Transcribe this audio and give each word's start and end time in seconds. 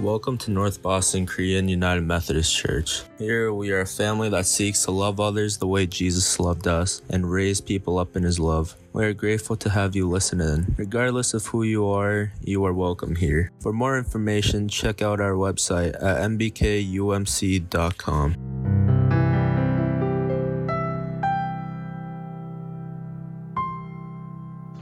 Welcome 0.00 0.38
to 0.38 0.50
North 0.50 0.80
Boston 0.80 1.26
Korean 1.26 1.68
United 1.68 2.00
Methodist 2.04 2.56
Church. 2.56 3.02
Here 3.18 3.52
we 3.52 3.70
are 3.70 3.82
a 3.82 3.86
family 3.86 4.30
that 4.30 4.46
seeks 4.46 4.84
to 4.84 4.92
love 4.92 5.20
others 5.20 5.58
the 5.58 5.66
way 5.66 5.86
Jesus 5.86 6.40
loved 6.40 6.66
us 6.66 7.02
and 7.10 7.30
raise 7.30 7.60
people 7.60 7.98
up 7.98 8.16
in 8.16 8.22
his 8.22 8.40
love. 8.40 8.74
We 8.94 9.04
are 9.04 9.12
grateful 9.12 9.56
to 9.56 9.68
have 9.68 9.94
you 9.94 10.08
listen 10.08 10.40
in. 10.40 10.74
Regardless 10.78 11.34
of 11.34 11.44
who 11.44 11.64
you 11.64 11.86
are, 11.86 12.32
you 12.40 12.64
are 12.64 12.72
welcome 12.72 13.14
here. 13.14 13.50
For 13.60 13.74
more 13.74 13.98
information, 13.98 14.68
check 14.68 15.02
out 15.02 15.20
our 15.20 15.34
website 15.34 15.94
at 15.96 16.22
nbkumc.com. 16.30 17.66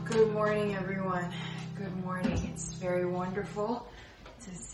Good 0.05 0.33
morning, 0.33 0.77
everyone. 0.77 1.33
Good 1.75 2.05
morning. 2.05 2.51
It's 2.53 2.75
very 2.75 3.05
wonderful 3.05 3.88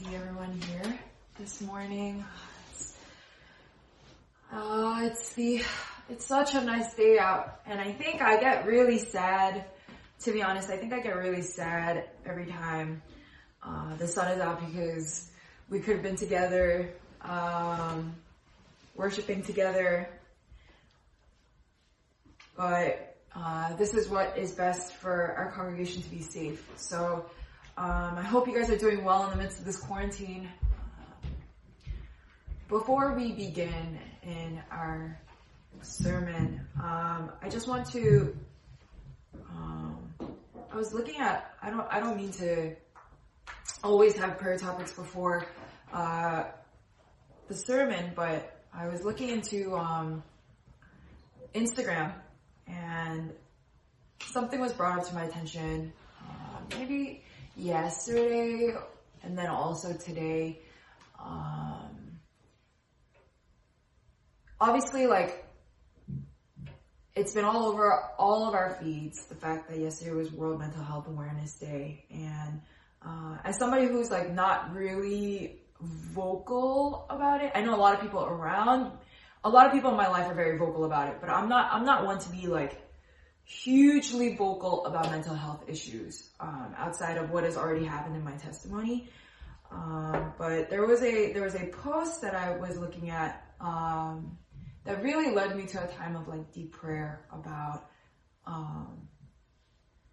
see 0.04 0.16
everyone 0.16 0.60
here 0.60 0.98
this 1.38 1.60
morning. 1.60 2.24
It's, 2.70 2.96
uh, 4.52 5.00
it's 5.02 5.32
the, 5.34 5.62
it's 6.08 6.26
such 6.26 6.54
a 6.54 6.60
nice 6.60 6.95
day 6.95 7.18
out, 7.18 7.60
and 7.66 7.80
I 7.80 7.92
think 7.92 8.20
I 8.20 8.38
get 8.40 8.66
really 8.66 8.98
sad. 8.98 9.64
To 10.20 10.32
be 10.32 10.42
honest, 10.42 10.70
I 10.70 10.76
think 10.76 10.92
I 10.92 11.00
get 11.00 11.16
really 11.16 11.42
sad 11.42 12.09
every 12.26 12.46
time 12.46 13.02
uh, 13.62 13.95
the 13.96 14.06
sun 14.06 14.32
is 14.32 14.40
out 14.40 14.66
because 14.66 15.30
we 15.70 15.80
could 15.80 15.95
have 15.95 16.02
been 16.02 16.16
together, 16.16 16.90
um, 17.23 18.14
worshiping 18.96 19.42
together, 19.42 20.09
but 22.56 23.16
uh, 23.34 23.74
this 23.76 23.95
is 23.95 24.09
what 24.09 24.36
is 24.38 24.52
best 24.52 24.95
for 24.95 25.34
our 25.36 25.52
congregation 25.52 26.02
to 26.02 26.10
be 26.10 26.20
safe. 26.20 26.66
So 26.76 27.26
um, 27.77 28.16
I 28.16 28.23
hope 28.23 28.46
you 28.46 28.55
guys 28.55 28.70
are 28.70 28.78
doing 28.78 29.05
well 29.05 29.24
in 29.24 29.30
the 29.30 29.43
midst 29.43 29.59
of 29.59 29.65
this 29.65 29.76
quarantine. 29.76 30.48
Before 32.68 33.15
we 33.15 33.32
begin 33.32 33.98
in 34.23 34.60
our 34.71 35.18
sermon, 35.82 36.66
um, 36.80 37.32
I 37.43 37.48
just 37.51 37.66
want 37.66 37.90
to. 37.93 38.37
Um, 39.51 40.15
I 40.73 40.76
was 40.76 40.95
looking 40.95 41.21
at. 41.21 41.54
I 41.60 41.71
don't. 41.71 41.87
I 41.90 42.01
don't 42.01 42.16
mean 42.16 42.30
to 42.32 42.76
always 43.82 44.16
have 44.16 44.38
prayer 44.38 44.57
topics 44.57 44.93
before 44.93 45.46
uh, 45.93 46.45
the 47.48 47.54
sermon, 47.54 48.13
but 48.15 48.63
I 48.73 48.87
was 48.87 49.02
looking 49.04 49.30
into 49.30 49.76
um, 49.76 50.23
Instagram 51.54 52.13
and 52.66 53.32
something 54.20 54.60
was 54.60 54.73
brought 54.73 54.98
up 54.98 55.09
to 55.09 55.15
my 55.15 55.24
attention 55.24 55.93
uh, 56.20 56.76
maybe 56.79 57.23
yesterday 57.57 58.74
and 59.23 59.37
then 59.38 59.47
also 59.47 59.93
today 59.93 60.60
um, 61.23 62.19
obviously 64.60 65.06
like 65.06 65.44
it's 67.15 67.32
been 67.32 67.44
all 67.44 67.66
over 67.66 67.93
all 68.19 68.49
of 68.49 68.55
our 68.55 68.77
feeds 68.82 69.27
the 69.27 69.34
fact 69.34 69.69
that 69.69 69.78
yesterday 69.78 70.12
was 70.12 70.32
world 70.32 70.59
mental 70.59 70.82
health 70.82 71.06
awareness 71.06 71.55
day 71.55 72.05
and 72.10 72.60
uh, 73.06 73.37
as 73.44 73.59
somebody 73.59 73.87
who's 73.87 74.10
like 74.10 74.32
not 74.32 74.75
really 74.75 75.60
vocal 75.81 77.06
about 77.10 77.43
it 77.43 77.53
i 77.55 77.60
know 77.60 77.75
a 77.75 77.77
lot 77.77 77.94
of 77.94 78.00
people 78.00 78.25
around 78.25 78.91
a 79.44 79.49
lot 79.49 79.66
of 79.66 79.72
people 79.72 79.91
in 79.91 79.97
my 79.97 80.09
life 80.09 80.27
are 80.27 80.34
very 80.34 80.56
vocal 80.56 80.84
about 80.84 81.09
it, 81.09 81.19
but 81.21 81.28
I'm 81.28 81.49
not, 81.49 81.71
I'm 81.71 81.84
not 81.84 82.06
one 82.06 82.19
to 82.19 82.31
be 82.31 82.47
like 82.47 82.81
hugely 83.44 84.37
vocal 84.37 84.87
about 84.87 85.10
mental 85.10 85.34
health 85.34 85.64
issues, 85.69 86.31
um, 86.41 86.75
outside 86.76 87.19
of 87.19 87.31
what 87.31 87.44
has 87.44 87.56
already 87.56 87.84
happened 87.84 88.16
in 88.16 88.25
my 88.25 88.36
testimony. 88.36 89.10
Um, 89.70 90.32
but 90.38 90.70
there 90.70 90.86
was 90.86 91.03
a, 91.03 91.32
there 91.32 91.42
was 91.42 91.54
a 91.54 91.66
post 91.66 92.22
that 92.22 92.34
I 92.34 92.56
was 92.56 92.78
looking 92.78 93.10
at, 93.10 93.44
um, 93.60 94.38
that 94.84 95.02
really 95.02 95.30
led 95.34 95.56
me 95.56 95.66
to 95.66 95.82
a 95.82 95.86
time 95.88 96.16
of 96.16 96.28
like 96.28 96.52
deep 96.52 96.72
prayer 96.72 97.26
about, 97.32 97.86
um, 98.46 99.08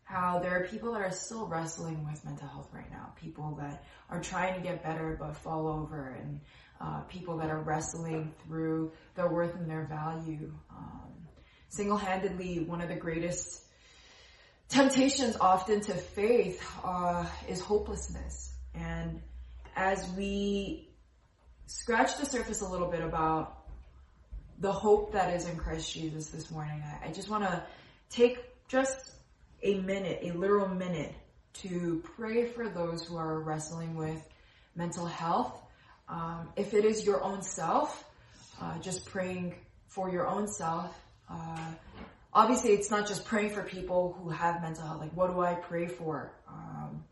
how 0.03 0.39
there 0.39 0.61
are 0.61 0.67
people 0.67 0.91
that 0.91 1.01
are 1.01 1.11
still 1.11 1.47
wrestling 1.47 2.05
with 2.05 2.23
mental 2.25 2.47
health 2.47 2.69
right 2.73 2.91
now. 2.91 3.13
People 3.15 3.57
that 3.61 3.85
are 4.09 4.21
trying 4.21 4.55
to 4.55 4.59
get 4.59 4.83
better 4.83 5.15
but 5.17 5.37
fall 5.37 5.67
over 5.67 6.17
and 6.19 6.41
uh, 6.81 6.99
people 7.01 7.37
that 7.37 7.49
are 7.49 7.61
wrestling 7.61 8.33
through 8.43 8.91
their 9.15 9.29
worth 9.29 9.55
and 9.55 9.69
their 9.69 9.85
value. 9.85 10.51
Um, 10.69 11.10
single-handedly, 11.71 12.59
one 12.59 12.81
of 12.81 12.89
the 12.89 12.95
greatest 12.95 13.63
temptations 14.67 15.37
often 15.39 15.79
to 15.79 15.93
faith 15.93 16.61
uh, 16.83 17.25
is 17.47 17.61
hopelessness. 17.61 18.53
And 18.75 19.21
as 19.75 20.07
we 20.17 20.89
scratch 21.67 22.17
the 22.17 22.25
surface 22.25 22.61
a 22.61 22.67
little 22.67 22.89
bit 22.89 23.01
about 23.01 23.57
the 24.59 24.71
hope 24.71 25.13
that 25.13 25.33
is 25.33 25.47
in 25.47 25.55
Christ 25.55 25.93
Jesus 25.93 26.27
this 26.27 26.51
morning, 26.51 26.83
I, 26.85 27.07
I 27.07 27.11
just 27.13 27.29
want 27.29 27.45
to 27.45 27.63
take 28.09 28.37
just 28.67 29.11
a 29.63 29.75
minute, 29.79 30.19
a 30.23 30.31
literal 30.33 30.67
minute, 30.67 31.15
to 31.53 32.03
pray 32.17 32.47
for 32.47 32.67
those 32.67 33.05
who 33.05 33.15
are 33.15 33.39
wrestling 33.39 33.95
with 33.95 34.21
mental 34.75 35.05
health. 35.05 35.53
Um, 36.09 36.49
if 36.57 36.73
it 36.73 36.83
is 36.83 37.05
your 37.05 37.23
own 37.23 37.41
self, 37.41 38.03
uh, 38.61 38.77
just 38.79 39.05
praying 39.05 39.55
for 39.87 40.09
your 40.09 40.27
own 40.27 40.49
self. 40.49 40.93
Uh, 41.31 41.71
obviously, 42.33 42.71
it's 42.71 42.91
not 42.91 43.07
just 43.07 43.25
praying 43.25 43.51
for 43.51 43.63
people 43.63 44.17
who 44.21 44.29
have 44.29 44.61
mental 44.61 44.85
health. 44.85 44.99
Like, 44.99 45.13
what 45.13 45.31
do 45.31 45.41
I 45.41 45.53
pray 45.53 45.87
for? 45.87 46.33
Um, 46.47 47.03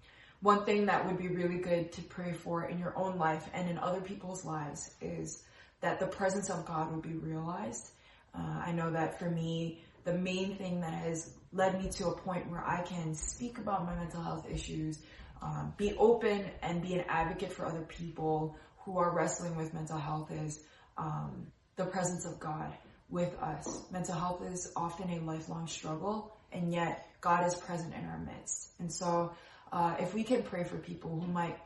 one 0.41 0.65
thing 0.65 0.85
that 0.87 1.05
would 1.05 1.17
be 1.17 1.27
really 1.27 1.57
good 1.57 1.91
to 1.93 2.01
pray 2.01 2.33
for 2.33 2.65
in 2.65 2.79
your 2.79 2.97
own 2.97 3.17
life 3.17 3.47
and 3.53 3.69
in 3.69 3.77
other 3.77 4.01
people's 4.01 4.45
lives 4.45 4.91
is 5.01 5.43
that 5.81 5.99
the 5.99 6.07
presence 6.07 6.49
of 6.49 6.65
God 6.65 6.91
would 6.91 7.01
be 7.01 7.13
realized. 7.13 7.91
Uh, 8.33 8.61
I 8.65 8.71
know 8.71 8.91
that 8.91 9.19
for 9.19 9.29
me, 9.29 9.83
the 10.03 10.13
main 10.13 10.55
thing 10.55 10.81
that 10.81 10.93
has 10.93 11.33
led 11.51 11.81
me 11.81 11.89
to 11.89 12.07
a 12.07 12.17
point 12.17 12.49
where 12.49 12.65
I 12.65 12.81
can 12.83 13.15
speak 13.15 13.57
about 13.57 13.85
my 13.85 13.95
mental 13.95 14.21
health 14.21 14.47
issues, 14.49 14.99
um, 15.41 15.73
be 15.77 15.93
open 15.97 16.45
and 16.61 16.81
be 16.81 16.93
an 16.93 17.05
advocate 17.07 17.51
for 17.51 17.65
other 17.65 17.81
people 17.81 18.55
who 18.79 18.97
are 18.97 19.11
wrestling 19.11 19.55
with 19.55 19.73
mental 19.73 19.97
health 19.97 20.31
is 20.31 20.59
um, 20.97 21.47
the 21.75 21.85
presence 21.85 22.25
of 22.25 22.39
God 22.39 22.71
with 23.09 23.37
us. 23.41 23.83
Mental 23.91 24.15
health 24.15 24.43
is 24.51 24.71
often 24.75 25.09
a 25.09 25.19
lifelong 25.19 25.67
struggle, 25.67 26.35
and 26.51 26.71
yet 26.71 27.07
God 27.21 27.45
is 27.45 27.55
present 27.55 27.93
in 27.93 28.05
our 28.05 28.19
midst. 28.19 28.71
And 28.79 28.91
so, 28.91 29.31
uh, 29.71 29.95
if 29.99 30.13
we 30.13 30.23
can 30.23 30.43
pray 30.43 30.63
for 30.63 30.77
people 30.77 31.19
who 31.19 31.31
might, 31.31 31.57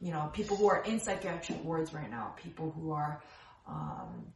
you 0.00 0.12
know, 0.12 0.30
people 0.32 0.56
who 0.56 0.68
are 0.68 0.82
in 0.82 1.00
psychiatric 1.00 1.64
wards 1.64 1.92
right 1.92 2.10
now, 2.10 2.34
people 2.36 2.70
who 2.70 2.92
are 2.92 3.22
um, 3.66 4.26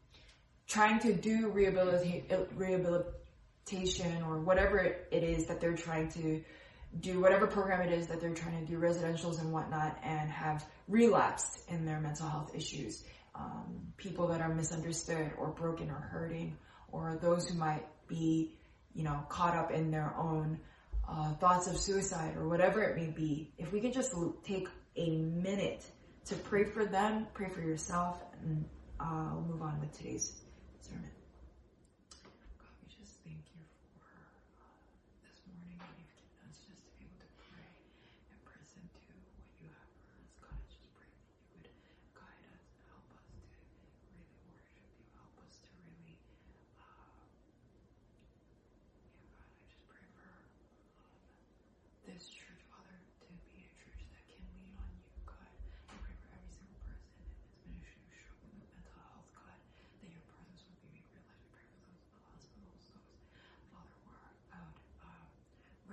trying 0.67 0.99
to 1.01 1.13
do 1.13 1.51
rehabilita- 1.51 2.47
rehabilitation 2.55 4.23
or 4.23 4.39
whatever 4.39 4.79
it 4.79 5.23
is 5.23 5.47
that 5.47 5.61
they're 5.61 5.77
trying 5.77 6.09
to 6.11 6.43
do, 7.01 7.21
whatever 7.21 7.47
program 7.47 7.81
it 7.83 7.93
is 7.93 8.07
that 8.09 8.21
they're 8.21 8.35
trying 8.35 8.67
to 8.67 8.73
do, 8.73 8.79
residentials 8.79 9.41
and 9.41 9.53
whatnot, 9.53 9.97
and 10.03 10.31
have 10.31 10.65
relapsed 10.89 11.61
in 11.69 11.85
their 11.85 12.01
mental 12.01 12.29
health 12.29 12.53
issues. 12.55 13.05
Um, 13.41 13.93
people 13.97 14.27
that 14.29 14.43
are 14.43 14.55
misunderstood 14.55 15.31
or 15.39 15.49
broken 15.49 15.91
or 15.91 15.95
hurting, 16.13 16.59
or 16.93 17.19
those 17.23 17.49
who 17.49 17.59
might 17.59 17.87
be, 18.07 18.55
you 18.95 19.03
know, 19.03 19.25
caught 19.31 19.57
up 19.57 19.71
in 19.71 19.91
their 19.91 20.15
own 20.19 20.59
uh, 21.09 21.33
thoughts 21.35 21.67
of 21.67 21.79
suicide 21.79 22.37
or 22.37 22.49
whatever 22.49 22.83
it 22.83 22.97
may 22.97 23.11
be. 23.11 23.53
If 23.57 23.73
we 23.73 23.81
can 23.81 23.93
just 23.93 24.13
take 24.45 24.69
a 24.97 25.11
minute 25.11 25.85
to 26.27 26.35
pray 26.35 26.65
for 26.65 26.85
them, 26.85 27.27
pray 27.33 27.49
for 27.49 27.61
yourself, 27.61 28.23
and 28.43 28.65
uh, 29.01 29.31
we'll 29.33 29.55
move 29.55 29.63
on 29.63 29.81
with 29.81 29.97
today's 29.97 30.43
sermon. 30.83 31.11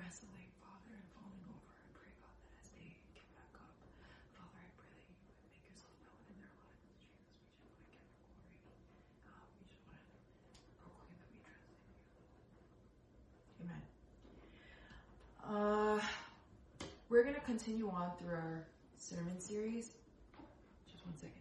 wrestling, 0.08 0.48
Father, 0.64 0.94
and 0.96 1.10
falling 1.20 1.44
over. 1.52 1.74
I 1.74 1.84
pray, 1.92 2.14
God, 2.24 2.32
that 2.40 2.54
as 2.64 2.72
they 2.72 2.96
get 3.12 3.28
back 3.36 3.52
up, 3.60 3.76
Father, 4.40 4.56
I 4.56 4.70
pray 4.80 4.88
that 4.88 5.04
you 5.04 5.20
would 5.20 5.36
make 5.52 5.68
yourself 5.68 5.92
known 6.06 6.22
in 6.32 6.38
their 6.40 6.54
lives. 6.54 6.96
Jesus, 6.96 7.28
we 7.76 7.92
just 7.92 8.08
want 8.16 8.32
to 8.32 8.32
give 8.32 8.48
you 8.48 8.56
glory. 8.64 8.88
Uh, 9.28 9.44
we 9.60 9.68
just 9.68 9.84
want 9.84 10.00
to 10.00 10.16
proclaim 10.80 11.12
that 11.20 11.28
we 11.28 11.44
trust 11.44 11.68
in 11.68 11.76
you. 11.76 12.08
Amen. 13.68 13.84
Uh, 15.44 16.00
we're 17.12 17.28
going 17.28 17.36
to 17.36 17.44
on 17.92 18.12
through 18.20 18.36
our 18.36 18.66
sermon 18.98 19.40
series. 19.40 19.92
Just 20.92 21.06
One 21.06 21.16
second. 21.18 21.34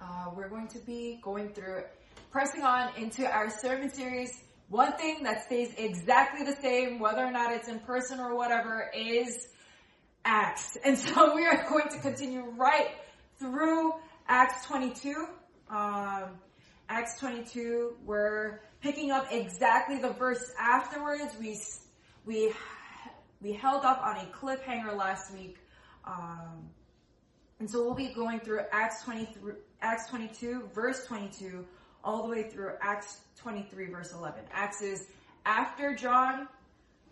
Uh, 0.00 0.30
we're 0.36 0.48
going 0.48 0.68
to 0.68 0.78
be 0.80 1.18
going 1.22 1.48
through, 1.50 1.84
pressing 2.30 2.62
on 2.62 2.94
into 2.96 3.26
our 3.26 3.48
sermon 3.48 3.90
series. 3.90 4.42
One 4.68 4.92
thing 4.92 5.22
that 5.22 5.44
stays 5.44 5.72
exactly 5.76 6.44
the 6.44 6.56
same, 6.60 6.98
whether 6.98 7.24
or 7.24 7.30
not 7.30 7.52
it's 7.52 7.68
in 7.68 7.78
person 7.80 8.20
or 8.20 8.34
whatever, 8.34 8.90
is 8.94 9.48
Acts. 10.24 10.76
And 10.84 10.98
so 10.98 11.34
we 11.34 11.46
are 11.46 11.66
going 11.68 11.88
to 11.90 11.98
continue 11.98 12.44
right 12.56 12.88
through 13.38 13.92
Acts 14.26 14.66
22. 14.66 15.26
Um, 15.70 16.24
Acts 16.88 17.18
22, 17.18 17.96
we're 18.04 18.60
picking 18.80 19.10
up 19.10 19.26
exactly 19.30 19.98
the 19.98 20.10
verse 20.10 20.52
afterwards. 20.60 21.34
We, 21.40 21.58
we, 22.26 22.52
we 23.40 23.52
held 23.52 23.84
up 23.84 24.02
on 24.02 24.16
a 24.16 24.26
cliffhanger 24.26 24.94
last 24.94 25.32
week. 25.32 25.56
Um, 26.04 26.68
and 27.58 27.70
so 27.70 27.82
we'll 27.82 27.94
be 27.94 28.12
going 28.12 28.40
through 28.40 28.60
Acts 28.70 29.02
23, 29.04 29.54
Acts 29.80 30.10
22, 30.10 30.68
verse 30.74 31.06
22, 31.06 31.64
all 32.02 32.22
the 32.22 32.28
way 32.28 32.42
through 32.42 32.72
Acts 32.82 33.20
23, 33.38 33.86
verse 33.86 34.12
11. 34.12 34.44
Acts 34.52 34.82
is 34.82 35.06
after 35.46 35.94
John, 35.94 36.48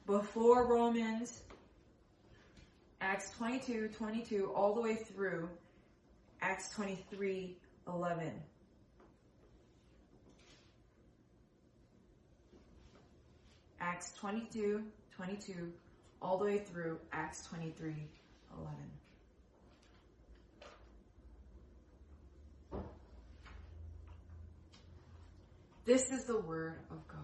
before 0.07 0.67
Romans, 0.67 1.43
Acts 3.01 3.31
22, 3.39 3.89
22, 3.97 4.53
all 4.55 4.75
the 4.75 4.81
way 4.81 4.97
through 4.97 5.49
Acts 6.43 6.75
23, 6.75 7.57
11. 7.89 8.33
Acts 13.82 14.12
22, 14.20 14.81
22, 15.17 15.73
all 16.23 16.38
the 16.38 16.44
way 16.44 16.58
through 16.58 16.99
Acts 17.12 17.44
23, 17.46 17.93
11. 18.56 18.76
This 25.84 26.12
is 26.12 26.25
the 26.26 26.38
word 26.38 26.79
of 26.93 27.08
God. 27.08 27.19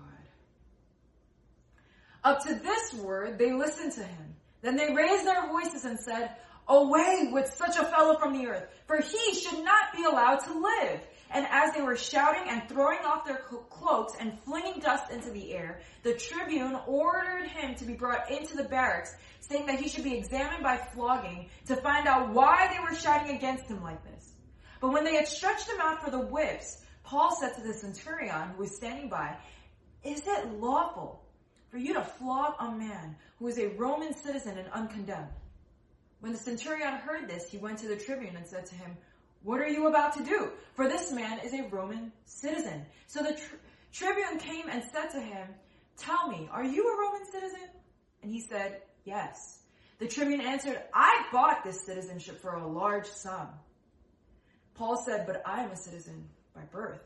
Up 2.24 2.44
to 2.44 2.54
this 2.56 2.92
word, 2.94 3.38
they 3.38 3.52
listened 3.52 3.92
to 3.92 4.02
him. 4.02 4.34
Then 4.60 4.76
they 4.76 4.92
raised 4.92 5.24
their 5.24 5.46
voices 5.46 5.84
and 5.84 5.98
said, 6.00 6.32
Away 6.66 7.30
with 7.32 7.54
such 7.54 7.76
a 7.76 7.84
fellow 7.84 8.18
from 8.18 8.36
the 8.36 8.48
earth, 8.48 8.66
for 8.86 8.96
he 8.96 9.34
should 9.34 9.64
not 9.64 9.92
be 9.96 10.02
allowed 10.02 10.40
to 10.40 10.58
live. 10.58 11.00
And 11.30 11.46
as 11.50 11.74
they 11.74 11.82
were 11.82 11.96
shouting 11.96 12.44
and 12.48 12.68
throwing 12.68 13.00
off 13.04 13.26
their 13.26 13.42
cloaks 13.70 14.14
and 14.18 14.38
flinging 14.40 14.80
dust 14.80 15.10
into 15.10 15.30
the 15.30 15.52
air, 15.52 15.80
the 16.02 16.14
tribune 16.14 16.78
ordered 16.86 17.48
him 17.48 17.74
to 17.76 17.84
be 17.84 17.92
brought 17.92 18.30
into 18.30 18.56
the 18.56 18.64
barracks, 18.64 19.14
saying 19.40 19.66
that 19.66 19.80
he 19.80 19.88
should 19.88 20.04
be 20.04 20.16
examined 20.16 20.62
by 20.62 20.76
flogging 20.76 21.48
to 21.66 21.76
find 21.76 22.08
out 22.08 22.30
why 22.30 22.72
they 22.72 22.80
were 22.80 22.98
shouting 22.98 23.36
against 23.36 23.66
him 23.66 23.82
like 23.82 24.02
this. 24.04 24.32
But 24.80 24.92
when 24.92 25.04
they 25.04 25.16
had 25.16 25.28
stretched 25.28 25.68
him 25.68 25.80
out 25.80 26.02
for 26.02 26.10
the 26.10 26.20
whips, 26.20 26.84
Paul 27.04 27.34
said 27.34 27.54
to 27.54 27.62
the 27.62 27.74
centurion 27.74 28.50
who 28.50 28.62
was 28.62 28.76
standing 28.76 29.08
by, 29.08 29.36
Is 30.04 30.22
it 30.26 30.60
lawful 30.60 31.24
for 31.70 31.78
you 31.78 31.94
to 31.94 32.02
flog 32.02 32.54
a 32.60 32.70
man 32.70 33.16
who 33.38 33.48
is 33.48 33.58
a 33.58 33.68
Roman 33.68 34.14
citizen 34.14 34.56
and 34.56 34.68
uncondemned? 34.72 35.28
When 36.20 36.32
the 36.32 36.38
centurion 36.38 36.94
heard 36.94 37.28
this, 37.28 37.48
he 37.48 37.58
went 37.58 37.78
to 37.78 37.88
the 37.88 37.96
tribune 37.96 38.36
and 38.36 38.46
said 38.46 38.66
to 38.66 38.74
him, 38.74 38.96
What 39.42 39.60
are 39.60 39.68
you 39.68 39.86
about 39.86 40.14
to 40.16 40.24
do? 40.24 40.50
For 40.74 40.88
this 40.88 41.12
man 41.12 41.40
is 41.40 41.54
a 41.54 41.68
Roman 41.68 42.12
citizen. 42.24 42.84
So 43.06 43.22
the 43.22 43.32
tri- 43.32 43.58
tribune 43.92 44.38
came 44.38 44.68
and 44.68 44.82
said 44.92 45.10
to 45.10 45.20
him, 45.20 45.48
Tell 45.96 46.28
me, 46.28 46.48
are 46.52 46.64
you 46.64 46.88
a 46.88 47.00
Roman 47.00 47.26
citizen? 47.30 47.68
And 48.22 48.30
he 48.30 48.40
said, 48.40 48.82
Yes. 49.04 49.60
The 49.98 50.06
tribune 50.06 50.40
answered, 50.40 50.80
I 50.94 51.26
bought 51.32 51.64
this 51.64 51.84
citizenship 51.84 52.40
for 52.40 52.54
a 52.54 52.66
large 52.66 53.06
sum. 53.06 53.48
Paul 54.74 55.02
said, 55.04 55.26
But 55.26 55.42
I 55.44 55.62
am 55.62 55.70
a 55.70 55.76
citizen 55.76 56.28
by 56.54 56.62
birth. 56.62 57.02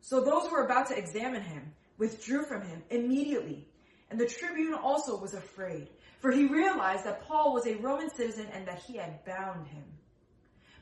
So 0.00 0.20
those 0.20 0.44
who 0.44 0.52
were 0.52 0.64
about 0.64 0.88
to 0.88 0.98
examine 0.98 1.42
him 1.42 1.72
withdrew 1.98 2.44
from 2.44 2.62
him 2.62 2.82
immediately. 2.90 3.66
And 4.10 4.18
the 4.18 4.26
tribune 4.26 4.74
also 4.74 5.18
was 5.18 5.34
afraid, 5.34 5.88
for 6.20 6.30
he 6.30 6.46
realized 6.46 7.04
that 7.04 7.26
Paul 7.26 7.52
was 7.52 7.66
a 7.66 7.76
Roman 7.76 8.08
citizen 8.10 8.46
and 8.52 8.66
that 8.66 8.80
he 8.86 8.96
had 8.96 9.24
bound 9.24 9.66
him. 9.66 9.84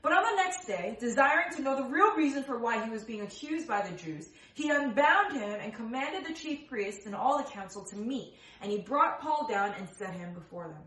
But 0.03 0.13
on 0.13 0.23
the 0.23 0.43
next 0.43 0.67
day, 0.67 0.97
desiring 1.01 1.55
to 1.57 1.63
know 1.63 1.77
the 1.77 1.89
real 1.89 2.15
reason 2.15 2.45
for 2.45 2.59
why 2.59 2.85
he 2.85 2.91
was 2.91 3.05
being 3.05 3.23
accused 3.23 3.67
by 3.67 3.87
the 3.87 3.97
Jews, 3.97 4.29
he 4.55 4.71
unbound 4.71 5.37
him 5.37 5.59
and 5.61 5.75
commanded 5.75 6.27
the 6.27 6.39
chief 6.39 6.69
priests 6.69 7.07
and 7.07 7.15
all 7.15 7.39
the 7.39 7.51
council 7.51 7.85
to 7.87 7.97
meet, 7.97 8.35
and 8.61 8.71
he 8.71 8.79
brought 8.79 9.21
Paul 9.21 9.47
down 9.49 9.75
and 9.79 9.89
set 9.89 10.15
him 10.15 10.35
before 10.35 10.69
them. 10.69 10.83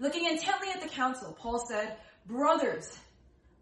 Looking 0.00 0.26
intently 0.26 0.68
at 0.70 0.80
the 0.80 0.88
council, 0.88 1.36
Paul 1.38 1.64
said, 1.66 1.96
Brothers, 2.26 2.96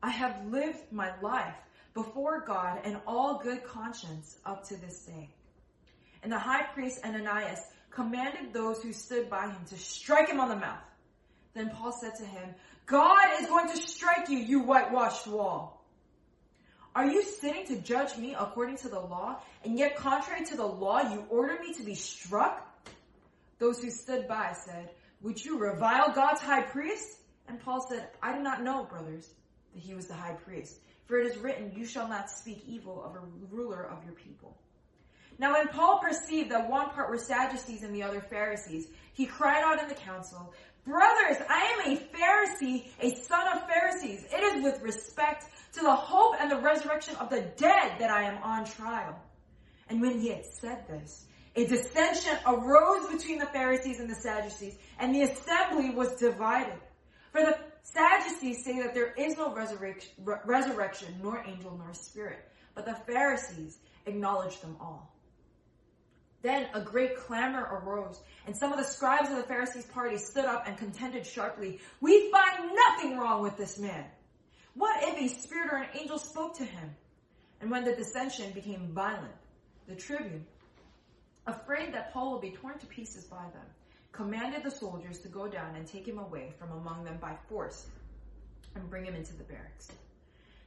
I 0.03 0.11
have 0.11 0.47
lived 0.47 0.93
my 0.93 1.13
life 1.21 1.55
before 1.95 2.45
God 2.47 2.81
and 2.85 2.99
all 3.07 3.41
good 3.43 3.65
conscience 3.65 4.39
up 4.45 4.69
to 4.69 4.77
this 4.77 5.05
day. 5.07 5.31
And 6.23 6.31
the 6.31 6.39
high 6.39 6.65
priest 6.65 7.01
Ananias 7.05 7.61
commanded 7.91 8.53
those 8.53 8.83
who 8.83 8.93
stood 8.93 9.31
by 9.31 9.47
him 9.47 9.65
to 9.69 9.77
strike 9.77 10.29
him 10.29 10.41
on 10.41 10.49
the 10.51 10.57
mouth. 10.57 10.83
Then 11.57 11.71
Paul 11.71 11.91
said 11.91 12.15
to 12.17 12.25
him, 12.27 12.55
God 12.85 13.41
is 13.41 13.49
going 13.49 13.69
to 13.71 13.79
strike 13.79 14.29
you, 14.29 14.39
you 14.39 14.61
whitewashed 14.61 15.27
wall. 15.27 15.83
Are 16.95 17.07
you 17.07 17.23
sitting 17.23 17.67
to 17.69 17.81
judge 17.81 18.17
me 18.19 18.37
according 18.39 18.77
to 18.79 18.91
the 18.91 19.01
law, 19.01 19.41
and 19.65 19.79
yet 19.79 19.97
contrary 19.97 20.45
to 20.47 20.57
the 20.57 20.67
law 20.67 21.01
you 21.01 21.25
order 21.31 21.59
me 21.59 21.73
to 21.73 21.83
be 21.83 21.95
struck? 21.95 22.63
Those 23.59 23.83
who 23.83 23.91
stood 23.91 24.29
by 24.29 24.53
said, 24.53 24.91
Would 25.23 25.43
you 25.43 25.59
revile 25.59 26.13
God's 26.13 26.43
high 26.43 26.61
priest? 26.61 27.21
And 27.49 27.59
Paul 27.59 27.81
said, 27.89 28.09
I 28.23 28.37
do 28.37 28.43
not 28.43 28.63
know, 28.63 28.85
brothers 28.85 29.31
that 29.75 29.83
he 29.83 29.95
was 29.95 30.07
the 30.07 30.15
high 30.15 30.35
priest. 30.35 30.77
For 31.07 31.19
it 31.19 31.27
is 31.27 31.39
written, 31.39 31.73
You 31.75 31.87
shall 31.87 32.07
not 32.07 32.31
speak 32.31 32.65
evil 32.67 33.03
of 33.03 33.15
a 33.15 33.21
ruler 33.51 33.83
of 33.83 34.05
your 34.05 34.15
people. 34.15 34.55
Now 35.39 35.53
when 35.53 35.69
Paul 35.69 35.99
perceived 35.99 36.51
that 36.51 36.69
one 36.69 36.91
part 36.91 37.11
were 37.11 37.19
Sadducees 37.19 37.83
and 37.83 37.95
the 37.95 38.03
other 38.03 38.21
Pharisees, 38.21 38.89
he 39.13 39.27
cried 39.27 39.63
out 39.63 39.83
in 39.83 39.89
the 39.89 39.95
council, 39.95 40.53
Brothers, 40.87 41.39
I 41.51 41.85
am 41.85 41.93
a 41.93 42.01
Pharisee, 42.17 42.87
a 43.01 43.13
son 43.25 43.45
of 43.57 43.67
Pharisees. 43.67 44.25
It 44.33 44.41
is 44.41 44.63
with 44.63 44.81
respect 44.83 45.47
to 45.75 45.81
the 45.81 45.95
hope 45.95 46.37
and 46.39 46.49
the 46.49 46.61
resurrection 46.61 47.17
of 47.17 47.29
the 47.29 47.41
dead 47.57 47.99
that 47.99 48.11
I 48.11 48.23
am 48.23 48.41
on 48.43 48.65
trial. 48.65 49.21
And 49.89 50.01
when 50.01 50.21
he 50.21 50.29
had 50.29 50.47
said 50.47 50.87
this, 50.87 51.27
a 51.57 51.67
dissension 51.67 52.39
arose 52.47 53.11
between 53.11 53.39
the 53.39 53.47
Pharisees 53.47 53.99
and 53.99 54.09
the 54.09 54.15
Sadducees, 54.15 54.77
and 55.01 55.13
the 55.13 55.23
assembly 55.23 55.91
was 55.91 56.15
divided. 56.17 56.79
For 57.33 57.41
the 57.41 57.59
Sadducees 57.83 58.65
say 58.65 58.81
that 58.83 58.95
there 58.95 59.13
is 59.15 59.37
no 59.37 59.53
resurrection, 59.53 60.11
resurrection, 60.45 61.09
nor 61.21 61.45
angel, 61.47 61.77
nor 61.83 61.95
spirit, 61.95 62.49
but 62.77 62.85
the 62.85 62.95
Pharisees 63.13 63.79
acknowledge 64.07 64.61
them 64.61 64.77
all. 64.81 65.16
Then 66.47 66.69
a 66.75 66.81
great 66.81 67.17
clamor 67.17 67.65
arose, 67.65 68.21
and 68.47 68.57
some 68.57 68.71
of 68.71 68.79
the 68.79 68.85
scribes 68.85 69.29
of 69.31 69.37
the 69.37 69.43
Pharisees' 69.43 69.87
party 69.87 70.17
stood 70.17 70.45
up 70.45 70.69
and 70.69 70.79
contended 70.79 71.27
sharply, 71.27 71.81
We 72.01 72.31
find 72.31 72.71
nothing 72.73 73.19
wrong 73.19 73.43
with 73.43 73.57
this 73.57 73.81
man. 73.81 74.05
What 74.75 75.03
if 75.03 75.21
a 75.21 75.35
spirit 75.41 75.73
or 75.73 75.79
an 75.79 75.89
angel 75.99 76.19
spoke 76.19 76.57
to 76.59 76.65
him? 76.65 76.95
And 77.61 77.69
when 77.69 77.83
the 77.83 77.97
dissension 77.97 78.53
became 78.53 78.93
violent, 78.93 79.35
the 79.89 79.97
tribune, 79.97 80.47
afraid 81.49 81.93
that 81.95 82.13
Paul 82.13 82.35
would 82.35 82.43
be 82.43 82.53
torn 82.53 82.79
to 82.79 82.87
pieces 82.87 83.25
by 83.25 83.43
them, 83.53 83.67
commanded 84.13 84.63
the 84.63 84.71
soldiers 84.71 85.19
to 85.23 85.29
go 85.29 85.49
down 85.49 85.75
and 85.75 85.85
take 85.85 86.07
him 86.07 86.21
away 86.21 86.55
from 86.61 86.71
among 86.71 87.03
them 87.03 87.19
by 87.21 87.35
force 87.49 87.89
and 88.77 88.89
bring 88.89 89.05
him 89.05 89.17
into 89.17 89.35
the 89.35 89.43
barracks. 89.43 89.89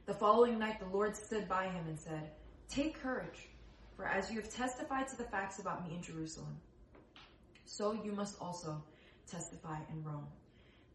The 0.04 0.12
following 0.12 0.58
night, 0.58 0.78
the 0.78 0.94
Lord 0.94 1.16
stood 1.16 1.48
by 1.48 1.68
him 1.68 1.86
and 1.86 1.98
said, 1.98 2.32
Take 2.68 3.00
courage, 3.00 3.48
for 4.00 4.06
as 4.06 4.30
you 4.30 4.40
have 4.40 4.48
testified 4.48 5.06
to 5.08 5.16
the 5.18 5.24
facts 5.24 5.58
about 5.58 5.86
me 5.86 5.94
in 5.94 6.02
Jerusalem, 6.02 6.56
so 7.66 7.92
you 7.92 8.12
must 8.12 8.40
also 8.40 8.82
testify 9.30 9.76
in 9.92 10.02
Rome. 10.02 10.26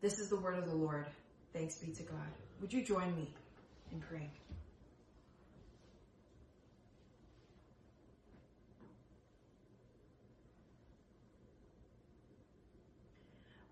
This 0.02 0.18
is 0.18 0.30
the 0.30 0.38
word 0.38 0.58
of 0.58 0.66
the 0.66 0.76
Lord. 0.76 1.06
Thanks 1.54 1.76
be 1.76 1.92
to 1.92 2.04
God. 2.04 2.28
Would 2.62 2.74
you 2.74 2.84
join 2.84 3.16
me 3.16 3.32
in 3.92 4.00
praying? 4.00 4.32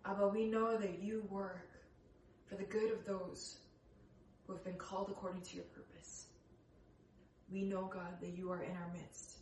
Abba, 0.06 0.28
we 0.28 0.46
know 0.46 0.78
that 0.78 1.02
you 1.02 1.25
work 1.32 1.70
for 2.46 2.56
the 2.56 2.66
good 2.66 2.92
of 2.92 3.04
those 3.06 3.58
who 4.46 4.54
have 4.54 4.63
been 4.63 4.75
called 4.75 5.10
according 5.10 5.42
to 5.42 5.56
your 5.56 5.66
purpose. 5.66 6.28
We 7.53 7.63
know, 7.63 7.89
God, 7.93 8.19
that 8.19 8.36
you 8.36 8.51
are 8.51 8.63
in 8.63 8.72
our 8.72 8.91
midst. 8.93 9.38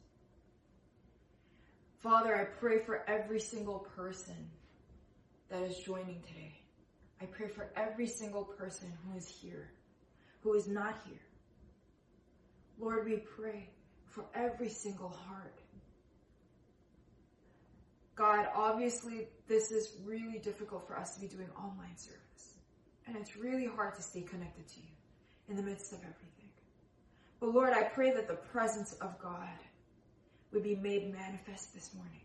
Father, 1.99 2.35
I 2.35 2.43
pray 2.43 2.79
for 2.79 3.03
every 3.07 3.39
single 3.39 3.87
person 3.95 4.35
that 5.49 5.61
is 5.63 5.77
joining 5.77 6.21
today. 6.21 6.59
I 7.21 7.25
pray 7.25 7.47
for 7.47 7.71
every 7.75 8.07
single 8.07 8.43
person 8.43 8.91
who 9.05 9.17
is 9.17 9.27
here, 9.27 9.71
who 10.41 10.55
is 10.55 10.67
not 10.67 10.95
here. 11.07 11.21
Lord, 12.79 13.05
we 13.05 13.17
pray 13.17 13.69
for 14.07 14.25
every 14.35 14.69
single 14.69 15.09
heart 15.09 15.61
God, 18.21 18.45
obviously, 18.53 19.27
this 19.47 19.71
is 19.71 19.95
really 20.05 20.37
difficult 20.37 20.85
for 20.87 20.95
us 20.95 21.15
to 21.15 21.21
be 21.21 21.27
doing 21.27 21.47
online 21.57 21.97
service. 21.97 22.53
And 23.07 23.15
it's 23.17 23.35
really 23.35 23.65
hard 23.65 23.95
to 23.95 24.01
stay 24.03 24.21
connected 24.21 24.67
to 24.67 24.79
you 24.79 24.93
in 25.49 25.55
the 25.55 25.63
midst 25.63 25.91
of 25.91 25.99
everything. 25.99 26.40
But 27.41 27.55
Lord, 27.55 27.73
I 27.73 27.81
pray 27.81 28.11
that 28.11 28.27
the 28.27 28.35
presence 28.35 28.93
of 29.01 29.19
God 29.19 29.49
would 30.53 30.63
be 30.63 30.75
made 30.75 31.11
manifest 31.11 31.73
this 31.73 31.89
morning 31.95 32.21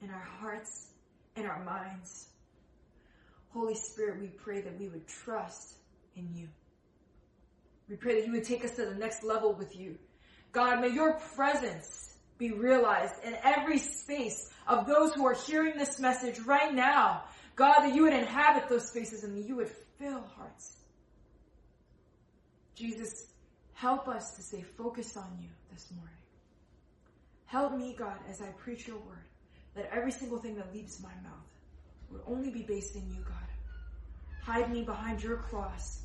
in 0.00 0.10
our 0.10 0.26
hearts, 0.40 0.88
in 1.36 1.44
our 1.44 1.62
minds. 1.62 2.28
Holy 3.50 3.74
Spirit, 3.74 4.20
we 4.20 4.28
pray 4.28 4.62
that 4.62 4.78
we 4.80 4.88
would 4.88 5.06
trust 5.06 5.74
in 6.16 6.28
you. 6.34 6.48
We 7.88 7.96
pray 7.96 8.18
that 8.18 8.26
you 8.26 8.32
would 8.32 8.44
take 8.44 8.64
us 8.64 8.72
to 8.76 8.86
the 8.86 8.94
next 8.94 9.22
level 9.22 9.52
with 9.52 9.76
you. 9.76 9.98
God, 10.50 10.80
may 10.80 10.88
your 10.88 11.20
presence 11.34 12.14
be 12.38 12.52
realized 12.52 13.14
in 13.22 13.36
every 13.44 13.78
space 13.78 14.50
of 14.66 14.86
those 14.86 15.12
who 15.14 15.26
are 15.26 15.34
hearing 15.34 15.76
this 15.76 16.00
message 16.00 16.38
right 16.40 16.74
now. 16.74 17.24
God, 17.54 17.80
that 17.80 17.94
you 17.94 18.02
would 18.02 18.12
inhabit 18.12 18.68
those 18.68 18.88
spaces 18.88 19.24
and 19.24 19.36
that 19.36 19.46
you 19.46 19.56
would 19.56 19.70
fill 19.98 20.24
hearts. 20.36 20.76
Jesus, 22.74 23.26
help 23.76 24.08
us 24.08 24.34
to 24.36 24.42
stay 24.42 24.62
focused 24.62 25.18
on 25.18 25.38
you 25.38 25.48
this 25.70 25.90
morning. 25.94 26.14
Help 27.44 27.76
me, 27.76 27.94
God, 27.96 28.16
as 28.28 28.40
I 28.40 28.46
preach 28.46 28.88
your 28.88 28.96
word, 28.96 29.24
that 29.74 29.90
every 29.92 30.10
single 30.10 30.38
thing 30.38 30.56
that 30.56 30.74
leaves 30.74 31.00
my 31.02 31.12
mouth 31.22 31.46
would 32.10 32.22
only 32.26 32.50
be 32.50 32.62
based 32.62 32.96
in 32.96 33.06
you, 33.10 33.22
God. 33.22 33.34
Hide 34.42 34.72
me 34.72 34.82
behind 34.82 35.22
your 35.22 35.36
cross, 35.36 36.00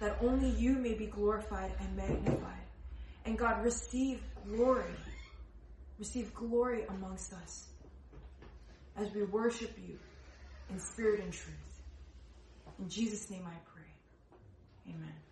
that 0.00 0.18
only 0.20 0.50
you 0.50 0.74
may 0.74 0.92
be 0.92 1.06
glorified 1.06 1.72
and 1.80 1.96
magnified. 1.96 2.66
And 3.24 3.38
God, 3.38 3.64
receive 3.64 4.20
glory. 4.46 4.84
Receive 5.98 6.34
glory 6.34 6.84
amongst 6.90 7.32
us 7.32 7.68
as 8.96 9.10
we 9.14 9.22
worship 9.22 9.74
you 9.88 9.98
in 10.68 10.78
spirit 10.78 11.20
and 11.20 11.32
truth. 11.32 11.54
In 12.78 12.90
Jesus' 12.90 13.30
name 13.30 13.44
I 13.46 13.56
pray. 13.72 14.94
Amen. 14.94 15.23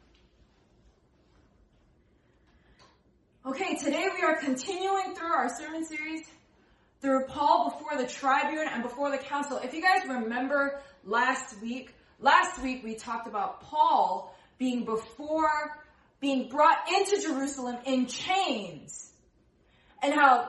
Okay, 3.45 3.75
today 3.75 4.07
we 4.17 4.23
are 4.23 4.37
continuing 4.37 5.17
through 5.17 5.33
our 5.33 5.49
sermon 5.49 5.85
series 5.85 6.25
through 7.01 7.25
Paul 7.25 7.71
before 7.71 8.01
the 8.01 8.07
tribune 8.07 8.69
and 8.71 8.85
before 8.85 9.11
the 9.11 9.19
council. 9.19 9.59
If 9.59 9.75
you 9.75 9.83
guys 9.83 10.07
remember 10.07 10.81
last 11.05 11.61
week, 11.61 11.93
last 12.21 12.63
week 12.63 12.85
we 12.85 12.95
talked 12.95 13.27
about 13.27 13.63
Paul 13.63 14.33
being 14.59 14.85
before 14.85 15.77
being 16.21 16.51
brought 16.51 16.89
into 16.89 17.21
Jerusalem 17.21 17.79
in 17.85 18.07
chains 18.07 19.11
and 20.05 20.15
how 20.15 20.49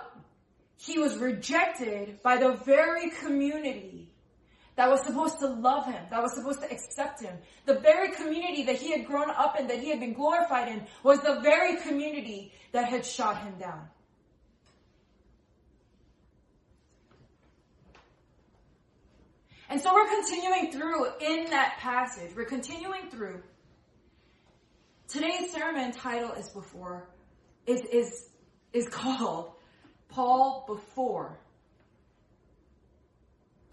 he 0.78 1.00
was 1.00 1.18
rejected 1.18 2.22
by 2.22 2.38
the 2.38 2.54
very 2.64 3.10
community 3.10 4.13
that 4.76 4.90
was 4.90 5.02
supposed 5.06 5.40
to 5.40 5.48
love 5.48 5.86
him, 5.86 6.04
that 6.10 6.22
was 6.22 6.34
supposed 6.34 6.62
to 6.62 6.72
accept 6.72 7.22
him. 7.22 7.36
The 7.66 7.76
very 7.76 8.12
community 8.12 8.64
that 8.64 8.78
he 8.78 8.92
had 8.92 9.06
grown 9.06 9.30
up 9.30 9.60
in, 9.60 9.68
that 9.68 9.80
he 9.80 9.90
had 9.90 10.00
been 10.00 10.14
glorified 10.14 10.68
in, 10.68 10.86
was 11.04 11.20
the 11.20 11.40
very 11.42 11.78
community 11.78 12.52
that 12.72 12.86
had 12.86 13.06
shot 13.06 13.44
him 13.44 13.54
down. 13.60 13.88
And 19.70 19.82
so 19.82 19.94
we're 19.94 20.08
continuing 20.08 20.72
through 20.72 21.06
in 21.20 21.50
that 21.50 21.78
passage. 21.80 22.36
We're 22.36 22.46
continuing 22.46 23.10
through. 23.10 23.42
Today's 25.08 25.52
sermon 25.52 25.92
title 25.92 26.32
is 26.34 26.50
before 26.50 27.10
is 27.66 27.82
is 27.82 28.30
is 28.72 28.88
called 28.92 29.54
Paul 30.10 30.66
before 30.68 31.40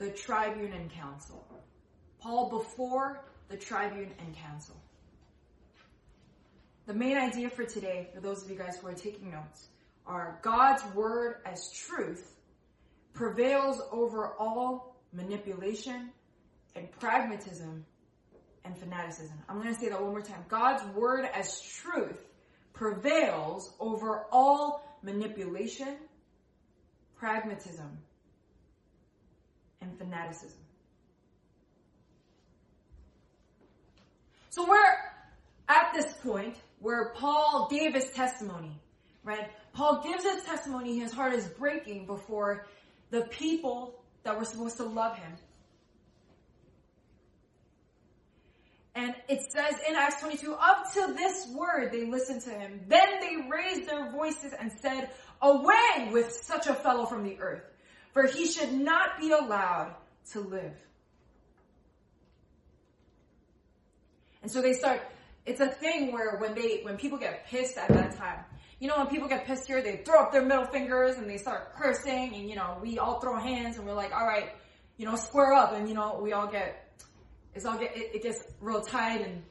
the 0.00 0.10
tribune 0.10 0.72
and 0.72 0.90
council. 0.90 1.46
Paul 2.20 2.48
before 2.48 3.22
the 3.48 3.56
tribune 3.56 4.10
and 4.18 4.34
council. 4.34 4.74
The 6.86 6.94
main 6.94 7.18
idea 7.18 7.50
for 7.50 7.64
today, 7.64 8.08
for 8.12 8.20
those 8.20 8.42
of 8.42 8.50
you 8.50 8.56
guys 8.56 8.78
who 8.78 8.88
are 8.88 8.94
taking 8.94 9.30
notes, 9.30 9.68
are 10.06 10.40
God's 10.42 10.82
word 10.94 11.36
as 11.44 11.70
truth 11.70 12.34
prevails 13.12 13.80
over 13.92 14.32
all 14.38 14.96
manipulation 15.12 16.10
and 16.74 16.90
pragmatism 16.92 17.84
and 18.64 18.76
fanaticism. 18.76 19.36
I'm 19.48 19.60
going 19.60 19.74
to 19.74 19.78
say 19.78 19.90
that 19.90 20.00
one 20.00 20.12
more 20.12 20.22
time. 20.22 20.44
God's 20.48 20.82
word 20.96 21.28
as 21.34 21.60
truth 21.60 22.18
prevails 22.72 23.74
over 23.78 24.24
all 24.32 24.98
manipulation, 25.02 25.96
pragmatism, 27.16 27.98
and 29.80 29.96
fanaticism. 29.98 30.58
So 34.50 34.68
we're 34.68 34.96
at 35.68 35.92
this 35.94 36.12
point 36.24 36.56
where 36.80 37.12
Paul 37.16 37.68
gave 37.70 37.94
his 37.94 38.10
testimony, 38.10 38.80
right? 39.22 39.48
Paul 39.72 40.02
gives 40.02 40.24
his 40.24 40.42
testimony, 40.42 40.98
his 40.98 41.12
heart 41.12 41.34
is 41.34 41.46
breaking 41.46 42.06
before 42.06 42.66
the 43.10 43.22
people 43.22 44.02
that 44.24 44.36
were 44.36 44.44
supposed 44.44 44.76
to 44.78 44.84
love 44.84 45.16
him. 45.16 45.32
And 48.94 49.14
it 49.28 49.40
says 49.52 49.76
in 49.88 49.94
Acts 49.94 50.20
22, 50.20 50.52
up 50.52 50.92
to 50.94 51.14
this 51.16 51.48
word 51.54 51.92
they 51.92 52.06
listened 52.06 52.42
to 52.42 52.50
him. 52.50 52.80
Then 52.88 53.20
they 53.20 53.36
raised 53.48 53.88
their 53.88 54.10
voices 54.10 54.52
and 54.58 54.72
said, 54.72 55.10
away 55.40 56.10
with 56.12 56.32
such 56.32 56.66
a 56.66 56.74
fellow 56.74 57.06
from 57.06 57.22
the 57.22 57.38
earth, 57.40 57.62
for 58.12 58.26
he 58.26 58.46
should 58.46 58.72
not 58.72 59.18
be 59.20 59.30
allowed 59.30 59.94
to 60.32 60.40
live. 60.40 60.74
And 64.42 64.50
so 64.50 64.62
they 64.62 64.72
start, 64.72 65.02
it's 65.46 65.60
a 65.60 65.68
thing 65.68 66.12
where 66.12 66.38
when 66.38 66.54
they, 66.54 66.80
when 66.82 66.96
people 66.96 67.18
get 67.18 67.46
pissed 67.46 67.76
at 67.76 67.88
that 67.88 68.16
time, 68.16 68.44
you 68.78 68.88
know, 68.88 68.96
when 68.96 69.08
people 69.08 69.28
get 69.28 69.46
pissed 69.46 69.66
here, 69.66 69.82
they 69.82 69.98
throw 69.98 70.22
up 70.22 70.32
their 70.32 70.44
middle 70.44 70.64
fingers 70.66 71.18
and 71.18 71.28
they 71.28 71.36
start 71.36 71.74
cursing 71.74 72.34
and, 72.34 72.48
you 72.48 72.56
know, 72.56 72.78
we 72.80 72.98
all 72.98 73.20
throw 73.20 73.38
hands 73.38 73.76
and 73.76 73.86
we're 73.86 73.92
like, 73.92 74.12
all 74.12 74.26
right, 74.26 74.50
you 74.96 75.04
know, 75.04 75.16
square 75.16 75.52
up 75.52 75.74
and, 75.74 75.88
you 75.88 75.94
know, 75.94 76.18
we 76.22 76.32
all 76.32 76.46
get, 76.46 77.02
it's 77.54 77.66
all 77.66 77.76
get, 77.76 77.94
it, 77.96 78.14
it 78.14 78.22
gets 78.22 78.42
real 78.60 78.80
tight 78.80 79.20
and 79.20 79.42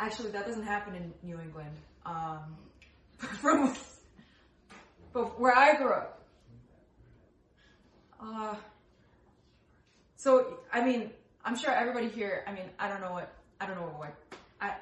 actually 0.00 0.30
that 0.30 0.46
doesn't 0.46 0.64
happen 0.64 0.94
in 0.94 1.12
New 1.22 1.38
England. 1.38 1.76
Um, 2.06 2.56
from, 3.18 3.74
but 5.12 5.38
where 5.38 5.56
I 5.56 5.76
grew 5.76 5.92
up, 5.92 6.13
uh, 8.24 8.54
so, 10.16 10.58
I 10.72 10.84
mean, 10.84 11.10
I'm 11.44 11.56
sure 11.56 11.70
everybody 11.70 12.08
here, 12.08 12.44
I 12.46 12.52
mean, 12.52 12.70
I 12.78 12.88
don't 12.88 13.00
know 13.00 13.12
what, 13.12 13.32
I 13.60 13.66
don't 13.66 13.76
know 13.76 13.92
what, 13.96 14.14
I, 14.60 14.74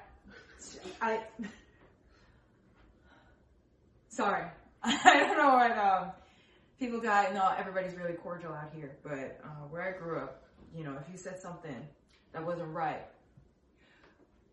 I, 1.01 1.21
sorry. 4.09 4.47
I 4.85 5.25
don't 5.27 5.37
know 5.37 5.55
what, 5.55 5.79
um, 5.79 6.13
people 6.79 7.01
got, 7.01 7.35
no, 7.35 7.53
everybody's 7.57 7.97
really 7.97 8.15
cordial 8.15 8.53
out 8.53 8.73
here, 8.75 8.97
but, 9.03 9.41
uh, 9.45 9.67
where 9.71 9.83
I 9.83 9.99
grew 9.99 10.19
up, 10.19 10.45
you 10.75 10.85
know, 10.85 10.97
if 11.01 11.11
you 11.11 11.19
said 11.19 11.41
something 11.41 11.87
that 12.33 12.45
wasn't 12.45 12.69
right, 12.69 13.03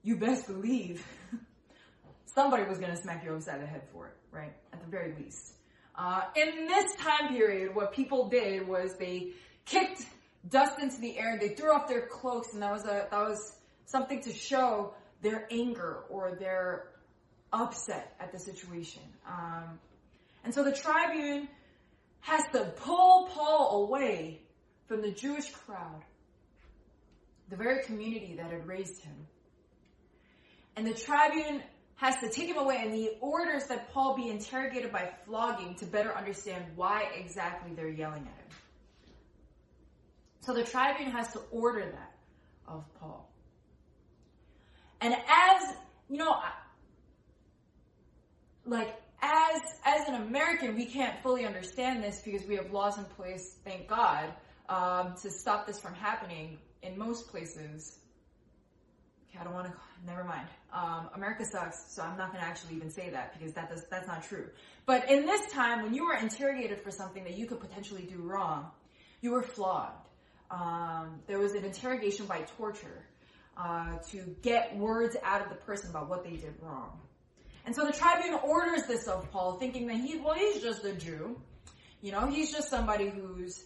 you 0.04 0.18
best 0.18 0.48
believe 0.48 1.06
somebody 2.26 2.64
was 2.64 2.80
gonna 2.80 2.96
smack 2.96 3.24
you 3.24 3.34
upside 3.34 3.62
the 3.62 3.68
head 3.68 3.84
for 3.94 4.08
it, 4.08 4.16
right? 4.32 4.54
At 4.74 4.82
the 4.82 4.88
very 4.88 5.14
least. 5.16 5.54
Uh, 6.00 6.22
in 6.34 6.66
this 6.66 6.96
time 6.96 7.28
period, 7.28 7.76
what 7.76 7.92
people 7.92 8.30
did 8.30 8.66
was 8.66 8.96
they 8.98 9.32
kicked 9.66 10.02
dust 10.48 10.80
into 10.82 11.02
the 11.02 11.18
air. 11.18 11.34
And 11.34 11.42
they 11.42 11.50
threw 11.50 11.74
off 11.74 11.90
their 11.90 12.08
cloaks, 12.08 12.54
and 12.54 12.62
that 12.62 12.72
was 12.72 12.86
a 12.86 13.08
that 13.12 13.12
was 13.12 13.58
something 13.86 14.22
to 14.22 14.34
show 14.34 14.94
their 15.22 15.46
anger 15.52 16.04
or 16.10 16.38
their 16.40 16.86
upset 17.52 18.16
at 18.22 18.32
the 18.32 18.40
situation. 18.40 19.04
Um, 19.28 19.78
and 20.46 20.54
so 20.54 20.64
the 20.64 20.72
tribune 20.72 21.50
has 22.22 22.44
to 22.54 22.64
pull 22.78 23.28
Paul 23.34 23.84
away 23.84 24.40
from 24.88 25.02
the 25.02 25.12
Jewish 25.12 25.50
crowd, 25.52 26.02
the 27.50 27.58
very 27.58 27.84
community 27.84 28.36
that 28.38 28.52
had 28.52 28.66
raised 28.66 29.02
him. 29.02 29.28
And 30.78 30.88
the 30.88 30.94
tribune 30.94 31.62
has 32.00 32.16
to 32.18 32.30
take 32.30 32.48
him 32.48 32.58
away 32.58 32.80
and 32.82 32.94
he 32.94 33.12
orders 33.20 33.66
that 33.68 33.92
Paul 33.92 34.16
be 34.16 34.30
interrogated 34.30 34.92
by 34.92 35.12
flogging 35.26 35.76
to 35.76 35.86
better 35.86 36.16
understand 36.16 36.64
why 36.76 37.10
exactly 37.16 37.74
they're 37.76 37.90
yelling 37.90 38.22
at 38.22 38.28
him. 38.28 38.58
So 40.42 40.54
the 40.54 40.64
tribune 40.64 41.12
has 41.12 41.34
to 41.34 41.40
order 41.52 41.92
that 41.92 42.16
of 42.68 42.86
Paul. 43.00 43.30
And 45.02 45.14
as, 45.14 45.76
you 46.10 46.18
know, 46.18 46.40
like 48.66 48.96
as 49.22 49.62
as 49.86 50.08
an 50.08 50.16
American, 50.16 50.76
we 50.76 50.86
can't 50.86 51.22
fully 51.22 51.46
understand 51.46 52.04
this 52.04 52.22
because 52.24 52.48
we 52.48 52.56
have 52.56 52.72
laws 52.72 52.98
in 52.98 53.06
place, 53.06 53.58
thank 53.66 53.88
God, 53.88 54.34
um, 54.70 55.16
to 55.22 55.30
stop 55.30 55.68
this 55.68 55.80
from 55.80 55.94
happening 55.94 56.58
in 56.82 56.98
most 56.98 57.28
places. 57.28 57.99
I 59.40 59.44
don't 59.44 59.54
want 59.54 59.68
to. 59.68 59.74
Never 60.06 60.24
mind. 60.24 60.48
Um, 60.72 61.10
America 61.16 61.46
sucks, 61.46 61.92
so 61.92 62.02
I'm 62.02 62.18
not 62.18 62.32
going 62.32 62.44
to 62.44 62.48
actually 62.48 62.76
even 62.76 62.90
say 62.90 63.10
that 63.10 63.38
because 63.38 63.54
that 63.54 63.70
does, 63.70 63.86
that's 63.90 64.08
not 64.08 64.24
true. 64.24 64.48
But 64.86 65.10
in 65.10 65.26
this 65.26 65.52
time, 65.52 65.84
when 65.84 65.94
you 65.94 66.06
were 66.06 66.16
interrogated 66.16 66.82
for 66.82 66.92
something 66.92 67.24
that 67.24 67.38
you 67.38 67.46
could 67.46 67.60
potentially 67.60 68.04
do 68.04 68.18
wrong, 68.22 68.72
You 69.22 69.32
were 69.32 69.42
flogged. 69.42 70.08
Um, 70.50 71.20
there 71.28 71.40
was 71.40 71.54
an 71.54 71.64
interrogation 71.66 72.26
by 72.26 72.42
torture 72.58 73.06
uh, 73.58 73.98
to 74.12 74.36
get 74.42 74.76
words 74.78 75.16
out 75.24 75.42
of 75.42 75.50
the 75.50 75.56
person 75.56 75.90
about 75.90 76.10
what 76.10 76.24
they 76.24 76.38
did 76.38 76.54
wrong. 76.62 76.98
And 77.66 77.76
so 77.76 77.86
the 77.86 77.92
tribune 77.92 78.40
orders 78.44 78.84
this 78.88 79.08
of 79.08 79.30
Paul, 79.32 79.60
thinking 79.60 79.88
that 79.88 79.98
he, 79.98 80.18
well, 80.18 80.34
he's 80.34 80.62
just 80.62 80.84
a 80.86 80.94
Jew. 80.94 81.40
You 82.02 82.12
know, 82.14 82.28
he's 82.28 82.52
just 82.52 82.70
somebody 82.70 83.10
who's 83.10 83.64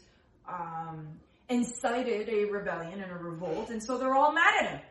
um, 0.48 1.08
incited 1.48 2.28
a 2.28 2.46
rebellion 2.46 3.00
and 3.00 3.12
a 3.12 3.16
revolt, 3.16 3.70
and 3.70 3.82
so 3.82 3.98
they're 3.98 4.16
all 4.16 4.34
mad 4.34 4.54
at 4.62 4.72
him. 4.72 4.82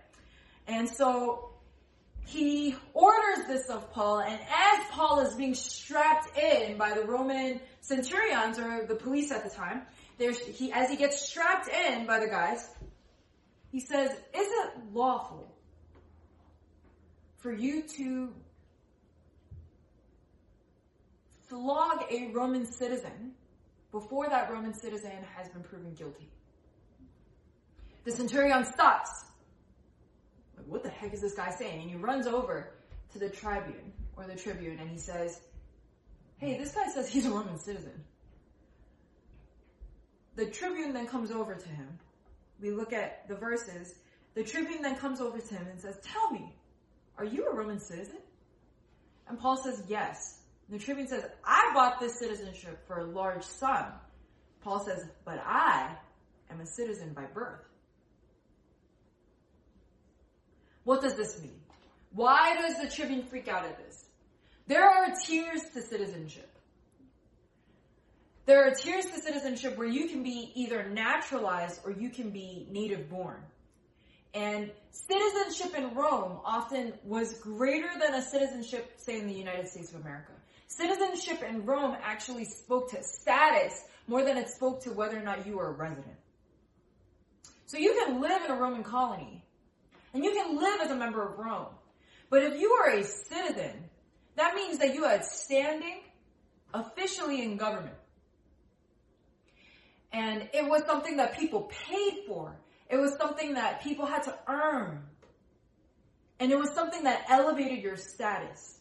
And 0.66 0.88
so 0.88 1.52
he 2.24 2.74
orders 2.94 3.46
this 3.46 3.68
of 3.68 3.92
Paul, 3.92 4.20
and 4.20 4.40
as 4.40 4.86
Paul 4.90 5.20
is 5.20 5.34
being 5.34 5.54
strapped 5.54 6.36
in 6.38 6.78
by 6.78 6.94
the 6.94 7.04
Roman 7.04 7.60
centurions 7.80 8.58
or 8.58 8.86
the 8.86 8.94
police 8.94 9.30
at 9.32 9.44
the 9.44 9.50
time, 9.50 9.82
there's 10.18 10.38
he 10.38 10.72
as 10.72 10.88
he 10.88 10.96
gets 10.96 11.20
strapped 11.28 11.68
in 11.68 12.06
by 12.06 12.20
the 12.20 12.28
guys, 12.28 12.70
he 13.70 13.80
says, 13.80 14.10
"Is 14.10 14.18
it 14.34 14.70
lawful 14.92 15.52
for 17.38 17.52
you 17.52 17.82
to 17.82 18.32
flog 21.48 22.04
a 22.10 22.28
Roman 22.28 22.66
citizen 22.66 23.34
before 23.90 24.28
that 24.28 24.50
Roman 24.50 24.74
citizen 24.74 25.24
has 25.36 25.48
been 25.48 25.62
proven 25.62 25.92
guilty?" 25.94 26.30
The 28.04 28.12
centurion 28.12 28.64
stops. 28.64 29.24
What 30.72 30.82
the 30.82 30.88
heck 30.88 31.12
is 31.12 31.20
this 31.20 31.34
guy 31.34 31.50
saying? 31.50 31.82
And 31.82 31.90
he 31.90 31.96
runs 31.96 32.26
over 32.26 32.72
to 33.12 33.18
the 33.18 33.28
tribune 33.28 33.92
or 34.16 34.24
the 34.26 34.34
tribune 34.34 34.78
and 34.80 34.88
he 34.88 34.96
says, 34.96 35.38
Hey, 36.38 36.56
this 36.56 36.72
guy 36.74 36.88
says 36.88 37.10
he's 37.10 37.26
a 37.26 37.30
Roman 37.30 37.58
citizen. 37.58 37.92
The 40.34 40.46
tribune 40.46 40.94
then 40.94 41.06
comes 41.06 41.30
over 41.30 41.54
to 41.54 41.68
him. 41.68 41.98
We 42.58 42.70
look 42.70 42.94
at 42.94 43.28
the 43.28 43.34
verses. 43.34 43.94
The 44.32 44.44
tribune 44.44 44.80
then 44.80 44.96
comes 44.96 45.20
over 45.20 45.38
to 45.38 45.54
him 45.54 45.66
and 45.70 45.78
says, 45.78 46.00
Tell 46.02 46.30
me, 46.30 46.54
are 47.18 47.24
you 47.26 47.48
a 47.48 47.54
Roman 47.54 47.78
citizen? 47.78 48.20
And 49.28 49.38
Paul 49.38 49.58
says, 49.58 49.82
Yes. 49.88 50.40
And 50.70 50.80
the 50.80 50.82
tribune 50.82 51.06
says, 51.06 51.26
I 51.44 51.70
bought 51.74 52.00
this 52.00 52.18
citizenship 52.18 52.86
for 52.86 53.00
a 53.00 53.04
large 53.04 53.44
sum. 53.44 53.88
Paul 54.62 54.82
says, 54.82 55.06
But 55.26 55.38
I 55.44 55.94
am 56.50 56.62
a 56.62 56.66
citizen 56.66 57.12
by 57.12 57.26
birth. 57.26 57.60
What 60.84 61.02
does 61.02 61.14
this 61.14 61.40
mean? 61.40 61.60
Why 62.12 62.56
does 62.56 62.80
the 62.80 62.94
tribune 62.94 63.24
freak 63.24 63.48
out 63.48 63.64
at 63.64 63.78
this? 63.78 64.04
There 64.66 64.84
are 64.84 65.14
tiers 65.24 65.62
to 65.74 65.82
citizenship. 65.82 66.48
There 68.44 68.66
are 68.66 68.74
tiers 68.74 69.06
to 69.06 69.20
citizenship 69.20 69.78
where 69.78 69.88
you 69.88 70.08
can 70.08 70.22
be 70.22 70.50
either 70.54 70.88
naturalized 70.88 71.80
or 71.84 71.92
you 71.92 72.10
can 72.10 72.30
be 72.30 72.66
native 72.70 73.08
born. 73.08 73.40
And 74.34 74.70
citizenship 74.90 75.76
in 75.76 75.94
Rome 75.94 76.38
often 76.44 76.94
was 77.04 77.34
greater 77.34 77.90
than 78.00 78.14
a 78.14 78.22
citizenship, 78.22 78.94
say, 78.96 79.18
in 79.18 79.26
the 79.26 79.34
United 79.34 79.68
States 79.68 79.92
of 79.92 80.00
America. 80.00 80.32
Citizenship 80.66 81.42
in 81.42 81.66
Rome 81.66 81.96
actually 82.02 82.46
spoke 82.46 82.90
to 82.92 83.02
status 83.02 83.84
more 84.08 84.24
than 84.24 84.38
it 84.38 84.48
spoke 84.48 84.82
to 84.84 84.90
whether 84.90 85.18
or 85.18 85.22
not 85.22 85.46
you 85.46 85.58
were 85.58 85.68
a 85.68 85.72
resident. 85.72 86.16
So 87.66 87.76
you 87.78 87.94
can 88.04 88.20
live 88.20 88.42
in 88.44 88.50
a 88.50 88.56
Roman 88.56 88.82
colony 88.82 89.44
and 90.14 90.24
you 90.24 90.32
can 90.32 90.56
live 90.56 90.80
as 90.80 90.90
a 90.90 90.96
member 90.96 91.26
of 91.26 91.38
Rome. 91.38 91.74
But 92.30 92.42
if 92.42 92.60
you 92.60 92.72
are 92.72 92.90
a 92.90 93.04
citizen, 93.04 93.84
that 94.36 94.54
means 94.54 94.78
that 94.78 94.94
you 94.94 95.04
are 95.04 95.22
standing 95.22 96.00
officially 96.72 97.42
in 97.42 97.56
government. 97.56 97.96
And 100.12 100.48
it 100.52 100.68
was 100.68 100.84
something 100.84 101.16
that 101.16 101.38
people 101.38 101.70
paid 101.88 102.24
for. 102.26 102.56
It 102.90 102.96
was 102.96 103.16
something 103.16 103.54
that 103.54 103.82
people 103.82 104.06
had 104.06 104.24
to 104.24 104.38
earn. 104.46 105.02
And 106.38 106.52
it 106.52 106.58
was 106.58 106.70
something 106.74 107.04
that 107.04 107.26
elevated 107.28 107.82
your 107.82 107.96
status. 107.96 108.78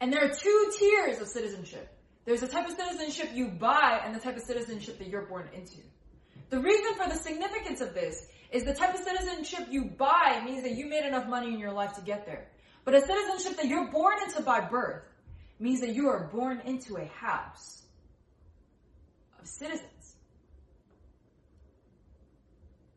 And 0.00 0.12
there 0.12 0.24
are 0.24 0.34
two 0.34 0.72
tiers 0.78 1.20
of 1.20 1.28
citizenship. 1.28 1.88
There's 2.24 2.40
the 2.40 2.48
type 2.48 2.68
of 2.68 2.76
citizenship 2.76 3.30
you 3.32 3.48
buy 3.48 4.00
and 4.04 4.14
the 4.14 4.20
type 4.20 4.36
of 4.36 4.42
citizenship 4.42 4.98
that 4.98 5.08
you're 5.08 5.26
born 5.26 5.48
into. 5.54 5.78
The 6.50 6.60
reason 6.60 6.94
for 6.94 7.08
the 7.08 7.16
significance 7.16 7.80
of 7.80 7.94
this 7.94 8.28
is 8.52 8.64
the 8.64 8.74
type 8.74 8.94
of 8.94 9.00
citizenship 9.00 9.66
you 9.70 9.84
buy 9.84 10.40
means 10.44 10.62
that 10.62 10.72
you 10.72 10.86
made 10.86 11.04
enough 11.04 11.28
money 11.28 11.52
in 11.52 11.58
your 11.58 11.72
life 11.72 11.94
to 11.94 12.00
get 12.00 12.24
there. 12.26 12.46
But 12.84 12.94
a 12.94 13.00
citizenship 13.00 13.56
that 13.56 13.66
you're 13.66 13.90
born 13.90 14.14
into 14.24 14.42
by 14.42 14.60
birth 14.60 15.02
means 15.58 15.80
that 15.80 15.94
you 15.94 16.08
are 16.08 16.28
born 16.32 16.60
into 16.64 16.96
a 16.98 17.06
house 17.06 17.82
of 19.40 19.48
citizens. 19.48 20.16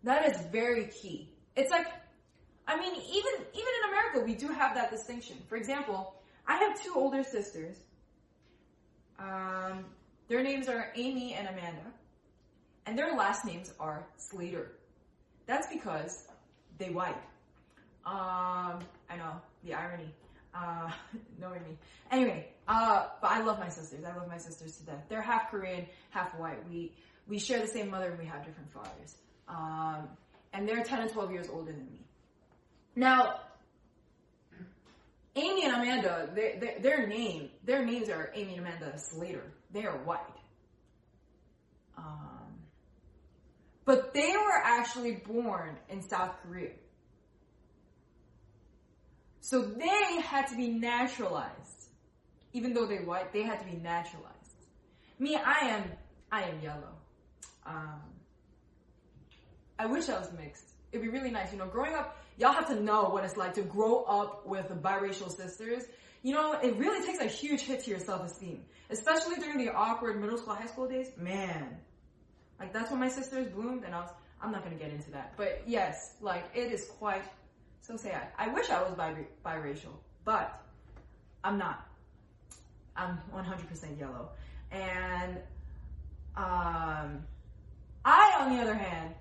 That 0.03 0.29
is 0.29 0.39
very 0.51 0.85
key. 0.85 1.33
It's 1.55 1.71
like, 1.71 1.87
I 2.67 2.79
mean, 2.79 2.93
even 2.93 3.47
even 3.53 3.73
in 3.83 3.89
America, 3.89 4.19
we 4.25 4.35
do 4.35 4.47
have 4.53 4.75
that 4.75 4.91
distinction. 4.91 5.37
For 5.49 5.55
example, 5.55 6.13
I 6.47 6.57
have 6.57 6.81
two 6.81 6.93
older 6.95 7.23
sisters. 7.23 7.77
Um, 9.17 9.85
their 10.29 10.43
names 10.43 10.69
are 10.69 10.93
Amy 10.95 11.33
and 11.33 11.47
Amanda 11.47 11.91
and 12.85 12.97
their 12.97 13.13
last 13.15 13.45
names 13.45 13.71
are 13.79 14.05
Slater. 14.17 14.71
That's 15.45 15.67
because 15.71 16.27
they 16.77 16.89
white. 16.89 17.17
Um, 18.05 18.79
I 19.09 19.17
know 19.17 19.41
the 19.63 19.73
irony. 19.73 20.13
Uh, 20.53 20.89
knowing 21.39 21.61
me. 21.63 21.77
Anyway, 22.11 22.47
uh, 22.67 23.07
but 23.21 23.31
I 23.31 23.41
love 23.41 23.59
my 23.59 23.69
sisters. 23.69 24.03
I 24.03 24.15
love 24.15 24.27
my 24.27 24.37
sisters 24.37 24.77
to 24.77 24.85
death. 24.85 25.03
They're 25.07 25.21
half 25.21 25.51
Korean, 25.51 25.85
half 26.09 26.37
white. 26.39 26.67
We 26.67 26.91
we 27.27 27.39
share 27.39 27.59
the 27.59 27.67
same 27.67 27.91
mother 27.91 28.09
and 28.09 28.19
we 28.19 28.25
have 28.25 28.43
different 28.43 28.71
fathers. 28.73 29.15
Um, 29.47 30.09
and 30.53 30.67
they're 30.67 30.83
10 30.83 31.01
and 31.01 31.11
12 31.11 31.31
years 31.31 31.47
older 31.51 31.71
than 31.71 31.85
me. 31.85 32.01
Now, 32.95 33.41
Amy 35.35 35.65
and 35.65 35.75
Amanda, 35.75 36.29
they, 36.33 36.57
they, 36.59 36.81
their 36.81 37.07
name, 37.07 37.49
their 37.63 37.85
names 37.85 38.09
are 38.09 38.31
Amy 38.35 38.57
and 38.57 38.65
Amanda 38.65 38.97
Slater. 38.97 39.43
They 39.71 39.85
are 39.85 39.97
white. 39.99 40.19
Um, 41.97 42.28
but 43.89 44.13
they 44.13 44.33
were 44.33 44.61
actually 44.63 45.13
born 45.13 45.75
in 45.89 46.03
South 46.03 46.35
Korea. 46.43 46.73
So 49.41 49.63
they 49.63 50.21
had 50.21 50.45
to 50.49 50.55
be 50.55 50.67
naturalized. 50.67 51.89
Even 52.53 52.75
though 52.75 52.85
they 52.85 52.97
white, 52.97 53.33
they 53.33 53.41
had 53.41 53.57
to 53.61 53.65
be 53.65 53.77
naturalized. 53.77 54.59
Me, 55.17 55.35
I 55.35 55.69
am, 55.69 55.85
I 56.31 56.43
am 56.43 56.61
yellow. 56.61 56.93
Um, 57.65 58.01
I 59.79 59.87
wish 59.87 60.07
I 60.07 60.19
was 60.19 60.31
mixed. 60.37 60.69
It'd 60.91 61.03
be 61.03 61.09
really 61.09 61.31
nice. 61.31 61.51
You 61.51 61.57
know, 61.57 61.65
growing 61.65 61.95
up, 61.95 62.15
y'all 62.37 62.53
have 62.53 62.67
to 62.67 62.79
know 62.79 63.05
what 63.05 63.23
it's 63.23 63.37
like 63.37 63.55
to 63.55 63.63
grow 63.63 64.03
up 64.03 64.45
with 64.45 64.67
biracial 64.83 65.35
sisters. 65.35 65.81
You 66.21 66.35
know, 66.35 66.59
it 66.61 66.77
really 66.77 67.03
takes 67.03 67.23
a 67.23 67.27
huge 67.27 67.61
hit 67.61 67.85
to 67.85 67.89
your 67.89 67.99
self-esteem, 67.99 68.65
especially 68.91 69.37
during 69.37 69.57
the 69.57 69.73
awkward 69.73 70.21
middle 70.21 70.37
school, 70.37 70.53
high 70.53 70.67
school 70.67 70.87
days. 70.87 71.07
Man, 71.17 71.79
like 72.59 72.73
that's 72.73 72.91
when 72.91 72.99
my 72.99 73.09
sisters 73.09 73.47
bloomed, 73.47 73.83
and 73.83 73.95
I 73.95 74.01
was. 74.01 74.09
I'm 74.41 74.51
not 74.51 74.63
gonna 74.63 74.75
get 74.75 74.91
into 74.91 75.11
that, 75.11 75.33
but 75.35 75.61
yes, 75.65 76.15
like 76.21 76.45
it 76.53 76.71
is 76.71 76.85
quite 76.97 77.23
so 77.81 77.97
sad. 77.97 78.27
I 78.37 78.47
wish 78.49 78.69
I 78.69 78.81
was 78.81 78.93
bi- 78.93 79.25
biracial, 79.45 79.93
but 80.23 80.61
I'm 81.43 81.57
not. 81.57 81.85
I'm 82.95 83.17
100% 83.33 83.99
yellow, 83.99 84.29
and 84.71 85.37
um, 86.35 87.23
I, 88.05 88.37
on 88.39 88.55
the 88.55 88.61
other 88.61 88.75
hand, 88.75 89.13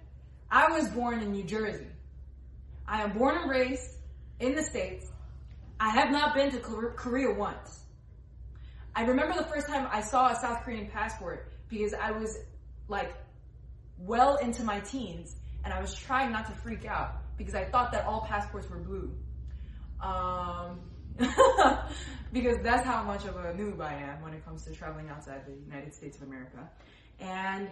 I 0.50 0.70
was 0.70 0.88
born 0.90 1.20
in 1.20 1.32
New 1.32 1.44
Jersey. 1.44 1.86
I 2.86 3.02
am 3.02 3.12
born 3.12 3.36
and 3.36 3.50
raised 3.50 3.96
in 4.40 4.54
the 4.54 4.62
States. 4.62 5.06
I 5.80 5.90
have 5.90 6.10
not 6.10 6.34
been 6.34 6.50
to 6.50 6.58
Korea 6.58 7.32
once. 7.32 7.80
I 8.96 9.04
remember 9.04 9.34
the 9.34 9.44
first 9.44 9.68
time 9.68 9.86
I 9.92 10.00
saw 10.00 10.30
a 10.30 10.34
South 10.36 10.64
Korean 10.64 10.88
passport 10.88 11.52
because 11.68 11.94
I 11.94 12.10
was 12.10 12.38
like 12.88 13.14
well 13.98 14.36
into 14.36 14.62
my 14.64 14.80
teens, 14.80 15.36
and 15.64 15.72
I 15.72 15.80
was 15.80 15.94
trying 15.94 16.32
not 16.32 16.46
to 16.46 16.52
freak 16.52 16.86
out 16.86 17.16
because 17.36 17.54
I 17.54 17.64
thought 17.64 17.92
that 17.92 18.06
all 18.06 18.26
passports 18.28 18.68
were 18.68 18.78
blue. 18.78 19.12
Um, 20.00 20.80
because 22.32 22.58
that's 22.62 22.84
how 22.84 23.02
much 23.02 23.24
of 23.24 23.36
a 23.36 23.52
noob 23.52 23.80
I 23.80 23.94
am 23.94 24.22
when 24.22 24.32
it 24.34 24.44
comes 24.44 24.64
to 24.64 24.72
traveling 24.72 25.08
outside 25.08 25.46
the 25.46 25.52
United 25.52 25.94
States 25.94 26.16
of 26.16 26.22
America. 26.24 26.68
And 27.20 27.68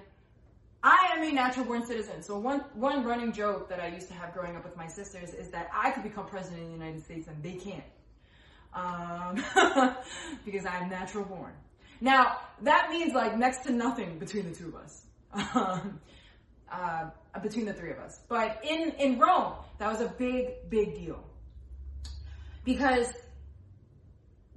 I 0.83 1.13
am 1.17 1.23
a 1.23 1.33
natural 1.33 1.65
born 1.65 1.87
citizen. 1.87 2.23
So 2.23 2.39
one, 2.39 2.61
one 2.75 3.05
running 3.05 3.33
joke 3.33 3.69
that 3.69 3.81
I 3.81 3.89
used 3.89 4.09
to 4.09 4.15
have 4.15 4.33
growing 4.33 4.57
up 4.57 4.65
with 4.65 4.77
my 4.77 4.87
sisters 4.87 5.35
is 5.35 5.51
that 5.51 5.69
I 5.75 5.91
could 5.91 6.03
become 6.03 6.27
president 6.27 6.63
of 6.63 6.69
the 6.69 6.75
United 6.75 7.05
States 7.05 7.29
and 7.29 7.43
they 7.43 7.55
can't. 7.55 7.85
Um, 8.75 9.95
because 10.45 10.67
I 10.67 10.77
am 10.79 10.91
natural 10.91 11.25
born. 11.25 11.53
Now, 12.01 12.39
that 12.63 12.91
means 12.91 13.15
like 13.15 13.39
next 13.39 13.65
to 13.65 13.73
nothing 13.73 14.19
between 14.19 14.51
the 14.51 14.57
two 14.57 14.69
of 14.69 14.77
us. 14.77 15.03
Um, 15.55 16.01
uh, 16.71 17.11
between 17.43 17.67
the 17.67 17.73
three 17.73 17.91
of 17.91 17.99
us. 17.99 18.21
But 18.29 18.65
in, 18.65 18.93
in 18.99 19.19
Rome, 19.19 19.55
that 19.79 19.91
was 19.91 20.01
a 20.01 20.09
big, 20.09 20.69
big 20.69 20.95
deal. 20.95 21.23
Because 22.65 23.13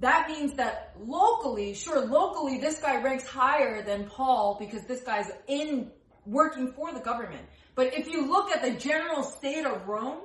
that 0.00 0.28
means 0.28 0.54
that 0.54 0.94
locally, 0.98 1.74
sure, 1.74 2.04
locally, 2.04 2.58
this 2.58 2.80
guy 2.80 3.00
ranks 3.00 3.26
higher 3.26 3.82
than 3.82 4.06
Paul 4.06 4.56
because 4.58 4.82
this 4.84 5.02
guy's 5.02 5.30
in 5.46 5.90
working 6.26 6.72
for 6.72 6.92
the 6.92 7.00
government. 7.00 7.46
But 7.74 7.94
if 7.94 8.08
you 8.08 8.26
look 8.26 8.50
at 8.50 8.62
the 8.62 8.72
general 8.72 9.22
state 9.22 9.66
of 9.66 9.86
Rome, 9.86 10.20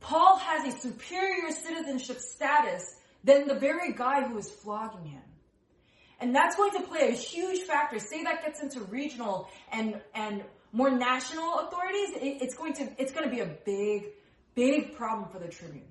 Paul 0.00 0.36
has 0.38 0.74
a 0.74 0.78
superior 0.78 1.50
citizenship 1.50 2.18
status 2.18 2.96
than 3.22 3.48
the 3.48 3.54
very 3.54 3.92
guy 3.92 4.22
who 4.22 4.36
is 4.38 4.50
flogging 4.50 5.06
him. 5.06 5.22
And 6.20 6.34
that's 6.34 6.56
going 6.56 6.72
to 6.72 6.82
play 6.82 7.08
a 7.08 7.12
huge 7.12 7.60
factor. 7.60 7.98
Say 7.98 8.22
that 8.24 8.44
gets 8.44 8.62
into 8.62 8.80
regional 8.80 9.48
and, 9.72 10.00
and 10.14 10.44
more 10.74 10.90
national 10.90 11.60
authorities, 11.60 12.10
it, 12.16 12.42
it's 12.42 12.54
going 12.54 12.74
to, 12.74 12.88
it's 12.98 13.12
going 13.12 13.24
to 13.24 13.30
be 13.30 13.40
a 13.40 13.46
big, 13.64 14.06
big 14.54 14.96
problem 14.96 15.28
for 15.30 15.38
the 15.38 15.48
tribune. 15.48 15.86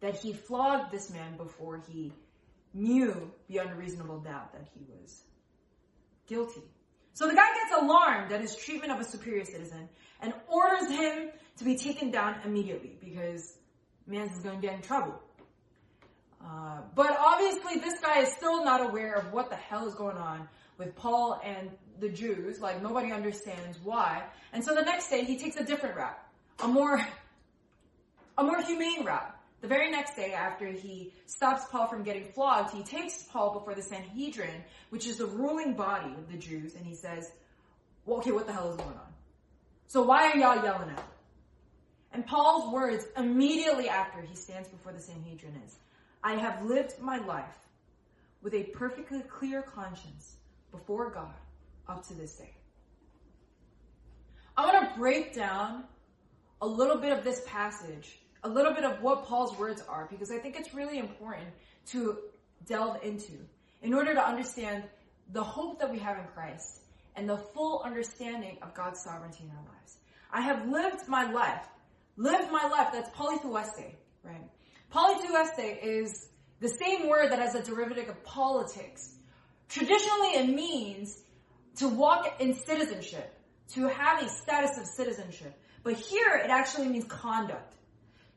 That 0.00 0.16
he 0.16 0.32
flogged 0.32 0.90
this 0.90 1.10
man 1.10 1.36
before 1.36 1.80
he 1.88 2.12
knew 2.74 3.30
beyond 3.48 3.70
a 3.70 3.76
reasonable 3.76 4.18
doubt 4.18 4.52
that 4.52 4.66
he 4.74 4.84
was 4.88 5.22
guilty. 6.26 6.62
So 7.14 7.28
the 7.28 7.34
guy 7.34 7.46
gets 7.54 7.82
alarmed 7.82 8.32
at 8.32 8.40
his 8.40 8.56
treatment 8.56 8.92
of 8.92 8.98
a 8.98 9.04
superior 9.04 9.44
citizen 9.44 9.88
and 10.20 10.34
orders 10.48 10.90
him 10.90 11.28
to 11.58 11.64
be 11.64 11.76
taken 11.76 12.10
down 12.10 12.40
immediately 12.44 12.96
because 13.00 13.58
Mans 14.08 14.32
is 14.32 14.38
going 14.40 14.60
to 14.60 14.66
get 14.66 14.74
in 14.74 14.82
trouble. 14.82 15.22
Uh, 16.44 16.80
but 16.96 17.16
obviously, 17.16 17.78
this 17.78 18.00
guy 18.00 18.22
is 18.22 18.32
still 18.32 18.64
not 18.64 18.80
aware 18.80 19.14
of 19.14 19.32
what 19.32 19.50
the 19.50 19.56
hell 19.56 19.86
is 19.86 19.94
going 19.94 20.16
on 20.16 20.48
with 20.78 20.96
Paul 20.96 21.40
and 21.44 21.70
the 22.02 22.10
Jews. 22.10 22.60
Like, 22.60 22.82
nobody 22.82 23.10
understands 23.12 23.78
why. 23.82 24.24
And 24.52 24.62
so 24.62 24.74
the 24.74 24.82
next 24.82 25.08
day, 25.08 25.24
he 25.24 25.38
takes 25.38 25.56
a 25.56 25.64
different 25.64 25.96
route, 25.96 26.18
a 26.62 26.68
more, 26.68 27.00
a 28.38 28.44
more 28.44 28.60
humane 28.60 29.06
route. 29.06 29.34
The 29.62 29.68
very 29.68 29.90
next 29.90 30.16
day, 30.16 30.32
after 30.32 30.66
he 30.66 31.12
stops 31.26 31.62
Paul 31.70 31.86
from 31.86 32.02
getting 32.02 32.24
flogged, 32.32 32.74
he 32.74 32.82
takes 32.82 33.22
Paul 33.22 33.54
before 33.54 33.74
the 33.74 33.82
Sanhedrin, 33.82 34.64
which 34.90 35.06
is 35.06 35.18
the 35.18 35.26
ruling 35.26 35.74
body 35.74 36.12
of 36.18 36.30
the 36.30 36.36
Jews, 36.36 36.74
and 36.74 36.84
he 36.84 36.96
says, 36.96 37.30
well, 38.04 38.18
okay, 38.18 38.32
what 38.32 38.46
the 38.46 38.52
hell 38.52 38.70
is 38.70 38.76
going 38.76 38.90
on? 38.90 39.12
So 39.86 40.02
why 40.02 40.30
are 40.30 40.36
y'all 40.36 40.64
yelling 40.64 40.90
at 40.90 40.96
me? 40.96 41.02
And 42.12 42.26
Paul's 42.26 42.72
words 42.72 43.06
immediately 43.16 43.88
after 43.88 44.20
he 44.20 44.34
stands 44.34 44.68
before 44.68 44.92
the 44.92 45.00
Sanhedrin 45.00 45.54
is, 45.64 45.76
I 46.24 46.34
have 46.34 46.64
lived 46.64 47.00
my 47.00 47.18
life 47.18 47.58
with 48.42 48.54
a 48.54 48.64
perfectly 48.64 49.20
clear 49.20 49.62
conscience 49.62 50.34
before 50.72 51.10
God 51.10 51.34
up 51.88 52.06
to 52.08 52.14
this 52.14 52.34
day. 52.36 52.54
I 54.56 54.66
want 54.66 54.92
to 54.92 54.98
break 54.98 55.34
down 55.34 55.84
a 56.60 56.66
little 56.66 56.98
bit 56.98 57.16
of 57.16 57.24
this 57.24 57.42
passage, 57.46 58.20
a 58.42 58.48
little 58.48 58.72
bit 58.74 58.84
of 58.84 59.02
what 59.02 59.24
Paul's 59.24 59.56
words 59.58 59.82
are, 59.88 60.06
because 60.10 60.30
I 60.30 60.38
think 60.38 60.56
it's 60.56 60.74
really 60.74 60.98
important 60.98 61.48
to 61.86 62.18
delve 62.66 63.02
into 63.02 63.32
in 63.80 63.94
order 63.94 64.14
to 64.14 64.24
understand 64.24 64.84
the 65.32 65.42
hope 65.42 65.80
that 65.80 65.90
we 65.90 65.98
have 65.98 66.18
in 66.18 66.24
Christ 66.34 66.82
and 67.16 67.28
the 67.28 67.36
full 67.36 67.82
understanding 67.84 68.58
of 68.62 68.74
God's 68.74 69.00
sovereignty 69.02 69.44
in 69.44 69.50
our 69.50 69.64
lives. 69.74 69.96
I 70.30 70.40
have 70.42 70.68
lived 70.68 71.08
my 71.08 71.30
life, 71.30 71.66
lived 72.16 72.50
my 72.50 72.68
life, 72.68 72.88
that's 72.92 73.10
polytheueste, 73.10 73.94
right? 74.22 74.48
Polytheueste 74.92 75.78
is 75.82 76.28
the 76.60 76.68
same 76.68 77.08
word 77.08 77.32
that 77.32 77.38
has 77.38 77.54
a 77.54 77.62
derivative 77.62 78.08
of 78.08 78.22
politics. 78.24 79.14
Traditionally, 79.68 80.28
it 80.28 80.54
means 80.54 81.18
to 81.76 81.88
walk 81.88 82.40
in 82.40 82.54
citizenship, 82.54 83.34
to 83.74 83.88
have 83.88 84.22
a 84.22 84.28
status 84.28 84.78
of 84.78 84.86
citizenship. 84.86 85.58
But 85.82 85.94
here, 85.94 86.40
it 86.44 86.50
actually 86.50 86.88
means 86.88 87.04
conduct. 87.04 87.74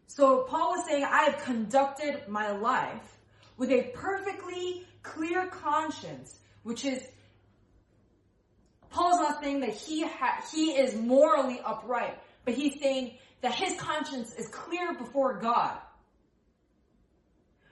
So 0.08 0.44
Paul 0.44 0.72
was 0.72 0.86
saying, 0.88 1.04
I 1.04 1.24
have 1.24 1.44
conducted 1.44 2.28
my 2.28 2.52
life 2.52 3.18
with 3.58 3.72
a 3.72 3.92
perfectly 3.94 4.86
clear 5.04 5.48
conscience, 5.48 6.40
which 6.64 6.86
is 6.86 7.02
Paul's 8.90 9.20
not 9.20 9.42
saying 9.44 9.60
that 9.60 9.74
he 9.74 10.04
ha- 10.04 10.44
he 10.54 10.72
is 10.72 10.96
morally 10.96 11.60
upright, 11.64 12.18
but 12.46 12.54
he's 12.54 12.80
saying 12.80 13.18
that 13.42 13.54
his 13.54 13.80
conscience 13.80 14.34
is 14.36 14.48
clear 14.48 14.94
before 14.94 15.40
God 15.40 15.78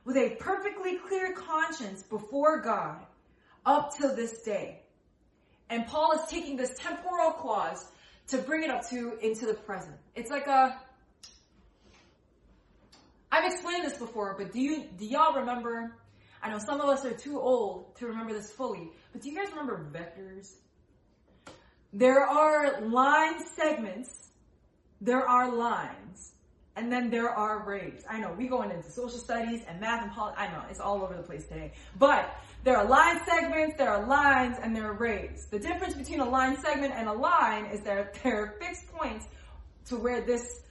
with 0.06 0.18
a 0.18 0.36
perfectly 0.40 0.98
clear 0.98 1.34
conscience 1.34 2.04
before 2.04 2.62
God 2.62 2.98
up 3.66 3.96
to 3.98 4.10
this 4.10 4.42
day. 4.42 4.83
And 5.70 5.88
Paul 5.88 6.14
is 6.14 6.22
taking 6.30 6.56
this 6.56 6.74
temporal 6.78 7.32
clause 7.32 7.86
to 8.28 8.38
bring 8.38 8.64
it 8.64 8.70
up 8.70 8.88
to 8.90 9.18
into 9.22 9.46
the 9.46 9.54
present. 9.54 9.96
It's 10.16 10.30
like 10.30 10.48
a 10.48 10.80
I've 13.32 13.52
explained 13.52 13.84
this 13.84 13.98
before, 13.98 14.36
but 14.38 14.52
do 14.52 14.62
you 14.62 14.84
do 14.96 15.06
y'all 15.06 15.34
remember? 15.34 15.98
I 16.42 16.50
know 16.52 16.60
some 16.60 16.80
of 16.82 16.88
us 16.88 17.04
are 17.04 17.14
too 17.14 17.40
old 17.40 17.96
to 17.96 18.06
remember 18.06 18.34
this 18.34 18.52
fully, 18.52 18.92
but 19.12 19.22
do 19.22 19.30
you 19.30 19.36
guys 19.36 19.50
remember 19.50 19.90
vectors? 19.92 20.54
There 21.94 22.22
are 22.22 22.82
line 22.82 23.44
segments, 23.56 24.30
there 25.02 25.28
are 25.28 25.52
lines, 25.52 26.33
and 26.76 26.92
then 26.92 27.10
there 27.10 27.30
are 27.30 27.64
rays. 27.64 28.04
I 28.10 28.20
know 28.20 28.34
we 28.34 28.48
going 28.48 28.72
into 28.72 28.90
social 28.90 29.20
studies 29.20 29.62
and 29.68 29.80
math 29.80 30.02
and 30.04 30.12
politics. 30.12 30.42
I 30.42 30.48
know 30.48 30.64
it's 30.70 30.80
all 30.80 31.04
over 31.04 31.16
the 31.16 31.22
place 31.22 31.46
today. 31.46 31.74
But 32.00 32.36
there 32.64 32.78
are 32.78 32.86
line 32.86 33.22
segments, 33.26 33.78
there 33.78 33.92
are 33.92 34.08
lines, 34.08 34.58
and 34.62 34.76
there 34.76 34.90
are 34.90 34.94
rays. 34.94 35.48
The 35.52 35.60
difference 35.60 35.94
between 35.94 36.20
a 36.20 36.30
line 36.30 36.58
segment 36.58 36.94
and 36.96 37.08
a 37.08 37.14
line 37.14 37.66
is 37.66 37.82
that 37.82 38.16
there 38.24 38.42
are 38.42 38.56
fixed 38.60 38.92
points 38.92 39.28
to 39.86 39.98
where 39.98 40.22
this 40.22 40.62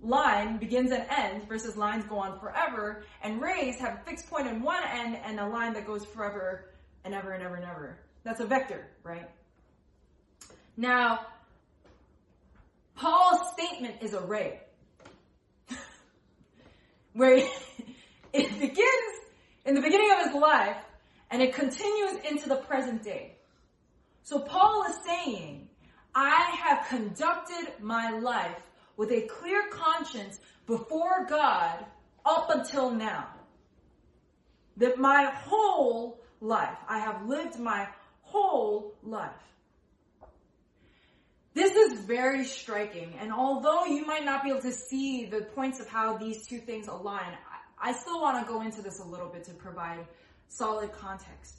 line 0.00 0.56
begins 0.56 0.90
and 0.90 1.04
ends 1.10 1.44
versus 1.46 1.76
lines 1.76 2.04
go 2.06 2.18
on 2.18 2.40
forever. 2.40 3.04
And 3.22 3.40
rays 3.40 3.78
have 3.78 3.94
a 3.94 4.08
fixed 4.08 4.30
point 4.30 4.46
in 4.46 4.62
one 4.62 4.82
end 4.90 5.18
and 5.22 5.38
a 5.38 5.46
line 5.46 5.74
that 5.74 5.86
goes 5.86 6.04
forever 6.06 6.70
and 7.04 7.14
ever 7.14 7.32
and 7.32 7.42
ever 7.42 7.56
and 7.56 7.64
ever. 7.64 7.98
That's 8.24 8.40
a 8.40 8.46
vector, 8.46 8.88
right? 9.02 9.28
Now, 10.78 11.26
Paul's 12.94 13.52
statement 13.52 13.96
is 14.00 14.14
a 14.14 14.20
ray 14.20 14.60
where 17.12 17.36
it 18.32 18.60
begins 18.60 19.18
in 19.64 19.74
the 19.74 19.80
beginning 19.80 20.10
of 20.12 20.26
his 20.26 20.34
life 20.34 20.76
and 21.30 21.42
it 21.42 21.54
continues 21.54 22.18
into 22.28 22.48
the 22.48 22.56
present 22.56 23.02
day. 23.02 23.36
So 24.22 24.40
Paul 24.40 24.84
is 24.88 24.96
saying, 25.04 25.68
I 26.14 26.56
have 26.62 26.88
conducted 26.88 27.72
my 27.80 28.10
life 28.10 28.60
with 28.96 29.10
a 29.10 29.22
clear 29.22 29.62
conscience 29.70 30.38
before 30.66 31.26
God 31.28 31.84
up 32.24 32.50
until 32.50 32.90
now. 32.90 33.28
That 34.76 34.98
my 34.98 35.24
whole 35.34 36.20
life, 36.40 36.78
I 36.88 36.98
have 36.98 37.26
lived 37.26 37.58
my 37.58 37.88
whole 38.20 38.94
life. 39.02 39.30
This 41.54 41.72
is 41.72 42.00
very 42.00 42.44
striking, 42.44 43.14
and 43.20 43.30
although 43.30 43.84
you 43.84 44.06
might 44.06 44.24
not 44.24 44.42
be 44.42 44.50
able 44.50 44.62
to 44.62 44.72
see 44.72 45.26
the 45.26 45.42
points 45.42 45.80
of 45.80 45.88
how 45.88 46.16
these 46.16 46.46
two 46.46 46.58
things 46.58 46.88
align, 46.88 47.36
I 47.80 47.92
still 47.92 48.22
want 48.22 48.44
to 48.44 48.50
go 48.50 48.62
into 48.62 48.80
this 48.80 49.00
a 49.00 49.04
little 49.04 49.28
bit 49.28 49.44
to 49.44 49.52
provide 49.52 50.06
solid 50.48 50.92
context. 50.92 51.56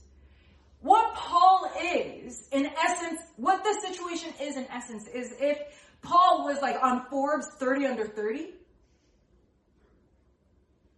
What 0.82 1.14
Paul 1.14 1.72
is, 1.82 2.48
in 2.52 2.66
essence, 2.66 3.22
what 3.38 3.64
the 3.64 3.74
situation 3.88 4.34
is 4.42 4.58
in 4.58 4.66
essence, 4.72 5.08
is 5.08 5.34
if 5.40 5.60
Paul 6.02 6.44
was 6.46 6.60
like 6.62 6.82
on 6.82 7.06
Forbes 7.10 7.48
30 7.60 7.86
under 7.86 8.08
30, 8.08 8.50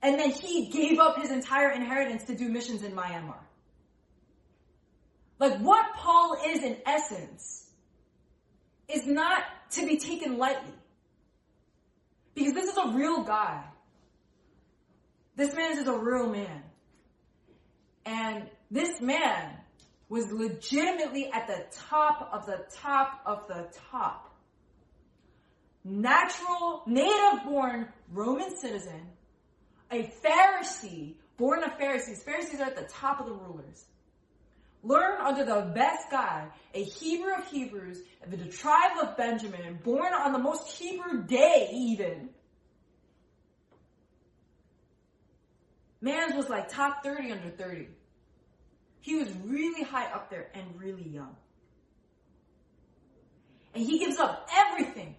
and 0.02 0.20
then 0.20 0.32
he 0.32 0.68
gave 0.68 1.00
up 1.00 1.22
his 1.22 1.32
entire 1.32 1.72
inheritance 1.72 2.24
to 2.26 2.36
do 2.36 2.48
missions 2.48 2.84
in 2.84 2.94
Myanmar. 2.94 3.40
Like 5.38 5.60
what 5.60 5.86
Paul 5.96 6.38
is 6.46 6.64
in 6.64 6.78
essence 6.86 7.65
is 8.88 9.06
not 9.06 9.44
to 9.72 9.86
be 9.86 9.98
taken 9.98 10.38
lightly. 10.38 10.74
Because 12.34 12.54
this 12.54 12.70
is 12.70 12.78
a 12.78 12.90
real 12.90 13.24
guy. 13.24 13.64
This 15.36 15.54
man 15.56 15.78
is 15.78 15.88
a 15.88 15.98
real 15.98 16.30
man. 16.30 16.64
And 18.06 18.50
this 18.70 19.02
man 19.02 19.58
was 20.10 20.32
legitimately 20.32 21.32
at 21.32 21.48
the 21.48 21.66
top 21.90 22.30
of 22.32 22.46
the 22.46 22.66
top 22.76 23.22
of 23.26 23.48
the 23.48 23.68
top. 23.90 24.34
Natural, 25.84 26.84
native 26.88 27.46
born 27.46 27.88
Roman 28.12 28.56
citizen, 28.58 29.08
a 29.92 30.12
Pharisee, 30.24 31.16
born 31.38 31.64
of 31.64 31.78
Pharisees. 31.78 32.24
Pharisees 32.24 32.60
are 32.60 32.66
at 32.66 32.76
the 32.76 32.88
top 32.94 33.20
of 33.20 33.28
the 33.28 33.34
rulers. 33.34 33.86
Learn 34.86 35.20
under 35.20 35.44
the 35.44 35.72
best 35.74 36.12
guy, 36.12 36.48
a 36.76 36.84
Hebrew 36.84 37.34
of 37.34 37.48
Hebrews, 37.48 38.04
of 38.24 38.30
the 38.30 38.46
tribe 38.46 38.92
of 39.02 39.18
Benjamin, 39.18 39.80
born 39.84 40.14
on 40.14 40.32
the 40.32 40.38
most 40.38 40.70
Hebrew 40.78 41.24
day 41.24 41.72
even. 41.74 42.30
Mans 46.02 46.36
was 46.36 46.50
like 46.50 46.70
top 46.70 47.04
30 47.04 47.32
under 47.32 47.50
30. 47.50 47.88
He 49.00 49.16
was 49.16 49.28
really 49.44 49.82
high 49.82 50.06
up 50.06 50.30
there 50.30 50.52
and 50.54 50.80
really 50.80 51.10
young. 51.10 51.36
And 53.74 53.84
he 53.84 53.98
gives 53.98 54.20
up 54.20 54.48
everything. 54.56 55.16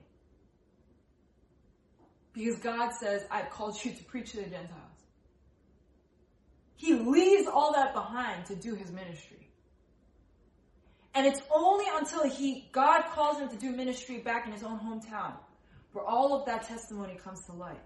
Because 2.32 2.60
God 2.60 2.92
says, 3.00 3.24
I've 3.32 3.50
called 3.50 3.84
you 3.84 3.90
to 3.94 4.04
preach 4.04 4.30
to 4.30 4.36
the 4.36 4.42
Gentiles. 4.44 4.70
He 6.76 6.94
leaves 6.94 7.48
all 7.48 7.72
that 7.72 7.94
behind 7.94 8.46
to 8.46 8.54
do 8.54 8.76
his 8.76 8.92
ministry. 8.92 9.46
And 11.16 11.26
it's 11.26 11.40
only 11.50 11.86
until 11.94 12.28
he, 12.28 12.68
God 12.72 13.04
calls 13.10 13.38
him 13.38 13.48
to 13.48 13.56
do 13.56 13.70
ministry 13.70 14.18
back 14.18 14.46
in 14.46 14.52
his 14.52 14.62
own 14.62 14.78
hometown 14.78 15.32
where 15.92 16.04
all 16.04 16.38
of 16.38 16.44
that 16.44 16.64
testimony 16.64 17.14
comes 17.14 17.42
to 17.46 17.52
light. 17.54 17.80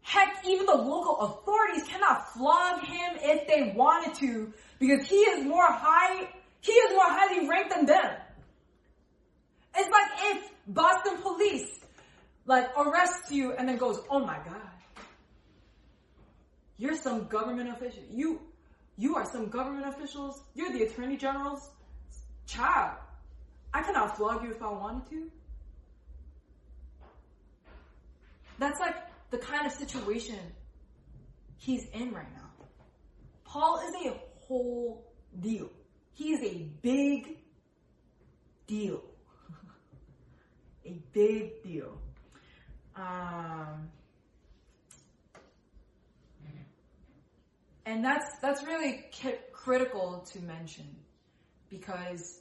Heck, 0.00 0.42
even 0.46 0.64
the 0.64 0.74
local 0.74 1.18
authorities 1.20 1.82
cannot 1.86 2.32
flog 2.32 2.80
him 2.80 3.16
if 3.16 3.46
they 3.46 3.74
wanted 3.76 4.14
to 4.20 4.54
because 4.78 5.06
he 5.06 5.16
is 5.16 5.44
more 5.44 5.66
high, 5.68 6.30
he 6.60 6.72
is 6.72 6.92
more 6.94 7.04
highly 7.04 7.46
ranked 7.46 7.74
than 7.74 7.84
them. 7.84 8.16
It's 9.76 9.90
like 9.90 10.36
if 10.36 10.50
Boston 10.66 11.18
police 11.20 11.78
like 12.46 12.70
arrests 12.78 13.30
you 13.30 13.52
and 13.52 13.68
then 13.68 13.76
goes, 13.76 14.00
oh 14.08 14.20
my 14.20 14.38
God. 14.46 14.62
You're 16.78 16.96
some 16.96 17.26
government 17.26 17.68
official. 17.68 18.02
You, 18.10 18.40
you 18.98 19.16
are 19.16 19.24
some 19.30 19.48
government 19.48 19.86
officials. 19.86 20.42
You're 20.54 20.72
the 20.72 20.84
attorney 20.84 21.16
general's 21.16 21.68
child. 22.46 22.96
I 23.74 23.82
cannot 23.82 24.16
flog 24.16 24.42
you 24.42 24.52
if 24.52 24.62
I 24.62 24.70
wanted 24.70 25.10
to. 25.10 25.30
That's 28.58 28.80
like 28.80 28.96
the 29.30 29.38
kind 29.38 29.66
of 29.66 29.72
situation 29.72 30.38
he's 31.58 31.86
in 31.92 32.12
right 32.12 32.32
now. 32.34 32.64
Paul 33.44 33.80
is 33.86 34.06
a 34.06 34.14
whole 34.46 35.12
deal. 35.40 35.70
He 36.14 36.32
is 36.32 36.42
a 36.42 36.66
big 36.80 37.36
deal. 38.66 39.02
a 40.86 40.92
big 41.12 41.62
deal. 41.62 41.98
Um, 42.96 43.90
and 47.86 48.04
that's 48.04 48.38
that's 48.42 48.62
really 48.64 49.04
ki- 49.12 49.38
critical 49.52 50.26
to 50.32 50.40
mention 50.40 50.84
because 51.70 52.40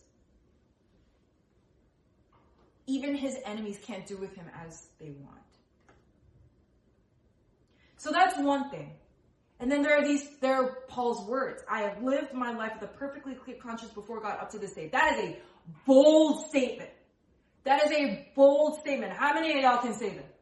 even 2.88 3.16
his 3.16 3.38
enemies 3.46 3.80
can't 3.84 4.06
do 4.06 4.18
with 4.18 4.36
him 4.36 4.46
as 4.66 4.88
they 5.00 5.12
want. 5.12 5.42
So 7.98 8.12
that's 8.12 8.38
one 8.38 8.70
thing. 8.70 8.92
And 9.60 9.72
then 9.72 9.82
there 9.82 9.98
are 9.98 10.04
these, 10.04 10.28
there 10.42 10.56
are 10.56 10.78
Paul's 10.88 11.28
words. 11.28 11.64
I 11.70 11.80
have 11.82 12.04
lived 12.04 12.34
my 12.34 12.52
life 12.52 12.74
with 12.80 12.90
a 12.90 12.94
perfectly 12.94 13.34
clear 13.34 13.56
conscience 13.56 13.92
before 13.94 14.22
God 14.22 14.38
up 14.40 14.52
to 14.52 14.60
this 14.60 14.74
day. 14.74 14.90
That 14.90 15.14
is 15.14 15.20
a 15.20 15.40
bold 15.86 16.48
statement. 16.50 16.90
That 17.64 17.84
is 17.86 17.92
a 17.92 18.28
bold 18.36 18.80
statement. 18.82 19.14
How 19.14 19.34
many 19.34 19.54
of 19.54 19.64
y'all 19.64 19.82
can 19.82 19.94
say 19.94 20.10
that? 20.10 20.36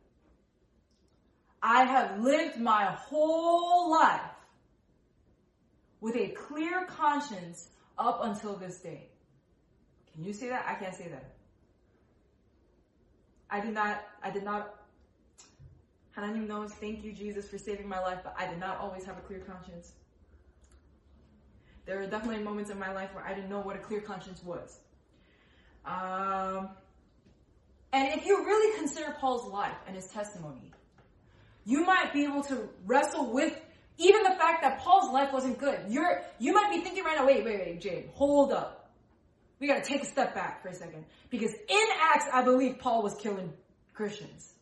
I 1.61 1.85
have 1.85 2.19
lived 2.19 2.59
my 2.59 2.85
whole 2.85 3.91
life 3.91 4.32
with 6.03 6.17
a 6.17 6.27
clear 6.27 6.85
conscience 6.85 7.69
up 7.97 8.19
until 8.23 8.57
this 8.57 8.79
day. 8.79 9.07
Can 10.13 10.25
you 10.25 10.33
say 10.33 10.49
that? 10.49 10.65
I 10.67 10.75
can't 10.75 10.93
say 10.93 11.07
that. 11.07 11.33
I 13.49 13.61
did 13.61 13.73
not, 13.73 14.03
I 14.21 14.29
did 14.29 14.43
not 14.43 14.75
Hananim 16.15 16.47
knows, 16.47 16.73
thank 16.73 17.03
you, 17.03 17.11
Jesus, 17.11 17.47
for 17.47 17.57
saving 17.57 17.87
my 17.87 17.99
life, 17.99 18.19
but 18.23 18.35
I 18.37 18.47
did 18.47 18.59
not 18.59 18.79
always 18.79 19.05
have 19.05 19.17
a 19.17 19.21
clear 19.21 19.39
conscience. 19.39 19.93
There 21.85 21.99
are 22.01 22.05
definitely 22.05 22.43
moments 22.43 22.69
in 22.69 22.77
my 22.77 22.93
life 22.93 23.09
where 23.15 23.25
I 23.25 23.33
didn't 23.33 23.49
know 23.49 23.61
what 23.61 23.77
a 23.77 23.79
clear 23.79 24.01
conscience 24.01 24.43
was. 24.43 24.79
Um, 25.85 26.69
and 27.93 28.19
if 28.19 28.25
you 28.25 28.45
really 28.45 28.77
consider 28.77 29.15
Paul's 29.19 29.51
life 29.51 29.77
and 29.87 29.95
his 29.95 30.07
testimony, 30.07 30.71
you 31.65 31.85
might 31.85 32.13
be 32.13 32.25
able 32.25 32.43
to 32.43 32.69
wrestle 32.85 33.33
with 33.33 33.59
even 33.97 34.23
the 34.23 34.31
fact 34.31 34.61
that 34.63 34.79
Paul's 34.79 35.11
life 35.11 35.31
wasn't 35.31 35.59
good. 35.59 35.79
You're, 35.87 36.23
you 36.39 36.53
might 36.53 36.71
be 36.71 36.81
thinking 36.81 37.03
right 37.03 37.17
now, 37.17 37.25
wait, 37.25 37.43
wait, 37.43 37.59
wait, 37.59 37.81
Jade, 37.81 38.09
hold 38.13 38.51
up. 38.51 38.91
We 39.59 39.67
gotta 39.67 39.81
take 39.81 40.01
a 40.01 40.05
step 40.05 40.33
back 40.33 40.61
for 40.61 40.69
a 40.69 40.73
second. 40.73 41.05
Because 41.29 41.53
in 41.53 41.85
Acts, 42.01 42.25
I 42.33 42.43
believe 42.43 42.79
Paul 42.79 43.03
was 43.03 43.15
killing 43.15 43.53
Christians. 43.93 44.53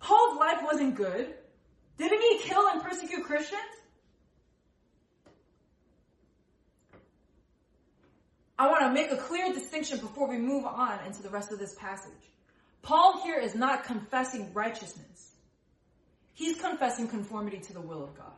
Paul's 0.00 0.38
life 0.38 0.58
wasn't 0.62 0.96
good. 0.96 1.34
Didn't 1.98 2.20
he 2.20 2.38
kill 2.40 2.66
and 2.68 2.82
persecute 2.82 3.24
Christians? 3.24 3.62
I 8.58 8.68
want 8.68 8.82
to 8.82 8.92
make 8.92 9.10
a 9.10 9.16
clear 9.16 9.52
distinction 9.52 9.98
before 9.98 10.28
we 10.28 10.38
move 10.38 10.64
on 10.64 10.98
into 11.06 11.22
the 11.22 11.28
rest 11.28 11.52
of 11.52 11.58
this 11.58 11.74
passage. 11.74 12.12
Paul 12.82 13.22
here 13.22 13.38
is 13.38 13.54
not 13.54 13.84
confessing 13.84 14.52
righteousness. 14.54 15.35
He's 16.36 16.60
confessing 16.60 17.08
conformity 17.08 17.60
to 17.60 17.72
the 17.72 17.80
will 17.80 18.04
of 18.04 18.14
God. 18.14 18.34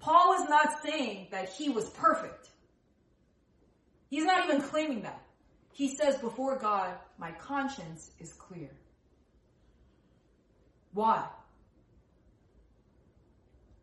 Paul 0.00 0.42
is 0.42 0.48
not 0.48 0.82
saying 0.82 1.26
that 1.30 1.50
he 1.50 1.68
was 1.68 1.90
perfect. 1.90 2.48
He's 4.08 4.24
not 4.24 4.46
even 4.46 4.62
claiming 4.62 5.02
that. 5.02 5.20
He 5.72 5.94
says, 5.94 6.16
before 6.16 6.58
God, 6.58 6.94
my 7.18 7.32
conscience 7.32 8.12
is 8.18 8.32
clear. 8.32 8.70
Why? 10.94 11.26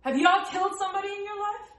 Have 0.02 0.18
y'all 0.18 0.46
killed 0.50 0.74
somebody 0.80 1.10
in 1.10 1.24
your 1.24 1.40
life? 1.40 1.70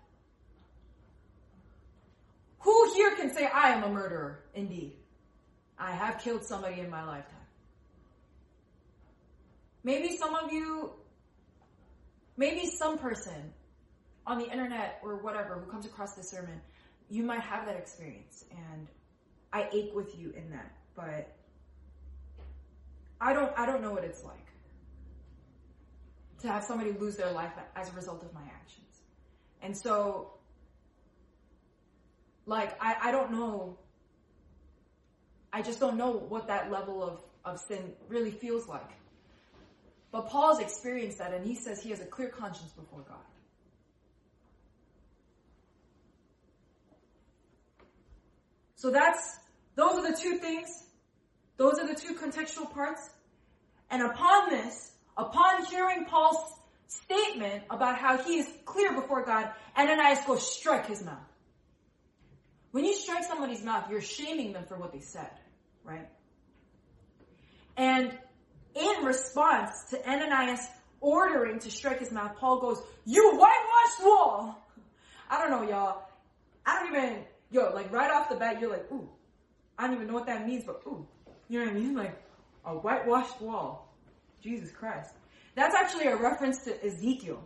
Who 2.60 2.92
here 2.94 3.16
can 3.16 3.34
say, 3.34 3.48
I 3.52 3.70
am 3.70 3.82
a 3.82 3.88
murderer? 3.88 4.44
Indeed. 4.54 4.92
I 5.76 5.90
have 5.90 6.20
killed 6.20 6.44
somebody 6.44 6.78
in 6.78 6.88
my 6.88 7.04
lifetime. 7.04 7.33
Maybe 9.84 10.16
some 10.16 10.34
of 10.34 10.50
you, 10.50 10.92
maybe 12.38 12.66
some 12.66 12.98
person 12.98 13.52
on 14.26 14.38
the 14.38 14.50
internet 14.50 14.98
or 15.02 15.18
whatever 15.18 15.60
who 15.60 15.70
comes 15.70 15.84
across 15.84 16.14
this 16.14 16.30
sermon, 16.30 16.60
you 17.10 17.22
might 17.22 17.42
have 17.42 17.66
that 17.66 17.76
experience 17.76 18.46
and 18.50 18.88
I 19.52 19.68
ache 19.72 19.92
with 19.94 20.18
you 20.18 20.32
in 20.36 20.50
that, 20.50 20.72
but 20.96 21.36
I 23.20 23.34
don't, 23.34 23.52
I 23.58 23.66
don't 23.66 23.82
know 23.82 23.92
what 23.92 24.04
it's 24.04 24.24
like 24.24 24.46
to 26.40 26.48
have 26.48 26.64
somebody 26.64 26.92
lose 26.92 27.16
their 27.16 27.30
life 27.30 27.52
as 27.76 27.90
a 27.90 27.92
result 27.92 28.22
of 28.22 28.32
my 28.34 28.42
actions. 28.42 29.02
And 29.62 29.76
so, 29.76 30.32
like, 32.46 32.76
I, 32.82 32.96
I 33.02 33.10
don't 33.12 33.32
know, 33.32 33.78
I 35.52 35.62
just 35.62 35.78
don't 35.78 35.96
know 35.96 36.10
what 36.10 36.48
that 36.48 36.70
level 36.70 37.02
of, 37.02 37.22
of 37.44 37.60
sin 37.60 37.92
really 38.08 38.30
feels 38.30 38.66
like. 38.66 38.90
But 40.14 40.28
Paul's 40.28 40.60
experienced 40.60 41.18
that 41.18 41.34
and 41.34 41.44
he 41.44 41.56
says 41.56 41.82
he 41.82 41.90
has 41.90 42.00
a 42.00 42.06
clear 42.06 42.28
conscience 42.28 42.70
before 42.70 43.00
God. 43.00 43.18
So 48.76 48.90
that's, 48.90 49.38
those 49.74 49.94
are 49.94 50.12
the 50.12 50.16
two 50.16 50.38
things. 50.38 50.68
Those 51.56 51.80
are 51.80 51.86
the 51.86 52.00
two 52.00 52.14
contextual 52.14 52.72
parts. 52.72 53.10
And 53.90 54.02
upon 54.02 54.50
this, 54.50 54.92
Upon 55.16 55.64
hearing 55.66 56.04
Paul's 56.06 56.52
statement 56.88 57.64
about 57.70 57.96
how 57.96 58.18
he 58.18 58.38
is 58.38 58.48
clear 58.64 58.92
before 58.92 59.24
God, 59.24 59.50
Ananias 59.76 60.20
goes 60.26 60.50
strike 60.50 60.86
his 60.86 61.04
mouth. 61.04 61.18
When 62.72 62.84
you 62.84 62.94
strike 62.94 63.24
somebody's 63.24 63.62
mouth, 63.62 63.88
you're 63.90 64.00
shaming 64.00 64.52
them 64.52 64.64
for 64.64 64.76
what 64.76 64.92
they 64.92 65.00
said, 65.00 65.30
right? 65.84 66.08
And 67.76 68.16
in 68.74 69.04
response 69.04 69.84
to 69.90 70.08
Ananias 70.08 70.66
ordering 71.00 71.58
to 71.60 71.70
strike 71.70 72.00
his 72.00 72.10
mouth, 72.10 72.36
Paul 72.38 72.60
goes, 72.60 72.82
You 73.04 73.30
whitewashed 73.32 74.02
wall! 74.02 74.58
I 75.30 75.38
don't 75.38 75.50
know, 75.50 75.68
y'all. 75.68 76.02
I 76.66 76.80
don't 76.80 76.94
even, 76.94 77.24
yo, 77.50 77.72
like 77.74 77.92
right 77.92 78.10
off 78.10 78.28
the 78.28 78.36
bat, 78.36 78.60
you're 78.60 78.70
like, 78.70 78.90
ooh, 78.92 79.08
I 79.78 79.86
don't 79.86 79.96
even 79.96 80.06
know 80.06 80.14
what 80.14 80.26
that 80.26 80.46
means, 80.46 80.64
but 80.64 80.82
ooh, 80.86 81.06
you 81.48 81.58
know 81.58 81.66
what 81.66 81.76
I 81.76 81.78
mean? 81.78 81.94
Like, 81.94 82.22
a 82.64 82.74
whitewashed 82.74 83.40
wall. 83.40 83.92
Jesus 84.42 84.70
Christ. 84.70 85.14
That's 85.54 85.74
actually 85.74 86.06
a 86.06 86.16
reference 86.16 86.64
to 86.64 86.84
Ezekiel. 86.84 87.42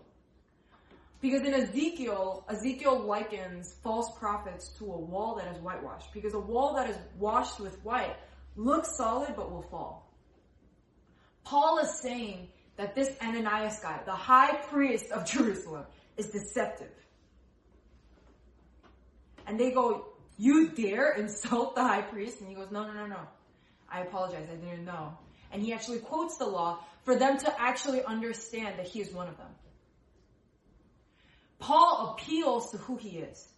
Because 1.21 1.43
in 1.43 1.55
Ezekiel, 1.55 2.45
Ezekiel 2.49 3.01
likens 3.01 3.75
false 3.83 4.11
prophets 4.19 4.69
to 4.79 4.85
a 4.85 4.99
wall 4.99 5.37
that 5.37 5.55
is 5.55 5.61
whitewashed. 5.61 6.13
Because 6.13 6.35
a 6.35 6.41
wall 6.41 6.75
that 6.75 6.89
is 6.89 6.97
washed 7.19 7.61
with 7.61 7.75
white 7.85 8.17
looks 8.57 8.97
solid 8.97 9.35
but 9.37 9.51
will 9.51 9.63
fall. 9.63 10.08
Paul 11.49 11.79
is 11.79 11.91
saying 11.95 12.49
that 12.77 12.95
this 12.95 13.11
Ananias 13.23 13.79
guy, 13.81 14.01
the 14.05 14.13
high 14.13 14.55
priest 14.69 15.11
of 15.11 15.25
Jerusalem, 15.33 15.87
is 16.19 16.27
deceptive. 16.29 16.93
And 19.47 19.59
they 19.59 19.71
go, 19.71 20.13
You 20.37 20.69
dare 20.69 21.13
insult 21.13 21.75
the 21.75 21.83
high 21.83 22.03
priest? 22.03 22.41
And 22.41 22.51
he 22.51 22.55
goes, 22.55 22.71
No, 22.71 22.87
no, 22.87 22.93
no, 22.93 23.07
no. 23.07 23.21
I 23.91 24.03
apologize. 24.03 24.47
I 24.53 24.57
didn't 24.57 24.85
know. 24.85 25.17
And 25.51 25.63
he 25.63 25.73
actually 25.73 26.01
quotes 26.01 26.37
the 26.37 26.45
law 26.45 26.81
for 27.05 27.17
them 27.17 27.39
to 27.39 27.61
actually 27.61 28.05
understand 28.05 28.79
that 28.79 28.87
he 28.87 29.01
is 29.01 29.11
one 29.11 29.29
of 29.29 29.39
them. 29.39 29.49
Paul 31.61 32.15
appeals 32.15 32.73
to 32.73 32.77
who 32.77 32.99
he 32.99 33.21
is. 33.21 33.49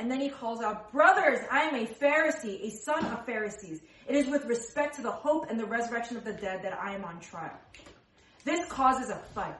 And 0.00 0.10
then 0.10 0.18
he 0.18 0.30
calls 0.30 0.62
out, 0.62 0.90
Brothers, 0.92 1.40
I 1.50 1.64
am 1.64 1.74
a 1.74 1.86
Pharisee, 1.86 2.62
a 2.62 2.70
son 2.70 3.04
of 3.04 3.26
Pharisees. 3.26 3.82
It 4.08 4.16
is 4.16 4.28
with 4.28 4.46
respect 4.46 4.96
to 4.96 5.02
the 5.02 5.10
hope 5.10 5.50
and 5.50 5.60
the 5.60 5.66
resurrection 5.66 6.16
of 6.16 6.24
the 6.24 6.32
dead 6.32 6.62
that 6.64 6.72
I 6.72 6.94
am 6.94 7.04
on 7.04 7.20
trial. 7.20 7.56
This 8.46 8.66
causes 8.68 9.10
a 9.10 9.18
fight. 9.34 9.56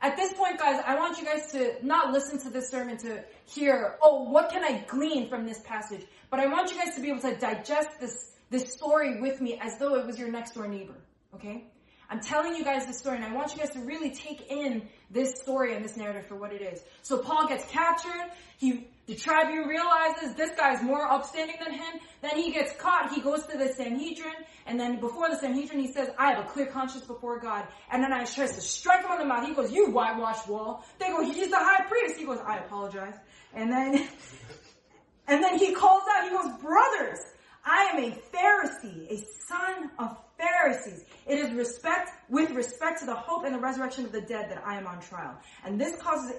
At 0.00 0.16
this 0.16 0.32
point, 0.32 0.58
guys, 0.58 0.82
I 0.84 0.96
want 0.96 1.16
you 1.18 1.24
guys 1.24 1.52
to 1.52 1.76
not 1.80 2.12
listen 2.12 2.40
to 2.40 2.50
this 2.50 2.70
sermon 2.70 2.96
to 2.98 3.22
hear, 3.46 3.98
oh, 4.02 4.24
what 4.24 4.50
can 4.50 4.64
I 4.64 4.84
glean 4.88 5.28
from 5.28 5.46
this 5.46 5.60
passage? 5.60 6.04
But 6.28 6.40
I 6.40 6.46
want 6.46 6.72
you 6.72 6.76
guys 6.76 6.96
to 6.96 7.00
be 7.00 7.10
able 7.10 7.20
to 7.20 7.36
digest 7.36 8.00
this, 8.00 8.32
this 8.50 8.72
story 8.72 9.20
with 9.20 9.40
me 9.40 9.60
as 9.62 9.78
though 9.78 9.94
it 9.94 10.04
was 10.04 10.18
your 10.18 10.28
next 10.28 10.54
door 10.54 10.66
neighbor. 10.66 10.96
Okay? 11.36 11.66
I'm 12.10 12.20
telling 12.20 12.56
you 12.56 12.64
guys 12.64 12.84
this 12.84 12.98
story 12.98 13.16
and 13.16 13.24
I 13.24 13.32
want 13.32 13.52
you 13.54 13.58
guys 13.58 13.70
to 13.70 13.78
really 13.80 14.10
take 14.10 14.50
in 14.50 14.88
this 15.10 15.40
story 15.40 15.74
and 15.74 15.84
this 15.84 15.96
narrative 15.96 16.26
for 16.26 16.34
what 16.34 16.52
it 16.52 16.60
is. 16.60 16.82
So 17.02 17.18
Paul 17.18 17.46
gets 17.46 17.64
captured. 17.70 18.32
He, 18.58 18.88
the 19.06 19.16
tribune 19.16 19.66
realizes 19.66 20.34
this 20.36 20.52
guy's 20.56 20.80
more 20.82 21.10
upstanding 21.10 21.56
than 21.62 21.74
him. 21.74 22.00
Then 22.20 22.36
he 22.36 22.52
gets 22.52 22.72
caught. 22.76 23.12
He 23.12 23.20
goes 23.20 23.44
to 23.46 23.58
the 23.58 23.72
Sanhedrin. 23.74 24.34
And 24.64 24.78
then 24.78 25.00
before 25.00 25.28
the 25.28 25.36
Sanhedrin, 25.36 25.80
he 25.80 25.92
says, 25.92 26.08
I 26.18 26.32
have 26.32 26.44
a 26.44 26.48
clear 26.48 26.66
conscience 26.66 27.04
before 27.04 27.40
God. 27.40 27.66
And 27.90 28.02
then 28.02 28.12
I 28.12 28.24
tries 28.24 28.52
to 28.52 28.60
strike 28.60 29.04
him 29.04 29.10
on 29.10 29.18
the 29.18 29.24
mouth. 29.24 29.46
He 29.46 29.54
goes, 29.54 29.72
you 29.72 29.90
whitewashed 29.90 30.48
wall. 30.48 30.84
They 31.00 31.08
go, 31.08 31.24
he's 31.24 31.50
the 31.50 31.58
high 31.58 31.84
priest. 31.86 32.16
He 32.16 32.24
goes, 32.24 32.38
I 32.46 32.58
apologize. 32.58 33.16
And 33.54 33.72
then, 33.72 33.94
and 35.26 35.42
then 35.42 35.58
he 35.58 35.74
calls 35.74 36.04
out, 36.14 36.24
he 36.24 36.30
goes, 36.30 36.60
brothers, 36.60 37.18
I 37.64 37.90
am 37.92 38.04
a 38.04 38.16
Pharisee, 38.32 39.10
a 39.10 39.18
son 39.48 39.90
of 39.98 40.16
Pharisees. 40.38 41.04
It 41.26 41.38
is 41.38 41.52
respect, 41.54 42.10
with 42.28 42.50
respect 42.52 43.00
to 43.00 43.06
the 43.06 43.14
hope 43.14 43.44
and 43.44 43.54
the 43.54 43.60
resurrection 43.60 44.04
of 44.04 44.12
the 44.12 44.20
dead 44.20 44.48
that 44.50 44.62
I 44.64 44.76
am 44.76 44.86
on 44.86 45.00
trial. 45.00 45.36
And 45.64 45.80
this 45.80 46.00
causes 46.00 46.36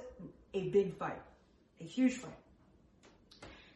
a 0.54 0.70
big 0.70 0.98
fight. 0.98 1.22
A 1.82 1.84
huge 1.84 2.14
fight. 2.14 2.32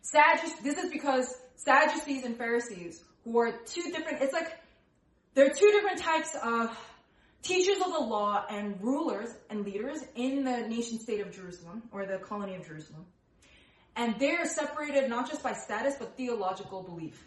Sadducees, 0.10 0.60
this 0.64 0.78
is 0.78 0.90
because 0.90 1.36
Sadducees 1.56 2.24
and 2.24 2.38
Pharisees, 2.38 3.04
who 3.26 3.38
are 3.40 3.52
two 3.66 3.92
different, 3.92 4.22
it's 4.22 4.32
like, 4.32 4.58
there 5.34 5.46
are 5.48 5.54
two 5.54 5.70
different 5.72 6.00
types 6.00 6.34
of 6.42 6.78
teachers 7.42 7.78
of 7.86 7.92
the 7.92 8.00
law 8.00 8.46
and 8.50 8.82
rulers 8.82 9.30
and 9.50 9.66
leaders 9.66 10.00
in 10.16 10.46
the 10.46 10.66
nation 10.68 10.98
state 10.98 11.20
of 11.20 11.36
Jerusalem, 11.36 11.84
or 11.92 12.06
the 12.06 12.20
colony 12.20 12.56
of 12.56 12.66
Jerusalem. 12.66 13.06
And 13.98 14.16
they're 14.18 14.46
separated 14.46 15.10
not 15.10 15.30
just 15.30 15.44
by 15.44 15.52
status, 15.52 15.96
but 16.00 16.16
theological 16.16 16.84
belief. 16.84 17.22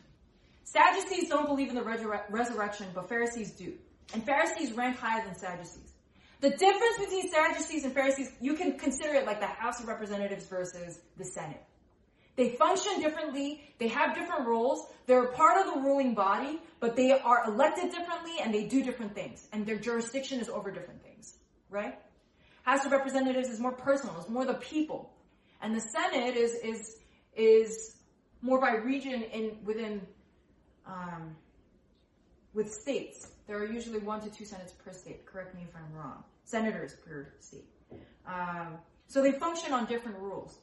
Sadducees 0.64 1.28
don't 1.28 1.46
believe 1.46 1.68
in 1.68 1.74
the 1.74 1.84
resurrection, 2.30 2.86
but 2.94 3.10
Pharisees 3.10 3.50
do. 3.50 3.74
And 4.14 4.24
Pharisees 4.24 4.72
rank 4.72 4.96
higher 4.96 5.22
than 5.22 5.34
Sadducees. 5.34 5.92
The 6.40 6.50
difference 6.50 6.98
between 6.98 7.30
Sadducees 7.30 7.84
and 7.84 7.92
Pharisees, 7.92 8.32
you 8.40 8.54
can 8.54 8.78
consider 8.78 9.14
it 9.14 9.26
like 9.26 9.40
the 9.40 9.46
House 9.46 9.80
of 9.80 9.86
Representatives 9.86 10.46
versus 10.46 10.98
the 11.18 11.24
Senate. 11.24 11.62
They 12.36 12.50
function 12.50 13.00
differently, 13.00 13.62
they 13.78 13.88
have 13.88 14.14
different 14.14 14.46
roles, 14.46 14.86
they're 15.06 15.26
part 15.26 15.58
of 15.58 15.74
the 15.74 15.80
ruling 15.80 16.14
body, 16.14 16.60
but 16.78 16.96
they 16.96 17.10
are 17.10 17.44
elected 17.46 17.90
differently 17.90 18.34
and 18.42 18.54
they 18.54 18.64
do 18.64 18.82
different 18.82 19.14
things. 19.14 19.46
And 19.52 19.66
their 19.66 19.78
jurisdiction 19.78 20.40
is 20.40 20.48
over 20.48 20.70
different 20.70 21.02
things, 21.02 21.34
right? 21.68 21.98
House 22.62 22.84
of 22.86 22.92
Representatives 22.92 23.48
is 23.48 23.60
more 23.60 23.72
personal, 23.72 24.16
it's 24.18 24.28
more 24.28 24.44
the 24.44 24.54
people. 24.54 25.12
And 25.60 25.74
the 25.74 25.80
Senate 25.80 26.36
is, 26.36 26.54
is, 26.54 26.96
is 27.36 27.96
more 28.40 28.60
by 28.60 28.76
region 28.76 29.22
in, 29.22 29.58
within 29.64 30.00
um, 30.86 31.36
with 32.54 32.72
states, 32.72 33.28
there 33.46 33.58
are 33.58 33.66
usually 33.66 33.98
one 33.98 34.20
to 34.20 34.30
two 34.30 34.44
senates 34.44 34.72
per 34.72 34.92
state. 34.92 35.26
Correct 35.26 35.54
me 35.54 35.62
if 35.68 35.74
I'm 35.76 35.92
wrong. 35.94 36.24
Senators 36.44 36.94
per 37.06 37.32
state. 37.40 37.68
Um, 38.26 38.78
so 39.06 39.22
they 39.22 39.32
function 39.32 39.72
on 39.72 39.86
different 39.86 40.18
rules. 40.18 40.58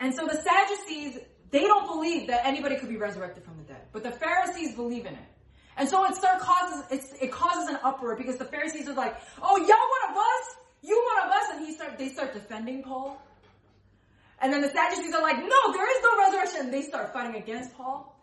And 0.00 0.14
so 0.14 0.26
the 0.26 0.40
Sadducees, 0.40 1.18
they 1.50 1.62
don't 1.62 1.86
believe 1.86 2.28
that 2.28 2.46
anybody 2.46 2.76
could 2.76 2.88
be 2.88 2.96
resurrected 2.96 3.44
from 3.44 3.56
the 3.58 3.64
dead, 3.64 3.82
but 3.92 4.02
the 4.02 4.10
Pharisees 4.10 4.74
believe 4.74 5.06
in 5.06 5.14
it. 5.14 5.28
And 5.76 5.88
so 5.88 6.04
it 6.04 6.14
start 6.14 6.40
causes 6.40 6.84
it 7.20 7.32
causes 7.32 7.68
an 7.68 7.78
uproar 7.82 8.16
because 8.16 8.36
the 8.36 8.44
Pharisees 8.44 8.88
are 8.88 8.94
like, 8.94 9.16
"Oh, 9.42 9.56
y'all 9.56 9.66
one 9.66 10.10
of 10.10 10.16
us? 10.16 10.56
You 10.82 11.02
one 11.16 11.26
of 11.26 11.32
us?" 11.34 11.44
And 11.52 11.66
he 11.66 11.74
start 11.74 11.98
they 11.98 12.08
start 12.10 12.32
defending 12.32 12.82
Paul. 12.82 13.20
And 14.40 14.52
then 14.52 14.60
the 14.60 14.68
Sadducees 14.68 15.14
are 15.14 15.22
like, 15.22 15.38
no, 15.38 15.72
there 15.72 15.90
is 15.90 16.02
no 16.02 16.18
resurrection. 16.18 16.70
They 16.70 16.82
start 16.82 17.12
fighting 17.12 17.40
against 17.40 17.74
Paul. 17.76 18.14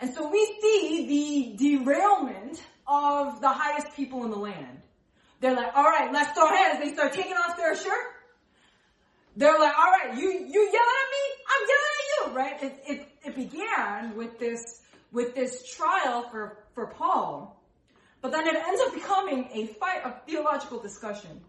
And 0.00 0.12
so 0.12 0.28
we 0.30 0.44
see 0.60 1.56
the 1.56 1.78
derailment 1.78 2.62
of 2.86 3.40
the 3.40 3.48
highest 3.48 3.94
people 3.96 4.24
in 4.24 4.30
the 4.30 4.36
land. 4.36 4.82
They're 5.40 5.56
like, 5.56 5.74
all 5.74 5.84
right, 5.84 6.12
let's 6.12 6.32
throw 6.32 6.48
hands. 6.48 6.80
They 6.82 6.92
start 6.92 7.14
taking 7.14 7.32
off 7.32 7.56
their 7.56 7.74
shirt. 7.74 8.15
They're 9.36 9.58
like, 9.58 9.76
all 9.76 9.84
right, 9.84 10.16
you, 10.16 10.30
you 10.30 10.60
yelling 10.60 10.96
at 11.04 11.10
me? 11.12 11.24
I'm 11.52 11.68
yelling 11.68 11.92
at 11.92 12.06
you, 12.08 12.36
right? 12.36 12.62
It, 12.62 12.82
it, 12.88 13.08
it 13.26 13.36
began 13.36 14.16
with 14.16 14.38
this, 14.38 14.80
with 15.12 15.34
this 15.34 15.70
trial 15.70 16.28
for, 16.30 16.64
for 16.74 16.86
Paul. 16.86 17.62
But 18.22 18.32
then 18.32 18.46
it 18.46 18.56
ends 18.56 18.80
up 18.80 18.94
becoming 18.94 19.48
a 19.52 19.66
fight 19.74 20.04
of 20.04 20.24
theological 20.26 20.80
discussion. 20.80 21.42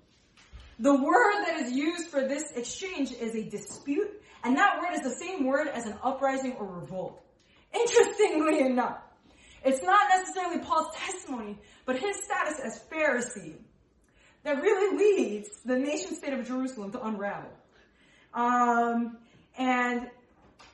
The 0.80 0.93
word 0.93 1.45
that 1.45 1.62
is 1.62 1.71
used 1.71 2.10
for 2.10 2.28
this 2.28 2.43
exchange 2.56 3.12
is 3.13 3.36
a 3.36 3.43
dispute, 3.50 4.21
and 4.43 4.58
that 4.58 4.80
word 4.80 4.93
is 4.93 5.02
the 5.02 5.15
same 5.26 5.45
word 5.45 5.67
as 5.69 5.86
an 5.86 5.95
uprising 6.04 6.54
or 6.60 6.67
revolt. 6.67 7.19
Interestingly 7.73 8.60
enough, 8.60 9.00
it's 9.63 9.82
not 9.82 10.10
necessarily 10.10 10.60
Paul's 10.60 10.93
testimony, 10.95 11.58
but 11.86 11.97
his 11.97 12.17
status 12.23 12.60
as 12.63 12.80
Pharisee 12.91 13.56
that 14.43 14.62
really 14.62 14.97
leads 14.97 15.50
the 15.65 15.78
nation 15.78 16.15
state 16.15 16.34
of 16.34 16.45
Jerusalem 16.45 16.91
to 16.91 17.04
unravel. 17.04 17.50
Um, 18.38 19.17
and 19.58 20.08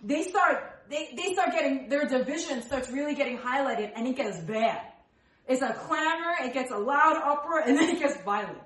they 0.04 0.24
start, 0.24 0.82
they, 0.90 1.14
they 1.16 1.34
start 1.34 1.54
getting, 1.54 1.88
their 1.88 2.06
division 2.06 2.62
starts 2.62 2.92
really 2.92 3.16
getting 3.16 3.38
highlighted 3.38 3.94
and 3.96 4.06
it 4.06 4.18
gets 4.18 4.38
bad. 4.42 4.82
It's 5.48 5.62
a 5.62 5.74
clamor, 5.74 6.34
it 6.42 6.54
gets 6.54 6.72
a 6.72 6.78
loud 6.78 7.18
uproar, 7.18 7.62
and 7.62 7.78
then 7.78 7.90
it 7.90 8.00
gets 8.00 8.22
violent. 8.24 8.62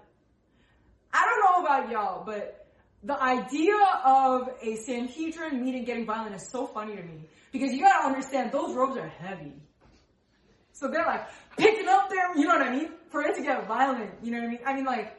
I 1.14 1.26
don't 1.26 1.40
know 1.46 1.66
about 1.66 1.92
y'all, 1.92 2.24
but 2.26 2.68
the 3.04 3.22
idea 3.22 3.76
of 4.04 4.50
a 4.62 4.76
Sanhedrin 4.78 5.64
meeting 5.64 5.86
getting 5.86 6.06
violent 6.06 6.36
is 6.36 6.50
so 6.50 6.66
funny 6.66 6.96
to 6.96 7.02
me. 7.04 7.22
Because 7.52 7.72
you 7.72 7.82
gotta 7.82 8.06
understand, 8.06 8.52
those 8.52 8.76
robes 8.76 8.98
are 8.98 9.08
heavy. 9.08 9.54
So 10.74 10.88
they're 10.88 11.06
like 11.06 11.28
picking 11.56 11.88
up 11.88 12.10
their, 12.10 12.36
you 12.36 12.48
know 12.48 12.58
what 12.58 12.68
I 12.68 12.76
mean? 12.76 12.90
For 13.10 13.22
it 13.22 13.36
to 13.36 13.44
get 13.44 13.68
violent, 13.68 14.12
you 14.24 14.32
know 14.32 14.40
what 14.40 14.48
I 14.48 14.50
mean? 14.50 14.60
I 14.66 14.74
mean 14.74 14.86
like, 14.86 15.14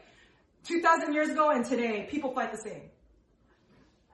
2,000 0.64 1.12
years 1.12 1.29
ago 1.29 1.51
and 1.51 1.64
today, 1.64 2.09
people 2.11 2.33
fight 2.35 2.53
the 2.53 2.59
same. 2.59 2.91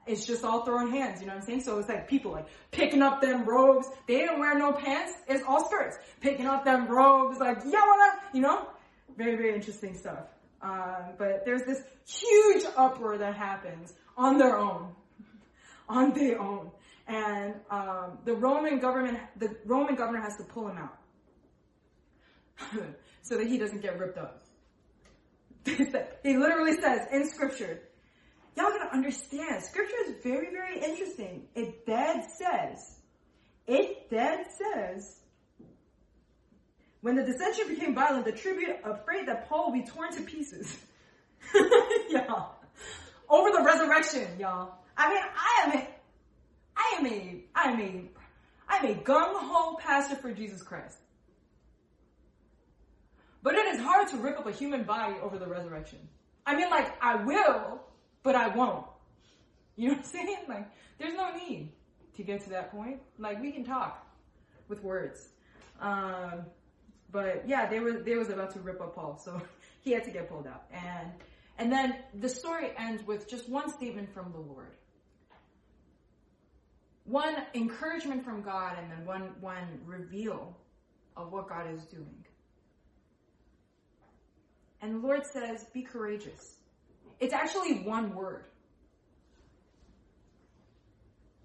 It's 0.07 0.25
just 0.25 0.43
all 0.43 0.63
throwing 0.63 0.91
hands, 0.91 1.19
you 1.19 1.27
know 1.27 1.33
what 1.33 1.41
I'm 1.41 1.45
saying? 1.45 1.61
So 1.61 1.79
it's 1.79 1.89
like 1.89 2.07
people 2.07 2.31
like 2.31 2.47
picking 2.71 3.01
up 3.01 3.21
them 3.21 3.43
robes. 3.45 3.87
They 4.07 4.17
didn't 4.17 4.39
wear 4.39 4.57
no 4.57 4.71
pants. 4.71 5.13
It's 5.27 5.43
all 5.47 5.67
skirts. 5.67 5.97
Picking 6.21 6.45
up 6.45 6.63
them 6.63 6.87
robes, 6.87 7.39
like, 7.39 7.57
yeah, 7.65 7.81
what 7.81 8.19
you 8.33 8.41
know? 8.41 8.67
Very, 9.17 9.35
very 9.35 9.55
interesting 9.55 9.95
stuff. 9.95 10.25
Um, 10.61 11.13
but 11.17 11.43
there's 11.45 11.63
this 11.63 11.81
huge 12.07 12.63
uproar 12.75 13.17
that 13.17 13.35
happens 13.35 13.93
on 14.17 14.37
their 14.37 14.57
own, 14.57 14.93
on 15.89 16.13
their 16.13 16.39
own, 16.39 16.71
and 17.07 17.55
um, 17.69 18.17
the 18.25 18.33
Roman 18.33 18.79
government, 18.79 19.19
the 19.37 19.55
Roman 19.65 19.95
governor 19.95 20.21
has 20.21 20.35
to 20.37 20.43
pull 20.43 20.67
him 20.67 20.77
out 20.77 20.97
so 23.21 23.37
that 23.37 23.47
he 23.47 23.57
doesn't 23.57 23.81
get 23.81 23.99
ripped 23.99 24.17
up. 24.17 24.41
he 25.65 26.37
literally 26.37 26.79
says 26.79 27.07
in 27.11 27.27
scripture, 27.27 27.81
y'all 28.55 28.71
gotta 28.71 28.93
understand, 28.93 29.63
scripture 29.63 29.95
is 30.07 30.15
very, 30.23 30.51
very 30.51 30.83
interesting. 30.83 31.47
It 31.55 31.85
dead 31.85 32.25
says, 32.37 32.99
it 33.67 34.09
dead 34.09 34.45
says 34.57 35.19
when 37.05 37.15
the 37.15 37.23
dissension 37.23 37.67
became 37.67 37.93
violent, 37.93 38.25
the 38.25 38.31
tribune, 38.31 38.77
afraid 38.83 39.27
that 39.27 39.47
Paul 39.47 39.71
would 39.71 39.79
be 39.79 39.85
torn 39.87 40.11
to 40.13 40.21
pieces. 40.23 40.75
y'all. 42.09 42.55
Over 43.29 43.51
the 43.51 43.61
resurrection, 43.63 44.27
y'all. 44.39 44.73
I 44.97 45.09
mean, 45.09 45.23
I 45.23 45.63
am 45.65 45.71
a, 45.77 45.87
I 46.75 46.95
am 46.97 47.05
a, 47.05 47.43
I 47.53 47.63
am 47.69 47.79
a, 47.79 48.09
I 48.67 48.77
am 48.77 48.85
a 48.85 49.03
gung-ho 49.03 49.77
pastor 49.79 50.15
for 50.15 50.31
Jesus 50.31 50.63
Christ. 50.63 50.97
But 53.43 53.53
it 53.53 53.67
is 53.75 53.81
hard 53.81 54.07
to 54.07 54.17
rip 54.17 54.39
up 54.39 54.47
a 54.47 54.51
human 54.51 54.83
body 54.83 55.13
over 55.21 55.37
the 55.37 55.45
resurrection. 55.45 55.99
I 56.47 56.55
mean, 56.55 56.71
like, 56.71 56.91
I 57.03 57.23
will, 57.23 57.81
but 58.25 58.35
I 58.35 58.49
won't. 58.49 58.85
You 59.77 59.87
know 59.89 59.93
what 59.93 59.99
I'm 59.99 60.11
saying? 60.11 60.37
Like, 60.49 60.67
there's 60.97 61.13
no 61.13 61.33
need 61.33 61.71
to 62.17 62.23
get 62.23 62.41
to 62.41 62.49
that 62.49 62.71
point. 62.71 62.99
Like, 63.17 63.41
we 63.41 63.53
can 63.53 63.63
talk 63.63 64.05
with 64.67 64.83
words. 64.83 65.29
Um, 65.79 66.45
but 67.11 67.47
yeah, 67.47 67.69
they 67.69 67.79
were 67.79 67.93
they 67.93 68.15
was 68.15 68.29
about 68.29 68.51
to 68.51 68.59
rip 68.59 68.81
up 68.81 68.95
Paul, 68.95 69.17
so 69.23 69.41
he 69.81 69.91
had 69.91 70.03
to 70.03 70.11
get 70.11 70.27
pulled 70.29 70.47
out. 70.47 70.63
And 70.73 71.11
and 71.57 71.71
then 71.71 71.95
the 72.19 72.27
story 72.27 72.71
ends 72.77 73.05
with 73.05 73.29
just 73.29 73.47
one 73.47 73.71
statement 73.71 74.13
from 74.13 74.31
the 74.33 74.39
Lord. 74.39 74.73
One 77.05 77.35
encouragement 77.53 78.25
from 78.25 78.41
God 78.41 78.77
and 78.79 78.91
then 78.91 79.05
one 79.05 79.29
one 79.39 79.79
reveal 79.85 80.57
of 81.15 81.31
what 81.31 81.47
God 81.47 81.71
is 81.71 81.85
doing. 81.85 82.25
And 84.81 84.95
the 84.95 84.99
Lord 84.99 85.25
says, 85.25 85.65
be 85.73 85.81
courageous. 85.81 86.55
It's 87.19 87.33
actually 87.33 87.79
one 87.79 88.13
word. 88.13 88.45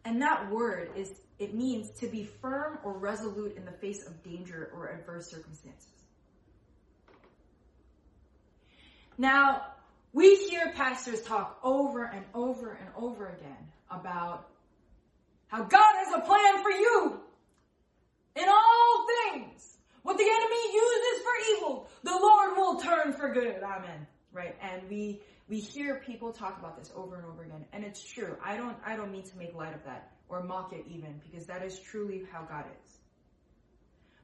And 0.05 0.21
that 0.23 0.51
word 0.51 0.91
is 0.97 1.13
it 1.39 1.55
means 1.55 1.91
to 2.01 2.07
be 2.07 2.25
firm 2.43 2.79
or 2.85 2.99
resolute 2.99 3.57
in 3.57 3.65
the 3.65 3.73
face 3.73 4.07
of 4.07 4.23
danger 4.23 4.71
or 4.75 4.89
adverse 4.89 5.31
circumstances. 5.31 5.89
Now, 9.17 9.63
we 10.13 10.37
hear 10.37 10.73
pastors 10.73 11.23
talk 11.23 11.59
over 11.63 12.05
and 12.05 12.25
over 12.35 12.73
and 12.73 12.89
over 12.97 13.29
again 13.29 13.69
about 13.91 14.49
how 15.49 15.63
God 15.65 15.93
has 16.05 16.15
a 16.15 16.21
plan 16.21 16.63
for 16.63 16.71
you 16.71 17.21
in 18.37 18.49
all 18.49 19.07
things. 19.33 19.77
What 20.03 20.17
the 20.17 20.25
enemy 20.25 20.75
uses 20.75 21.23
for 21.23 21.57
evil, 21.57 21.89
the 22.03 22.19
Lord 22.19 22.57
will 22.57 22.81
turn 22.81 23.13
for 23.13 23.33
good. 23.33 23.63
Amen. 23.63 24.07
Right? 24.33 24.57
And 24.63 24.89
we 24.89 25.21
we 25.51 25.59
hear 25.59 25.97
people 26.07 26.33
talk 26.33 26.61
about 26.61 26.79
this 26.79 26.93
over 26.95 27.17
and 27.17 27.27
over 27.27 27.43
again, 27.43 27.65
and 27.73 27.85
it's 27.85 28.03
true. 28.03 28.37
I 28.43 28.57
don't 28.57 28.77
I 28.87 28.97
don't 28.97 29.11
mean 29.11 29.25
to 29.25 29.37
make 29.37 29.53
light 29.55 29.75
of 29.75 29.85
that 29.85 30.13
or 30.29 30.45
mock 30.45 30.73
it 30.73 30.85
even, 30.89 31.21
because 31.29 31.47
that 31.49 31.65
is 31.65 31.79
truly 31.81 32.23
how 32.33 32.43
God 32.43 32.67
is. 32.87 32.99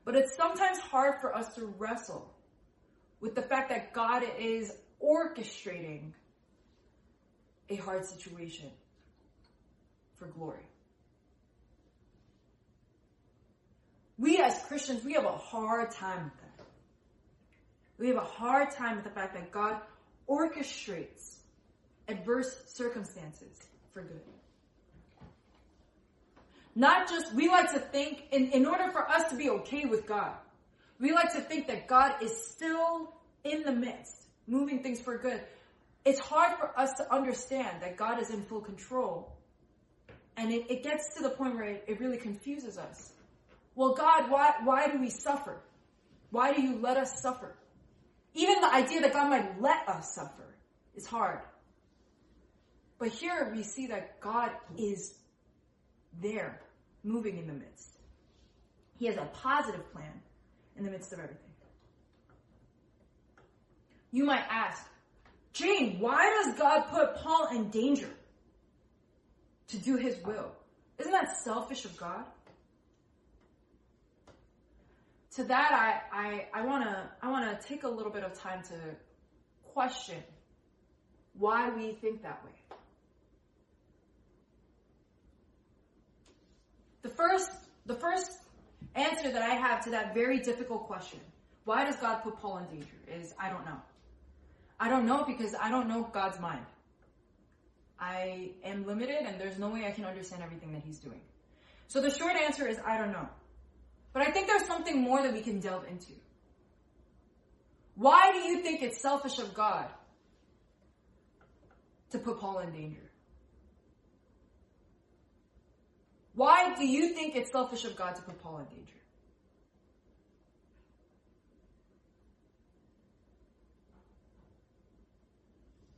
But 0.05 0.15
it's 0.15 0.37
sometimes 0.37 0.79
hard 0.79 1.21
for 1.21 1.35
us 1.35 1.53
to 1.57 1.67
wrestle 1.79 2.33
with 3.21 3.35
the 3.35 3.43
fact 3.43 3.71
that 3.71 3.93
God 3.93 4.23
is 4.39 4.73
orchestrating 5.03 6.13
a 7.69 7.75
hard 7.75 8.05
situation 8.05 8.71
for 10.15 10.29
glory. 10.29 10.63
We 14.17 14.39
as 14.39 14.63
Christians, 14.69 15.05
we 15.05 15.15
have 15.15 15.25
a 15.25 15.37
hard 15.37 15.91
time 15.91 16.25
with 16.25 16.37
that. 16.41 16.67
We 17.99 18.09
have 18.09 18.17
a 18.17 18.21
hard 18.21 18.71
time 18.71 18.95
with 18.95 19.05
the 19.05 19.11
fact 19.11 19.35
that 19.35 19.51
God 19.51 19.81
orchestrates 20.29 21.37
adverse 22.09 22.55
circumstances 22.67 23.67
for 23.93 24.03
good. 24.03 24.21
Not 26.75 27.09
just, 27.09 27.35
we 27.35 27.49
like 27.49 27.73
to 27.73 27.79
think, 27.79 28.25
in, 28.33 28.51
in 28.51 28.67
order 28.67 28.91
for 28.91 29.09
us 29.09 29.31
to 29.31 29.37
be 29.37 29.49
okay 29.49 29.87
with 29.87 30.07
God, 30.07 30.35
we 31.01 31.13
like 31.13 31.33
to 31.33 31.41
think 31.41 31.69
that 31.69 31.89
God 31.89 32.23
is 32.23 32.37
still 32.49 33.15
in 33.45 33.63
the 33.63 33.73
midst, 33.73 34.27
moving 34.47 34.83
things 34.83 35.01
for 35.01 35.17
good. 35.17 35.41
It's 36.05 36.21
hard 36.21 36.59
for 36.59 36.79
us 36.79 36.93
to 36.99 37.13
understand 37.13 37.83
that 37.83 37.97
God 37.97 38.21
is 38.21 38.31
in 38.31 38.43
full 38.43 38.61
control. 38.61 39.33
And 40.37 40.53
it, 40.53 40.71
it 40.71 40.83
gets 40.83 41.15
to 41.17 41.23
the 41.23 41.31
point 41.31 41.55
where 41.55 41.65
it, 41.65 41.85
it 41.89 41.99
really 41.99 42.19
confuses 42.19 42.77
us. 42.77 43.13
Well, 43.75 43.95
God, 43.95 44.31
why, 44.31 44.53
why 44.63 44.91
do 44.91 45.01
we 45.01 45.11
suffer? 45.11 45.59
Why 46.31 46.53
do 46.53 46.61
you 46.61 46.79
let 46.79 46.97
us 46.97 47.21
suffer? 47.23 47.55
Even 48.37 48.61
the 48.61 48.73
idea 48.73 49.01
that 49.01 49.15
God 49.15 49.31
might 49.31 49.61
let 49.63 49.89
us 49.89 50.15
suffer 50.15 50.55
is 50.95 51.07
hard. 51.07 51.41
But 52.99 53.09
here 53.09 53.51
we 53.55 53.63
see 53.63 53.87
that 53.87 54.21
God 54.21 54.51
is 54.77 55.15
there, 56.21 56.61
moving 57.03 57.39
in 57.39 57.47
the 57.47 57.55
midst. 57.55 57.97
He 58.99 59.07
has 59.07 59.17
a 59.17 59.25
positive 59.33 59.91
plan 59.91 60.21
in 60.77 60.85
the 60.85 60.91
midst 60.91 61.15
of 61.15 61.19
everything. 61.19 61.41
You 64.13 64.25
might 64.25 64.45
ask, 64.51 64.87
Jane, 65.55 65.99
why 65.99 66.43
does 66.43 66.59
God 66.59 66.89
put 66.91 67.17
Paul 67.17 67.49
in 67.55 67.71
danger 67.71 68.11
to 69.69 69.79
do 69.79 69.97
his 69.97 70.23
will? 70.25 70.53
Isn't 70.99 71.13
that 71.13 71.39
selfish 71.43 71.87
of 71.87 71.97
God? 71.97 72.25
To 75.37 75.45
that, 75.45 76.03
I, 76.13 76.47
I, 76.55 76.61
I 76.61 76.65
wanna, 76.65 77.11
I 77.21 77.31
wanna 77.31 77.59
take 77.63 77.83
a 77.83 77.89
little 77.89 78.11
bit 78.11 78.25
of 78.25 78.33
time 78.41 78.63
to 78.65 78.75
question 79.75 80.23
why 81.35 81.69
we 81.69 81.93
think 81.93 82.23
that 82.23 82.43
way. 82.43 82.79
The 87.03 87.11
first, 87.11 87.51
the 87.85 87.95
first 87.95 88.31
answer 88.95 89.31
that 89.31 89.43
I 89.43 89.55
have 89.57 89.85
to 89.85 89.91
that 89.91 90.15
very 90.15 90.39
difficult 90.39 90.87
question, 90.87 91.21
why 91.67 91.85
does 91.85 91.97
God 91.97 92.23
put 92.23 92.39
Paul 92.39 92.57
in 92.59 92.79
danger, 92.79 92.97
is 93.07 93.35
I 93.39 93.51
don't 93.51 93.67
know. 93.67 93.77
I 94.81 94.89
don't 94.89 95.05
know 95.05 95.23
because 95.25 95.55
I 95.61 95.69
don't 95.71 95.87
know 95.87 96.09
God's 96.15 96.41
mind. 96.41 96.65
I 98.01 98.53
am 98.65 98.87
limited 98.87 99.27
and 99.27 99.39
there's 99.39 99.59
no 99.59 99.69
way 99.69 99.87
I 99.87 99.91
can 99.91 100.07
understand 100.07 100.43
everything 100.43 100.73
that 100.73 100.83
he's 100.83 100.99
doing. 100.99 101.21
So 101.89 102.01
the 102.01 102.11
short 102.11 102.37
answer 102.37 102.67
is 102.67 102.79
I 102.87 102.97
don't 102.97 103.13
know. 103.13 103.29
But 104.17 104.27
I 104.27 104.31
think 104.31 104.47
there's 104.47 104.65
something 104.65 105.03
more 105.03 105.21
that 105.21 105.35
we 105.35 105.43
can 105.43 105.61
delve 105.61 105.85
into. 105.91 106.13
Why 107.97 108.33
do 108.33 108.39
you 108.39 108.63
think 108.63 108.83
it's 108.83 108.99
selfish 108.99 109.39
of 109.39 109.53
God 109.53 109.89
to 112.13 112.19
put 112.19 112.41
Paul 112.41 112.61
in 112.61 112.73
danger? 112.73 113.11
Why 116.35 116.75
do 116.77 116.87
you 116.87 117.13
think 117.13 117.37
it's 117.37 117.53
selfish 117.53 117.85
of 117.85 117.95
God 117.95 118.17
to 118.17 118.23
put 118.23 118.43
Paul 118.43 118.61
in 118.61 118.75
danger? 118.75 118.95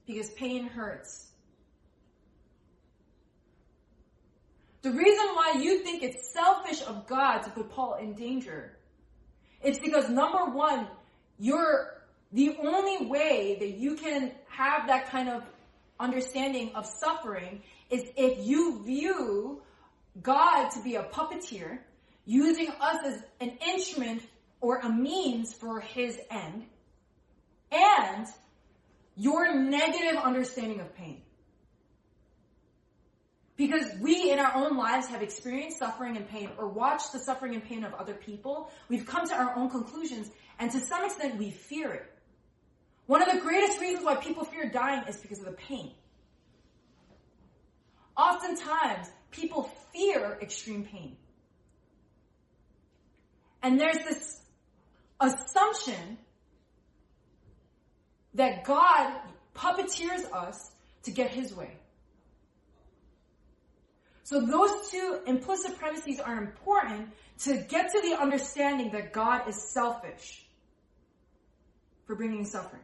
Because 0.08 0.30
pain 0.30 0.66
hurts. 0.66 1.27
The 4.82 4.90
reason 4.90 5.26
why 5.34 5.60
you 5.60 5.80
think 5.80 6.02
it's 6.02 6.32
selfish 6.32 6.82
of 6.82 7.06
God 7.06 7.38
to 7.40 7.50
put 7.50 7.70
Paul 7.70 7.98
in 8.00 8.14
danger 8.14 8.76
is 9.62 9.78
because 9.78 10.08
number 10.08 10.44
one, 10.46 10.86
you're 11.38 11.94
the 12.32 12.56
only 12.62 13.06
way 13.06 13.56
that 13.58 13.78
you 13.78 13.96
can 13.96 14.32
have 14.48 14.86
that 14.86 15.10
kind 15.10 15.28
of 15.28 15.42
understanding 15.98 16.72
of 16.74 16.86
suffering 16.86 17.62
is 17.90 18.04
if 18.16 18.46
you 18.46 18.84
view 18.84 19.62
God 20.22 20.70
to 20.70 20.82
be 20.82 20.96
a 20.96 21.02
puppeteer, 21.04 21.78
using 22.24 22.68
us 22.80 22.98
as 23.04 23.22
an 23.40 23.58
instrument 23.66 24.22
or 24.60 24.78
a 24.78 24.88
means 24.88 25.54
for 25.54 25.80
his 25.80 26.18
end, 26.30 26.64
and 27.72 28.26
your 29.16 29.54
negative 29.54 30.20
understanding 30.22 30.80
of 30.80 30.94
pain. 30.94 31.22
Because 33.58 33.86
we 34.00 34.30
in 34.30 34.38
our 34.38 34.54
own 34.54 34.76
lives 34.76 35.08
have 35.08 35.20
experienced 35.20 35.80
suffering 35.80 36.16
and 36.16 36.28
pain 36.28 36.48
or 36.56 36.68
watched 36.68 37.12
the 37.12 37.18
suffering 37.18 37.54
and 37.54 37.64
pain 37.64 37.82
of 37.82 37.92
other 37.94 38.14
people, 38.14 38.70
we've 38.88 39.04
come 39.04 39.26
to 39.26 39.34
our 39.34 39.56
own 39.56 39.68
conclusions, 39.68 40.30
and 40.60 40.70
to 40.70 40.78
some 40.78 41.04
extent 41.04 41.38
we 41.38 41.50
fear 41.50 41.92
it. 41.92 42.06
One 43.06 43.20
of 43.20 43.34
the 43.34 43.40
greatest 43.40 43.80
reasons 43.80 44.04
why 44.04 44.14
people 44.14 44.44
fear 44.44 44.70
dying 44.70 45.02
is 45.08 45.16
because 45.16 45.40
of 45.40 45.46
the 45.46 45.52
pain. 45.52 45.90
Oftentimes, 48.16 49.10
people 49.32 49.68
fear 49.92 50.38
extreme 50.40 50.84
pain. 50.84 51.16
And 53.60 53.80
there's 53.80 53.98
this 53.98 54.40
assumption 55.20 56.18
that 58.34 58.62
God 58.62 59.20
puppeteers 59.52 60.30
us 60.32 60.70
to 61.02 61.10
get 61.10 61.32
his 61.32 61.52
way. 61.52 61.72
So 64.28 64.42
those 64.42 64.90
two 64.90 65.20
implicit 65.26 65.78
premises 65.78 66.20
are 66.20 66.36
important 66.36 67.08
to 67.44 67.56
get 67.66 67.90
to 67.92 68.00
the 68.02 68.14
understanding 68.20 68.90
that 68.92 69.14
God 69.14 69.48
is 69.48 69.56
selfish 69.56 70.46
for 72.04 72.14
bringing 72.14 72.44
suffering. 72.44 72.82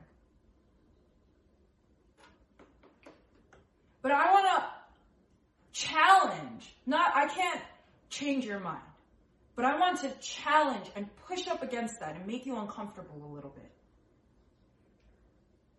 But 4.00 4.12
I 4.12 4.32
want 4.32 4.46
to 4.46 5.78
challenge, 5.78 6.74
not, 6.86 7.14
I 7.14 7.28
can't 7.28 7.60
change 8.08 8.46
your 8.46 8.60
mind, 8.60 8.80
but 9.54 9.66
I 9.66 9.78
want 9.78 10.00
to 10.00 10.12
challenge 10.22 10.86
and 10.96 11.14
push 11.28 11.46
up 11.46 11.62
against 11.62 12.00
that 12.00 12.16
and 12.16 12.26
make 12.26 12.46
you 12.46 12.56
uncomfortable 12.56 13.20
a 13.22 13.30
little 13.34 13.50
bit. 13.50 13.70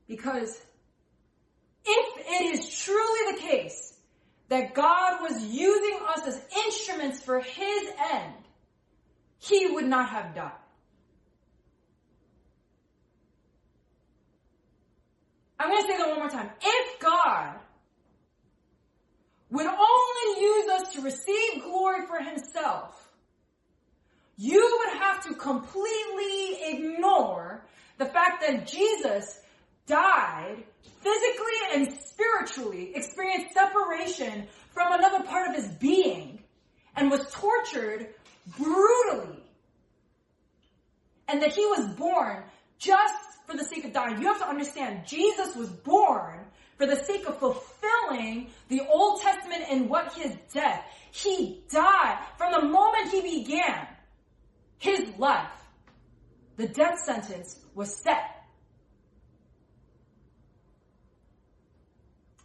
Because 0.08 0.62
if 1.84 2.18
it 2.20 2.54
is 2.54 2.78
truly 2.84 3.34
the 3.34 3.42
case 3.42 3.95
that 4.50 4.74
God 4.74 5.22
was 5.22 5.44
using 5.44 6.00
us 6.08 6.28
as 6.28 6.42
instruments 6.66 7.22
for 7.22 7.40
his 7.40 7.84
end, 8.12 8.34
he 9.40 9.68
would 9.72 9.86
not 9.86 10.10
have 10.10 10.36
died. 10.36 10.52
I'm 15.60 15.70
going 15.70 15.82
to 15.82 15.88
say 15.88 15.98
that 15.98 16.10
one 16.10 16.20
more 16.20 16.30
time. 16.30 16.50
If 16.62 17.00
God 17.00 17.56
would 19.50 19.66
only 19.66 20.42
use 20.42 20.70
us 20.70 20.94
to 20.94 21.02
receive 21.02 21.64
glory 21.64 22.06
for 22.06 22.20
himself, 22.22 23.10
you 24.38 24.80
would 24.80 25.00
have 25.00 25.26
to 25.28 25.34
completely 25.34 26.58
ignore 26.66 27.66
the 27.98 28.06
fact 28.06 28.44
that 28.46 28.68
Jesus 28.68 29.40
died 29.88 30.64
physically 31.02 31.60
and 31.74 32.00
spiritually, 32.06 32.92
experienced 32.96 33.54
separation 33.54 34.48
from 34.72 34.94
another 34.94 35.24
part 35.24 35.50
of 35.50 35.56
his 35.56 35.68
being, 35.76 36.40
and 36.96 37.12
was 37.12 37.30
tortured 37.32 38.08
brutally. 38.58 39.44
And 41.28 41.42
that 41.42 41.54
he 41.54 41.66
was 41.66 41.88
born 41.96 42.44
just 42.78 43.16
for 43.48 43.56
the 43.56 43.64
sake 43.64 43.86
of 43.86 43.94
dying. 43.94 44.22
You 44.22 44.28
have 44.28 44.40
to 44.40 44.48
understand, 44.48 45.08
Jesus 45.08 45.56
was 45.56 45.70
born 45.70 46.40
for 46.78 46.86
the 46.86 46.96
sake 46.96 47.28
of 47.28 47.40
fulfilling 47.40 48.50
the 48.68 48.82
Old 48.90 49.22
Testament 49.22 49.64
and 49.70 49.90
what 49.90 50.14
his 50.14 50.36
death. 50.54 50.84
He 51.12 51.64
died 51.72 52.20
from 52.38 52.52
the 52.52 52.68
moment 52.68 53.12
he 53.12 53.22
began 53.22 53.88
his 54.78 55.10
life. 55.18 55.50
The 56.58 56.68
death 56.68 57.00
sentence 57.00 57.60
was 57.74 57.96
set. 57.96 58.35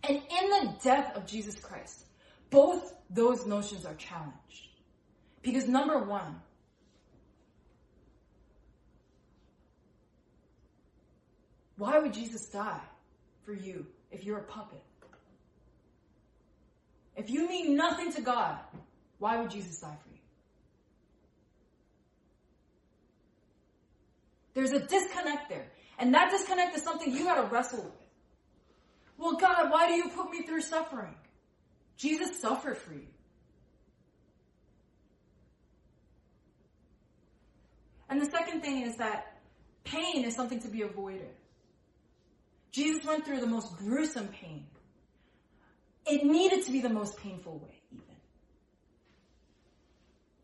And 0.03 0.17
in 0.17 0.51
the 0.51 0.75
death 0.83 1.17
of 1.17 1.27
Jesus 1.27 1.57
Christ, 1.57 2.05
both 2.51 2.95
those 3.11 3.47
notions 3.47 3.85
are 3.85 3.95
challenged. 3.95 4.69
Because 5.43 5.69
number 5.69 6.03
one, 6.03 6.41
why 11.77 11.99
would 11.99 12.13
Jesus 12.13 12.47
die 12.47 12.81
for 13.45 13.53
you 13.53 13.87
if 14.11 14.25
you're 14.25 14.39
a 14.39 14.45
puppet? 14.45 14.83
If 17.17 17.29
you 17.29 17.47
mean 17.49 17.77
nothing 17.77 18.11
to 18.13 18.23
God, 18.23 18.57
why 19.19 19.39
would 19.41 19.51
Jesus 19.51 19.81
die 19.81 19.97
for 20.03 20.09
you? 20.09 20.21
There's 24.55 24.73
a 24.73 24.87
disconnect 24.87 25.51
there. 25.51 25.67
And 25.99 26.15
that 26.15 26.31
disconnect 26.31 26.77
is 26.77 26.83
something 26.83 27.13
you 27.13 27.25
gotta 27.25 27.43
wrestle 27.43 27.83
with. 27.83 28.00
Well, 29.21 29.37
God, 29.37 29.71
why 29.71 29.87
do 29.87 29.93
you 29.93 30.09
put 30.09 30.31
me 30.31 30.43
through 30.43 30.63
suffering? 30.63 31.15
Jesus 31.99 32.41
suffered 32.41 32.79
for 32.79 32.95
you. 32.95 33.07
And 38.09 38.19
the 38.19 38.31
second 38.31 38.63
thing 38.63 38.81
is 38.81 38.97
that 38.97 39.37
pain 39.85 40.25
is 40.25 40.35
something 40.35 40.61
to 40.61 40.69
be 40.69 40.81
avoided. 40.81 41.29
Jesus 42.73 43.05
went 43.05 43.27
through 43.27 43.41
the 43.41 43.47
most 43.47 43.77
gruesome 43.77 44.29
pain. 44.29 44.65
It 46.07 46.25
needed 46.25 46.65
to 46.65 46.73
be 46.73 46.81
the 46.81 46.89
most 46.89 47.19
painful 47.19 47.59
way, 47.59 47.79
even. 47.93 48.05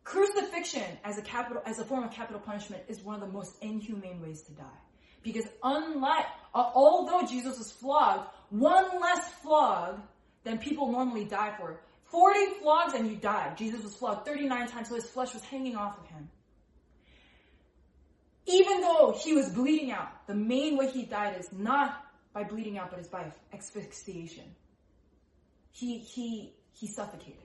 Crucifixion 0.04 0.98
as 1.02 1.16
a 1.16 1.22
capital, 1.22 1.62
as 1.64 1.78
a 1.78 1.84
form 1.84 2.04
of 2.04 2.10
capital 2.12 2.40
punishment 2.40 2.82
is 2.88 3.00
one 3.00 3.14
of 3.14 3.22
the 3.22 3.32
most 3.32 3.56
inhumane 3.62 4.20
ways 4.20 4.42
to 4.42 4.52
die. 4.52 4.64
Because 5.22 5.46
unlike, 5.62 6.26
although 6.56 7.26
Jesus 7.26 7.58
was 7.58 7.70
flogged, 7.72 8.28
one 8.50 9.00
less 9.00 9.28
flog 9.42 10.00
than 10.44 10.58
people 10.58 10.90
normally 10.90 11.24
die 11.24 11.54
for. 11.58 11.80
40 12.04 12.60
flogs 12.60 12.94
and 12.94 13.08
you 13.08 13.16
die. 13.16 13.52
Jesus 13.56 13.82
was 13.82 13.94
flogged 13.94 14.24
39 14.26 14.68
times, 14.68 14.88
so 14.88 14.94
his 14.94 15.06
flesh 15.06 15.34
was 15.34 15.42
hanging 15.44 15.76
off 15.76 15.98
of 15.98 16.06
him. 16.06 16.28
Even 18.46 18.80
though 18.80 19.16
he 19.18 19.34
was 19.34 19.48
bleeding 19.50 19.90
out, 19.90 20.26
the 20.28 20.34
main 20.34 20.76
way 20.76 20.88
he 20.88 21.02
died 21.02 21.36
is 21.38 21.48
not 21.52 22.04
by 22.32 22.44
bleeding 22.44 22.78
out, 22.78 22.90
but 22.90 23.00
is 23.00 23.08
by 23.08 23.32
asphyxiation. 23.52 24.44
He, 25.72 25.98
he, 25.98 26.54
he 26.72 26.86
suffocated. 26.86 27.42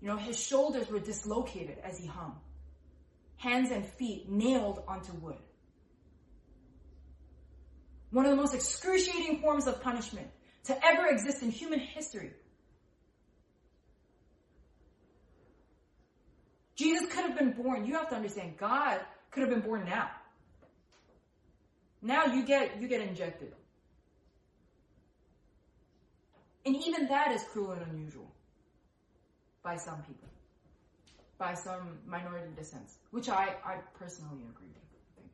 You 0.00 0.08
know, 0.08 0.16
his 0.16 0.42
shoulders 0.42 0.88
were 0.88 1.00
dislocated 1.00 1.78
as 1.84 1.98
he 1.98 2.06
hung. 2.06 2.38
Hands 3.36 3.70
and 3.70 3.84
feet 3.84 4.30
nailed 4.30 4.82
onto 4.88 5.12
wood. 5.12 5.36
One 8.10 8.26
of 8.26 8.30
the 8.30 8.36
most 8.36 8.54
excruciating 8.54 9.40
forms 9.40 9.66
of 9.66 9.80
punishment 9.82 10.28
to 10.64 10.84
ever 10.84 11.06
exist 11.06 11.42
in 11.42 11.50
human 11.50 11.78
history. 11.78 12.32
Jesus 16.74 17.12
could 17.12 17.24
have 17.24 17.38
been 17.38 17.52
born. 17.52 17.84
You 17.84 17.94
have 17.94 18.08
to 18.08 18.16
understand, 18.16 18.56
God 18.56 19.00
could 19.30 19.42
have 19.42 19.50
been 19.50 19.60
born 19.60 19.84
now. 19.84 20.10
Now 22.02 22.24
you 22.26 22.44
get 22.44 22.80
you 22.80 22.88
get 22.88 23.02
injected. 23.02 23.52
And 26.64 26.76
even 26.76 27.08
that 27.08 27.32
is 27.32 27.42
cruel 27.52 27.72
and 27.72 27.82
unusual 27.90 28.30
by 29.62 29.76
some 29.76 30.02
people, 30.02 30.28
by 31.38 31.54
some 31.54 31.98
minority 32.06 32.50
dissents, 32.56 32.96
which 33.10 33.28
I, 33.28 33.56
I 33.64 33.76
personally 33.98 34.44
agree 34.48 34.68
with. 34.68 34.76
I 34.78 35.20
think 35.20 35.30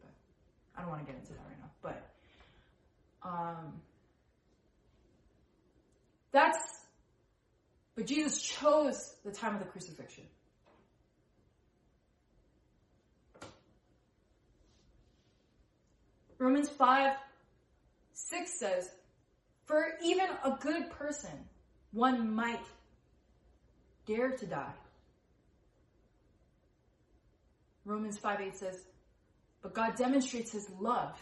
I 0.76 0.80
don't 0.82 0.90
want 0.90 1.06
to 1.06 1.12
get 1.12 1.20
into 1.20 1.32
that 1.32 1.44
right 1.48 1.58
now, 1.60 1.70
but 1.82 2.15
um, 3.26 3.80
that's 6.32 6.76
but 7.96 8.06
Jesus 8.06 8.42
chose 8.42 9.14
the 9.24 9.32
time 9.32 9.54
of 9.54 9.60
the 9.60 9.66
crucifixion. 9.66 10.24
Romans 16.38 16.68
5 16.68 17.16
6 18.12 18.58
says, 18.58 18.90
For 19.64 19.94
even 20.04 20.26
a 20.44 20.50
good 20.60 20.90
person, 20.90 21.30
one 21.92 22.34
might 22.34 22.64
dare 24.06 24.32
to 24.32 24.46
die. 24.46 24.74
Romans 27.86 28.18
5 28.18 28.40
8 28.42 28.56
says, 28.56 28.84
But 29.62 29.72
God 29.72 29.96
demonstrates 29.96 30.52
his 30.52 30.68
love 30.78 31.18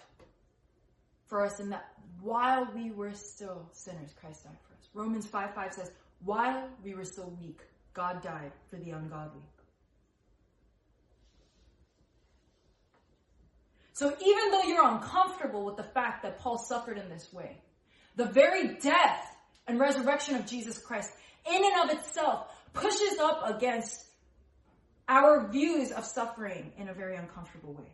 for 1.28 1.46
us 1.46 1.60
in 1.60 1.70
that 1.70 1.93
while 2.24 2.66
we 2.74 2.90
were 2.90 3.12
still 3.12 3.68
sinners, 3.72 4.14
Christ 4.18 4.44
died 4.44 4.56
for 4.66 4.72
us. 4.72 4.88
Romans 4.94 5.26
5 5.26 5.54
5 5.54 5.74
says, 5.74 5.90
While 6.24 6.70
we 6.82 6.94
were 6.94 7.04
still 7.04 7.36
weak, 7.38 7.60
God 7.92 8.22
died 8.22 8.52
for 8.70 8.76
the 8.76 8.92
ungodly. 8.92 9.42
So 13.92 14.06
even 14.06 14.50
though 14.50 14.62
you're 14.62 14.88
uncomfortable 14.88 15.66
with 15.66 15.76
the 15.76 15.84
fact 15.84 16.22
that 16.22 16.40
Paul 16.40 16.56
suffered 16.56 16.96
in 16.96 17.10
this 17.10 17.30
way, 17.30 17.58
the 18.16 18.24
very 18.24 18.74
death 18.78 19.36
and 19.68 19.78
resurrection 19.78 20.34
of 20.34 20.46
Jesus 20.46 20.78
Christ 20.78 21.12
in 21.46 21.62
and 21.62 21.90
of 21.90 21.96
itself 21.98 22.48
pushes 22.72 23.18
up 23.20 23.42
against 23.54 24.02
our 25.08 25.46
views 25.48 25.92
of 25.92 26.06
suffering 26.06 26.72
in 26.78 26.88
a 26.88 26.94
very 26.94 27.16
uncomfortable 27.16 27.74
way. 27.74 27.92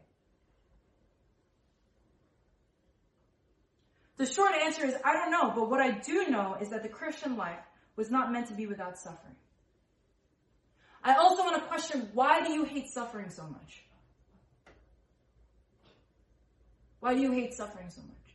The 4.21 4.27
short 4.27 4.53
answer 4.55 4.85
is 4.85 4.95
I 5.03 5.15
don't 5.15 5.31
know, 5.31 5.51
but 5.55 5.71
what 5.71 5.81
I 5.81 5.93
do 5.93 6.29
know 6.29 6.59
is 6.61 6.69
that 6.69 6.83
the 6.83 6.91
Christian 6.91 7.39
life 7.39 7.65
was 7.97 8.11
not 8.11 8.31
meant 8.31 8.49
to 8.49 8.53
be 8.53 8.67
without 8.67 8.99
suffering. 8.99 9.35
I 11.03 11.15
also 11.15 11.43
want 11.43 11.57
to 11.57 11.67
question 11.67 12.11
why 12.13 12.47
do 12.47 12.53
you 12.53 12.65
hate 12.65 12.89
suffering 12.89 13.31
so 13.31 13.45
much? 13.45 13.83
Why 17.01 17.15
do 17.15 17.23
you 17.23 17.33
hate 17.33 17.55
suffering 17.55 17.89
so 17.89 18.03
much? 18.03 18.35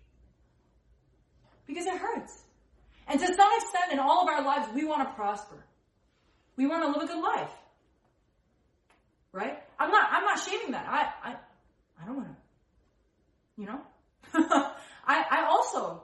Because 1.68 1.86
it 1.86 1.98
hurts. 2.00 2.34
And 3.08 3.20
to 3.20 3.28
some 3.28 3.52
extent, 3.58 3.92
in 3.92 4.00
all 4.00 4.24
of 4.24 4.28
our 4.28 4.44
lives, 4.44 4.68
we 4.74 4.86
want 4.86 5.08
to 5.08 5.14
prosper. 5.14 5.64
We 6.58 6.66
want 6.66 6.82
to 6.82 7.00
live 7.00 7.08
a 7.08 7.14
good 7.14 7.22
life. 7.22 7.52
Right? 9.32 9.62
I'm 9.78 9.92
not, 9.92 10.10
I'm 10.12 10.24
not 10.24 10.40
shaming 10.40 10.72
that. 10.72 10.88
I, 10.90 11.30
I, 11.30 11.36
I 12.02 12.06
don't 12.08 12.16
want 12.16 12.30
to, 12.30 12.36
you 13.62 13.68
know? 13.68 14.72
I, 15.08 15.26
I 15.30 15.46
also 15.46 16.04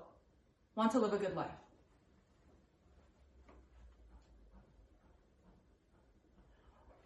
want 0.76 0.92
to 0.94 1.00
live 1.00 1.14
a 1.14 1.18
good 1.18 1.36
life. 1.36 1.52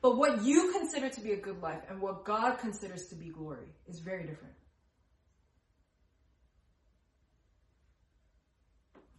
But 0.02 0.18
what 0.18 0.44
you 0.44 0.72
consider 0.72 1.10
to 1.10 1.22
be 1.22 1.32
a 1.32 1.38
good 1.38 1.62
life 1.64 1.82
and 1.90 2.00
what 2.00 2.26
God 2.26 2.60
considers 2.60 3.08
to 3.08 3.16
be 3.16 3.30
glory 3.30 3.66
is 3.88 4.00
very 4.00 4.22
different. 4.22 4.54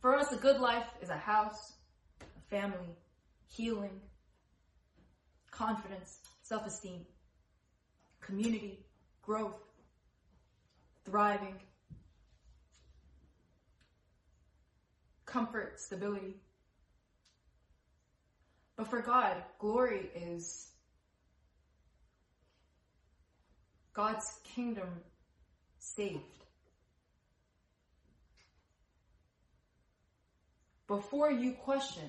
For 0.00 0.14
us, 0.14 0.30
a 0.30 0.36
good 0.36 0.60
life 0.60 0.86
is 1.02 1.08
a 1.08 1.16
house, 1.16 1.72
a 2.20 2.50
family, 2.50 2.94
healing, 3.48 4.00
confidence, 5.50 6.20
self 6.44 6.64
esteem, 6.64 7.04
community, 8.20 8.86
growth, 9.22 9.58
thriving, 11.04 11.56
comfort, 15.26 15.80
stability. 15.80 16.36
But 18.76 18.88
for 18.88 19.00
God, 19.00 19.36
glory 19.58 20.10
is 20.14 20.70
God's 23.94 24.38
kingdom 24.44 24.88
saved. 25.78 26.36
before 30.86 31.30
you 31.30 31.52
question 31.52 32.08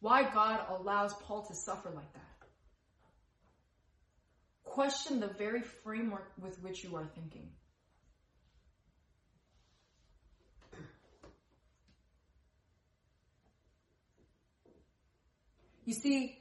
why 0.00 0.22
God 0.22 0.60
allows 0.68 1.14
Paul 1.14 1.42
to 1.46 1.54
suffer 1.54 1.90
like 1.90 2.12
that. 2.12 2.22
Question 4.64 5.20
the 5.20 5.28
very 5.28 5.62
framework 5.62 6.30
with 6.38 6.62
which 6.62 6.84
you 6.84 6.96
are 6.96 7.08
thinking. 7.14 7.48
You 15.86 15.94
see, 15.94 16.38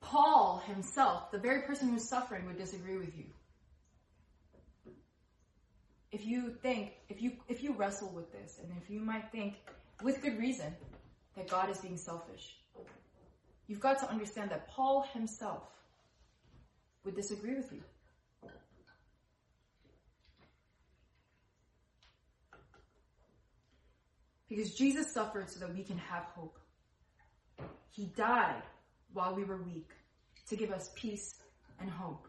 Paul 0.00 0.62
himself, 0.66 1.32
the 1.32 1.38
very 1.38 1.62
person 1.62 1.88
who's 1.88 2.08
suffering, 2.08 2.46
would 2.46 2.58
disagree 2.58 2.98
with 2.98 3.16
you 3.16 3.24
if 6.12 6.26
you 6.26 6.50
think, 6.62 6.92
if 7.08 7.22
you 7.22 7.32
if 7.48 7.62
you 7.62 7.72
wrestle 7.72 8.10
with 8.10 8.32
this, 8.32 8.58
and 8.62 8.70
if 8.82 8.90
you 8.90 9.00
might 9.00 9.30
think, 9.30 9.54
with 10.02 10.20
good 10.22 10.38
reason, 10.38 10.74
that 11.36 11.48
God 11.48 11.70
is 11.70 11.78
being 11.78 11.96
selfish, 11.96 12.56
you've 13.68 13.80
got 13.80 13.98
to 14.00 14.10
understand 14.10 14.50
that 14.50 14.68
Paul 14.68 15.06
himself 15.12 15.62
would 17.04 17.14
disagree 17.14 17.54
with 17.54 17.72
you. 17.72 17.82
Because 24.50 24.74
Jesus 24.74 25.14
suffered 25.14 25.48
so 25.48 25.60
that 25.60 25.72
we 25.72 25.84
can 25.84 25.96
have 25.96 26.24
hope. 26.34 26.58
He 27.90 28.06
died 28.06 28.62
while 29.12 29.34
we 29.34 29.44
were 29.44 29.62
weak 29.62 29.90
to 30.48 30.56
give 30.56 30.72
us 30.72 30.90
peace 30.96 31.36
and 31.80 31.88
hope. 31.88 32.26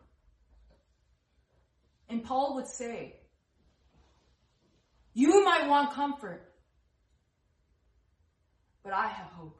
And 2.09 2.23
Paul 2.23 2.55
would 2.55 2.67
say, 2.67 3.15
You 5.15 5.43
might 5.43 5.67
want 5.67 5.93
comfort, 5.93 6.53
but 8.83 8.93
I 8.93 9.07
have 9.07 9.27
hope. 9.31 9.59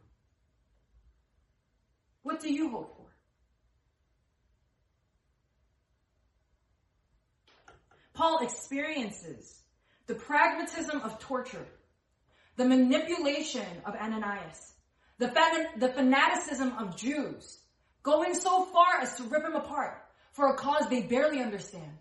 What 2.22 2.41
do 2.41 2.53
you 2.53 2.70
hope 2.70 2.95
for? 2.95 3.07
Paul 8.14 8.39
experiences 8.43 9.62
the 10.05 10.14
pragmatism 10.14 11.01
of 11.01 11.18
torture, 11.18 11.66
the 12.62 12.68
manipulation 12.68 13.66
of 13.86 13.95
Ananias, 13.95 14.74
the, 15.18 15.30
fan- 15.30 15.80
the 15.80 15.88
fanaticism 15.88 16.74
of 16.78 16.95
Jews, 16.95 17.57
going 18.03 18.36
so 18.36 18.66
far 18.66 19.01
as 19.01 19.16
to 19.16 19.24
rip 19.24 19.43
him 19.43 19.55
apart 19.55 20.03
for 20.34 20.49
a 20.49 20.55
cause 20.55 20.88
they 20.88 21.01
barely 21.01 21.39
understand. 21.41 21.97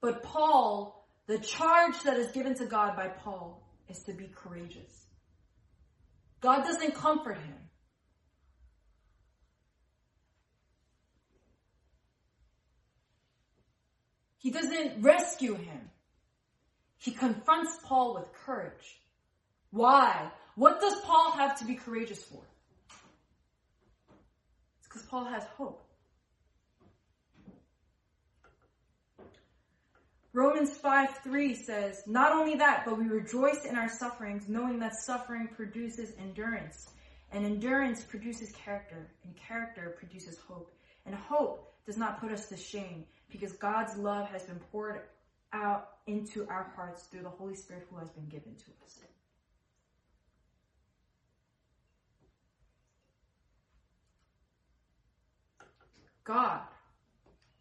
But 0.00 0.22
Paul, 0.22 1.08
the 1.26 1.38
charge 1.38 2.00
that 2.04 2.18
is 2.18 2.30
given 2.30 2.54
to 2.56 2.66
God 2.66 2.94
by 2.94 3.08
Paul 3.08 3.66
is 3.88 3.98
to 4.04 4.12
be 4.12 4.30
courageous. 4.32 5.06
God 6.40 6.62
doesn't 6.62 6.94
comfort 6.94 7.38
him. 7.38 7.58
He 14.42 14.50
doesn't 14.50 15.02
rescue 15.02 15.54
him. 15.54 15.90
He 16.98 17.12
confronts 17.12 17.78
Paul 17.84 18.14
with 18.14 18.32
courage. 18.44 19.00
Why? 19.70 20.32
What 20.56 20.80
does 20.80 21.00
Paul 21.02 21.30
have 21.32 21.58
to 21.60 21.64
be 21.64 21.76
courageous 21.76 22.22
for? 22.24 22.42
It's 24.80 24.88
because 24.88 25.02
Paul 25.02 25.26
has 25.26 25.44
hope. 25.56 25.86
Romans 30.32 30.70
5 30.70 31.18
3 31.22 31.54
says, 31.54 32.02
Not 32.06 32.32
only 32.32 32.56
that, 32.56 32.82
but 32.84 32.98
we 32.98 33.04
rejoice 33.04 33.64
in 33.64 33.76
our 33.76 33.88
sufferings, 33.88 34.48
knowing 34.48 34.80
that 34.80 34.96
suffering 34.96 35.48
produces 35.54 36.12
endurance. 36.18 36.88
And 37.30 37.46
endurance 37.46 38.02
produces 38.02 38.50
character, 38.52 39.08
and 39.24 39.36
character 39.36 39.94
produces 39.98 40.38
hope. 40.48 40.74
And 41.06 41.14
hope 41.14 41.72
does 41.86 41.96
not 41.96 42.20
put 42.20 42.32
us 42.32 42.48
to 42.48 42.56
shame, 42.56 43.04
because 43.32 43.52
God's 43.52 43.96
love 43.96 44.28
has 44.28 44.44
been 44.44 44.60
poured 44.70 45.00
out 45.52 45.88
into 46.06 46.46
our 46.48 46.72
hearts 46.76 47.04
through 47.04 47.22
the 47.22 47.28
Holy 47.28 47.54
Spirit 47.54 47.86
who 47.90 47.96
has 47.98 48.10
been 48.10 48.28
given 48.28 48.54
to 48.54 48.70
us. 48.84 48.98
God, 56.24 56.60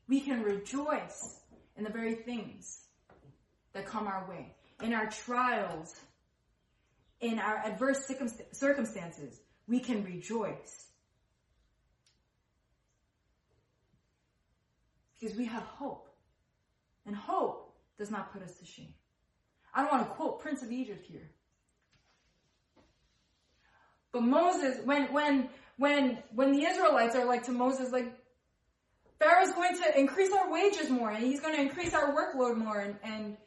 we 0.07 0.21
can 0.21 0.43
rejoice 0.43 1.39
in 1.77 1.83
the 1.83 1.89
very 1.89 2.13
things 2.13 2.81
that 3.73 3.85
come 3.85 4.05
our 4.05 4.29
way, 4.29 4.53
in 4.83 4.93
our 4.93 5.09
trials, 5.09 5.95
in 7.21 7.39
our 7.39 7.57
adverse 7.65 8.07
circumstances. 8.51 9.39
We 9.67 9.79
can 9.79 10.03
rejoice 10.03 10.90
because 15.21 15.37
we 15.37 15.45
have 15.45 15.63
hope. 15.63 16.07
And 17.05 17.15
hope 17.15 17.73
does 17.97 18.11
not 18.11 18.33
put 18.33 18.41
us 18.41 18.55
to 18.57 18.65
shame. 18.65 18.93
I 19.73 19.81
don't 19.81 19.91
want 19.91 20.07
to 20.07 20.13
quote 20.13 20.41
Prince 20.41 20.63
of 20.63 20.71
Egypt 20.71 21.05
here. 21.05 21.29
But 24.11 24.23
Moses, 24.23 24.79
when 24.83 25.13
when 25.13 25.49
when 25.77 26.17
when 26.35 26.51
the 26.51 26.63
Israelites 26.63 27.15
are 27.15 27.25
like 27.25 27.43
to 27.43 27.51
Moses, 27.51 27.91
like 27.91 28.13
Pharaoh's 29.19 29.53
going 29.53 29.77
to 29.77 29.99
increase 29.99 30.33
our 30.33 30.51
wages 30.51 30.89
more 30.89 31.11
and 31.11 31.23
he's 31.23 31.39
going 31.39 31.55
to 31.55 31.61
increase 31.61 31.93
our 31.93 32.13
workload 32.13 32.57
more 32.57 32.79
and 32.79 32.95
and 33.03 33.37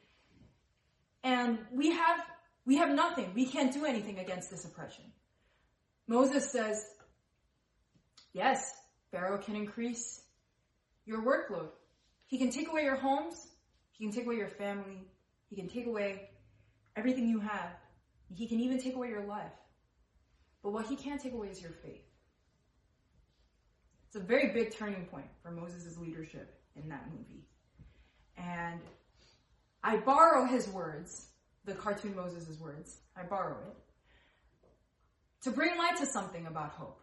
and 1.22 1.58
we 1.70 1.90
have 1.90 2.20
we 2.64 2.76
have 2.76 2.90
nothing. 2.90 3.32
We 3.34 3.46
can't 3.46 3.72
do 3.72 3.84
anything 3.84 4.18
against 4.18 4.50
this 4.50 4.64
oppression. 4.64 5.04
Moses 6.08 6.50
says, 6.50 6.86
"Yes, 8.32 8.72
Pharaoh 9.10 9.38
can 9.38 9.54
increase 9.54 10.23
your 11.06 11.22
workload. 11.22 11.68
He 12.26 12.38
can 12.38 12.50
take 12.50 12.68
away 12.68 12.82
your 12.82 12.96
homes, 12.96 13.48
he 13.92 14.04
can 14.04 14.12
take 14.12 14.26
away 14.26 14.36
your 14.36 14.48
family, 14.48 15.06
he 15.48 15.56
can 15.56 15.68
take 15.68 15.86
away 15.86 16.30
everything 16.96 17.28
you 17.28 17.40
have. 17.40 17.70
He 18.34 18.48
can 18.48 18.60
even 18.60 18.80
take 18.80 18.96
away 18.96 19.08
your 19.08 19.24
life. 19.24 19.52
But 20.62 20.72
what 20.72 20.86
he 20.86 20.96
can't 20.96 21.20
take 21.20 21.34
away 21.34 21.48
is 21.48 21.60
your 21.60 21.70
faith. 21.70 22.02
It's 24.06 24.16
a 24.16 24.20
very 24.20 24.52
big 24.52 24.74
turning 24.74 25.06
point 25.06 25.26
for 25.42 25.50
Moses' 25.50 25.98
leadership 25.98 26.60
in 26.74 26.88
that 26.88 27.06
movie. 27.10 27.44
And 28.36 28.80
I 29.82 29.98
borrow 29.98 30.46
his 30.46 30.68
words, 30.68 31.26
the 31.64 31.74
cartoon 31.74 32.16
Moses' 32.16 32.58
words, 32.58 32.96
I 33.16 33.24
borrow 33.24 33.58
it, 33.68 33.76
to 35.42 35.50
bring 35.50 35.76
light 35.76 35.96
to 35.98 36.06
something 36.06 36.46
about 36.46 36.70
hope. 36.70 37.00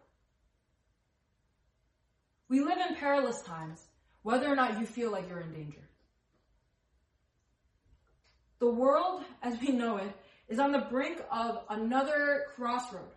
We 2.48 2.60
live 2.60 2.78
in 2.88 2.96
perilous 2.96 3.40
times, 3.42 3.80
whether 4.22 4.50
or 4.50 4.56
not 4.56 4.80
you 4.80 4.86
feel 4.86 5.10
like 5.10 5.28
you're 5.28 5.40
in 5.40 5.52
danger. 5.52 5.82
The 8.60 8.70
world, 8.70 9.22
as 9.42 9.58
we 9.60 9.72
know 9.72 9.96
it, 9.96 10.12
is 10.48 10.58
on 10.58 10.70
the 10.70 10.78
brink 10.78 11.20
of 11.30 11.58
another 11.68 12.44
crossroad. 12.54 13.10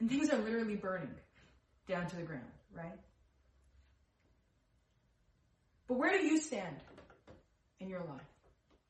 And 0.00 0.10
things 0.10 0.30
are 0.30 0.38
literally 0.38 0.76
burning 0.76 1.14
down 1.88 2.08
to 2.08 2.16
the 2.16 2.22
ground, 2.22 2.42
right? 2.76 2.98
But 5.88 5.98
where 5.98 6.18
do 6.18 6.26
you 6.26 6.38
stand 6.38 6.76
in 7.80 7.88
your 7.88 8.00
life? 8.00 8.20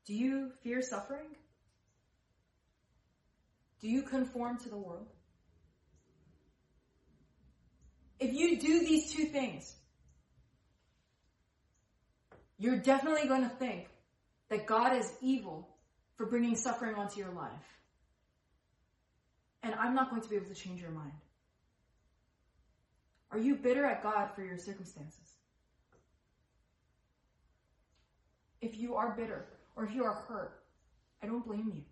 Do 0.06 0.14
you 0.14 0.50
fear 0.62 0.82
suffering? 0.82 1.36
Do 3.80 3.88
you 3.88 4.02
conform 4.02 4.58
to 4.58 4.68
the 4.68 4.76
world? 4.76 5.06
If 8.22 8.32
you 8.34 8.56
do 8.56 8.78
these 8.78 9.12
two 9.12 9.24
things, 9.24 9.74
you're 12.56 12.76
definitely 12.76 13.26
going 13.26 13.42
to 13.42 13.48
think 13.48 13.88
that 14.48 14.64
God 14.64 14.96
is 14.96 15.12
evil 15.20 15.68
for 16.14 16.26
bringing 16.26 16.54
suffering 16.54 16.94
onto 16.94 17.18
your 17.18 17.32
life. 17.32 17.50
And 19.64 19.74
I'm 19.74 19.96
not 19.96 20.10
going 20.10 20.22
to 20.22 20.28
be 20.28 20.36
able 20.36 20.46
to 20.46 20.54
change 20.54 20.80
your 20.80 20.92
mind. 20.92 21.12
Are 23.32 23.38
you 23.38 23.56
bitter 23.56 23.84
at 23.84 24.04
God 24.04 24.28
for 24.36 24.44
your 24.44 24.56
circumstances? 24.56 25.32
If 28.60 28.78
you 28.78 28.94
are 28.94 29.16
bitter 29.16 29.46
or 29.74 29.84
if 29.84 29.92
you 29.92 30.04
are 30.04 30.14
hurt, 30.28 30.62
I 31.24 31.26
don't 31.26 31.44
blame 31.44 31.72
you. 31.74 31.82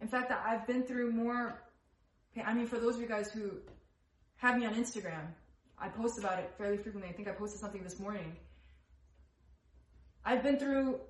In 0.00 0.08
fact, 0.08 0.32
I've 0.32 0.66
been 0.66 0.82
through 0.82 1.12
more. 1.12 1.62
I 2.46 2.54
mean, 2.54 2.66
for 2.66 2.78
those 2.78 2.96
of 2.96 3.00
you 3.00 3.08
guys 3.08 3.30
who 3.30 3.52
have 4.36 4.58
me 4.58 4.66
on 4.66 4.74
Instagram, 4.74 5.26
I 5.78 5.88
post 5.88 6.18
about 6.18 6.38
it 6.38 6.52
fairly 6.58 6.76
frequently. 6.76 7.10
I 7.10 7.12
think 7.12 7.28
I 7.28 7.32
posted 7.32 7.60
something 7.60 7.82
this 7.82 7.98
morning. 7.98 8.36
I've 10.24 10.42
been 10.42 10.58
through 10.58 11.00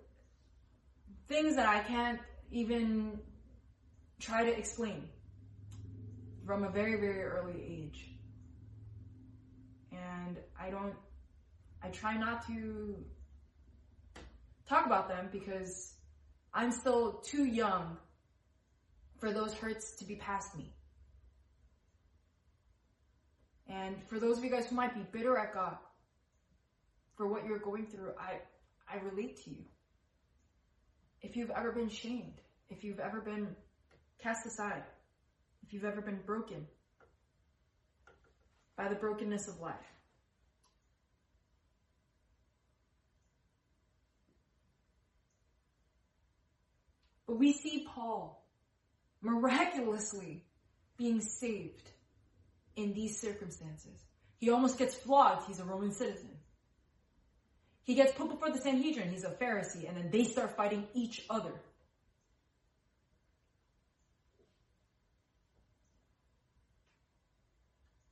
things 1.28 1.56
that 1.56 1.66
I 1.68 1.80
can't 1.80 2.20
even 2.50 3.18
try 4.20 4.44
to 4.44 4.56
explain 4.56 5.08
from 6.46 6.64
a 6.64 6.70
very, 6.70 6.96
very 6.96 7.22
early 7.22 7.62
age. 7.62 8.10
And 9.92 10.38
I 10.60 10.70
don't, 10.70 10.94
I 11.82 11.88
try 11.88 12.16
not 12.16 12.46
to 12.46 12.96
talk 14.68 14.86
about 14.86 15.08
them 15.08 15.28
because 15.32 15.94
I'm 16.54 16.72
still 16.72 17.22
too 17.24 17.44
young 17.44 17.96
for 19.18 19.32
those 19.32 19.54
hurts 19.54 19.96
to 19.96 20.04
be 20.04 20.16
past 20.16 20.56
me. 20.56 20.72
And 23.68 23.96
for 24.08 24.18
those 24.18 24.38
of 24.38 24.44
you 24.44 24.50
guys 24.50 24.66
who 24.66 24.76
might 24.76 24.94
be 24.94 25.02
bitter 25.12 25.36
at 25.36 25.52
God 25.52 25.76
for 27.16 27.28
what 27.28 27.44
you're 27.44 27.58
going 27.58 27.86
through, 27.86 28.12
I, 28.18 28.38
I 28.90 28.98
relate 29.00 29.44
to 29.44 29.50
you. 29.50 29.64
If 31.20 31.36
you've 31.36 31.50
ever 31.50 31.72
been 31.72 31.90
shamed, 31.90 32.40
if 32.70 32.84
you've 32.84 33.00
ever 33.00 33.20
been 33.20 33.48
cast 34.22 34.46
aside, 34.46 34.84
if 35.66 35.72
you've 35.72 35.84
ever 35.84 36.00
been 36.00 36.20
broken 36.24 36.66
by 38.76 38.88
the 38.88 38.94
brokenness 38.94 39.48
of 39.48 39.60
life, 39.60 39.74
But 47.28 47.38
we 47.38 47.52
see 47.52 47.86
Paul 47.86 48.42
miraculously 49.20 50.46
being 50.96 51.20
saved 51.20 51.90
in 52.78 52.94
these 52.94 53.20
circumstances. 53.20 54.04
He 54.38 54.50
almost 54.50 54.78
gets 54.78 54.94
flogged. 54.94 55.46
He's 55.46 55.58
a 55.58 55.64
Roman 55.64 55.92
citizen. 55.92 56.30
He 57.82 57.94
gets 57.94 58.12
put 58.12 58.30
before 58.30 58.50
the 58.50 58.60
Sanhedrin. 58.60 59.10
He's 59.10 59.24
a 59.24 59.30
Pharisee. 59.30 59.88
And 59.88 59.96
then 59.96 60.10
they 60.10 60.24
start 60.24 60.56
fighting 60.56 60.86
each 60.94 61.24
other. 61.28 61.52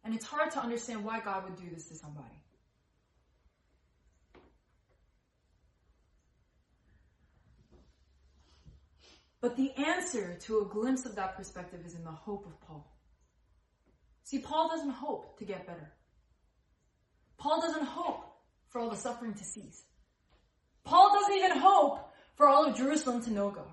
And 0.05 0.15
it's 0.15 0.27
hard 0.27 0.51
to 0.53 0.61
understand 0.61 1.05
why 1.05 1.21
God 1.21 1.45
would 1.45 1.57
do 1.57 1.69
this 1.73 1.89
to 1.89 1.95
somebody. 1.95 2.27
But 9.41 9.57
the 9.57 9.73
answer 9.73 10.37
to 10.43 10.61
a 10.61 10.65
glimpse 10.65 11.07
of 11.07 11.15
that 11.17 11.37
perspective 11.37 11.81
is 11.85 11.95
in 11.95 12.03
the 12.03 12.11
hope 12.11 12.47
of 12.47 12.61
Paul. 12.67 12.96
See, 14.27 14.41
Paul 14.41 14.69
doesn't 14.69 14.91
hope 14.91 15.39
to 15.39 15.45
get 15.45 15.69
better. 15.69 15.93
Paul 17.39 17.61
doesn't 17.61 17.85
hope 17.85 18.25
for 18.67 18.81
all 18.81 18.91
the 18.91 18.97
suffering 18.97 19.35
to 19.35 19.45
cease. 19.45 19.85
Paul 20.83 21.13
doesn't 21.15 21.37
even 21.37 21.59
hope 21.59 22.13
for 22.35 22.49
all 22.49 22.67
of 22.67 22.77
Jerusalem 22.77 23.23
to 23.23 23.31
know 23.31 23.51
God. 23.51 23.71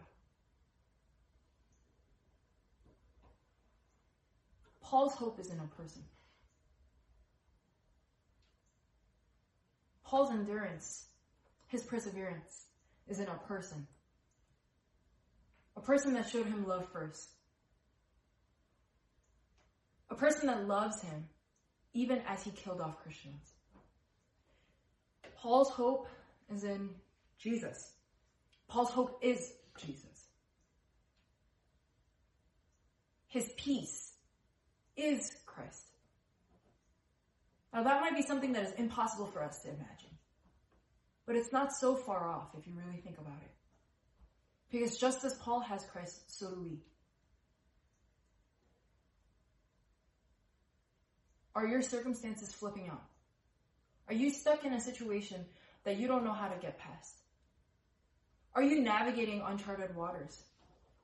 Paul's 4.84 5.16
hope 5.16 5.40
is 5.40 5.50
in 5.50 5.58
a 5.58 5.82
person. 5.82 6.04
Paul's 10.06 10.30
endurance, 10.30 11.08
his 11.66 11.82
perseverance, 11.82 12.66
is 13.08 13.20
in 13.20 13.28
a 13.28 13.40
person. 13.48 13.88
A 15.76 15.82
person 15.82 16.14
that 16.14 16.30
showed 16.30 16.46
him 16.46 16.68
love 16.68 16.88
first. 16.94 17.32
A 20.14 20.16
person 20.16 20.46
that 20.46 20.68
loves 20.68 21.02
him 21.02 21.26
even 21.96 22.22
as 22.28 22.44
he 22.44 22.52
killed 22.52 22.80
off 22.80 23.02
Christians. 23.02 23.54
Paul's 25.42 25.72
hope 25.72 26.08
is 26.54 26.64
in 26.64 26.92
Jesus. 27.40 27.94
Paul's 28.68 28.92
hope 28.92 29.18
is 29.24 29.54
Jesus. 29.84 30.28
His 33.28 33.50
peace 33.58 34.14
is 34.96 35.32
Christ. 35.48 35.88
Now 37.74 37.82
that 37.82 38.00
might 38.00 38.16
be 38.16 38.22
something 38.22 38.54
that 38.54 38.66
is 38.66 38.74
impossible 38.74 39.26
for 39.26 39.44
us 39.44 39.64
to 39.64 39.70
imagine. 39.70 40.16
But 41.26 41.38
it's 41.38 41.52
not 41.52 41.74
so 41.74 41.96
far 41.96 42.30
off 42.30 42.50
if 42.56 42.68
you 42.68 42.74
really 42.76 43.02
think 43.02 43.18
about 43.18 43.42
it. 43.42 43.52
Because 44.70 44.96
just 45.00 45.26
as 45.26 45.34
Paul 45.34 45.62
has 45.62 45.84
Christ, 45.92 46.22
so 46.28 46.52
do 46.52 46.62
we. 46.62 46.78
Are 51.56 51.68
your 51.68 51.82
circumstances 51.82 52.52
flipping 52.52 52.90
out? 52.90 53.04
Are 54.08 54.14
you 54.14 54.30
stuck 54.30 54.66
in 54.66 54.74
a 54.74 54.82
situation 54.82 55.46
that 55.84 55.98
you 55.98 56.08
don't 56.08 56.26
know 56.26 56.34
how 56.34 56.48
to 56.48 56.60
get 56.60 56.80
past? 56.80 57.16
Are 58.56 58.64
you 58.64 58.82
navigating 58.82 59.42
uncharted 59.46 59.96
waters? 59.96 60.44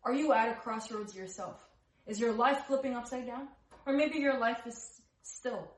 Are 0.04 0.14
you 0.14 0.34
at 0.34 0.50
a 0.50 0.54
crossroads 0.54 1.16
yourself? 1.16 1.58
Is 2.08 2.20
your 2.20 2.34
life 2.34 2.64
flipping 2.68 2.96
upside 2.96 3.28
down? 3.28 3.48
Or 3.86 3.94
maybe 3.94 4.18
your 4.20 4.40
life 4.40 4.62
is 4.66 5.02
still. 5.24 5.72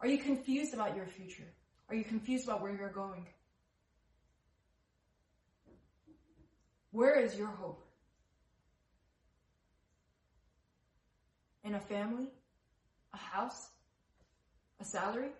Are 0.00 0.08
you 0.08 0.18
confused 0.18 0.74
about 0.74 0.96
your 0.96 1.06
future? 1.06 1.46
Are 1.88 1.94
you 1.94 2.04
confused 2.04 2.44
about 2.44 2.62
where 2.62 2.74
you're 2.74 2.90
going? 2.90 3.26
Where 6.90 7.20
is 7.20 7.36
your 7.36 7.48
hope? 7.48 7.86
In 11.64 11.74
a 11.74 11.80
family? 11.80 12.26
A 13.14 13.16
house? 13.16 13.70
A 14.82 14.84
salary? 14.84 15.30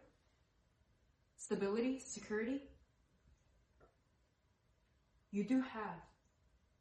Stability? 1.36 1.98
Security? 1.98 2.60
You 5.32 5.42
do 5.42 5.60
have 5.60 5.98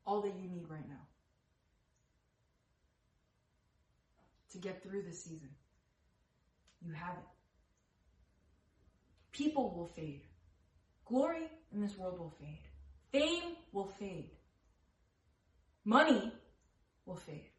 all 0.05 0.21
that 0.21 0.35
you 0.39 0.47
need 0.47 0.69
right 0.69 0.87
now 0.87 1.07
to 4.51 4.59
get 4.59 4.83
through 4.83 5.01
this 5.01 5.23
season. 5.23 5.49
You 6.85 6.93
have 6.93 7.15
it. 7.15 7.23
People 9.31 9.73
will 9.75 9.87
fade. 9.87 10.21
Glory 11.05 11.47
in 11.73 11.81
this 11.81 11.97
world 11.97 12.19
will 12.19 12.35
fade. 12.39 12.67
Fame 13.11 13.55
will 13.71 13.87
fade. 13.87 14.29
Money 15.83 16.31
will 17.07 17.15
fade. 17.15 17.50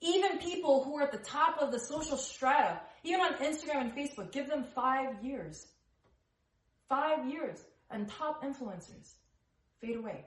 Even 0.00 0.38
people 0.38 0.84
who 0.84 0.96
are 0.96 1.02
at 1.02 1.12
the 1.12 1.18
top 1.18 1.58
of 1.60 1.72
the 1.72 1.78
social 1.78 2.16
strata, 2.16 2.80
even 3.04 3.20
on 3.20 3.34
Instagram 3.34 3.82
and 3.82 3.94
Facebook, 3.94 4.32
give 4.32 4.48
them 4.48 4.64
five 4.74 5.22
years. 5.22 5.66
Five 6.88 7.26
years. 7.30 7.58
And 7.90 8.08
top 8.08 8.42
influencers 8.42 9.14
fade 9.80 9.96
away. 9.96 10.24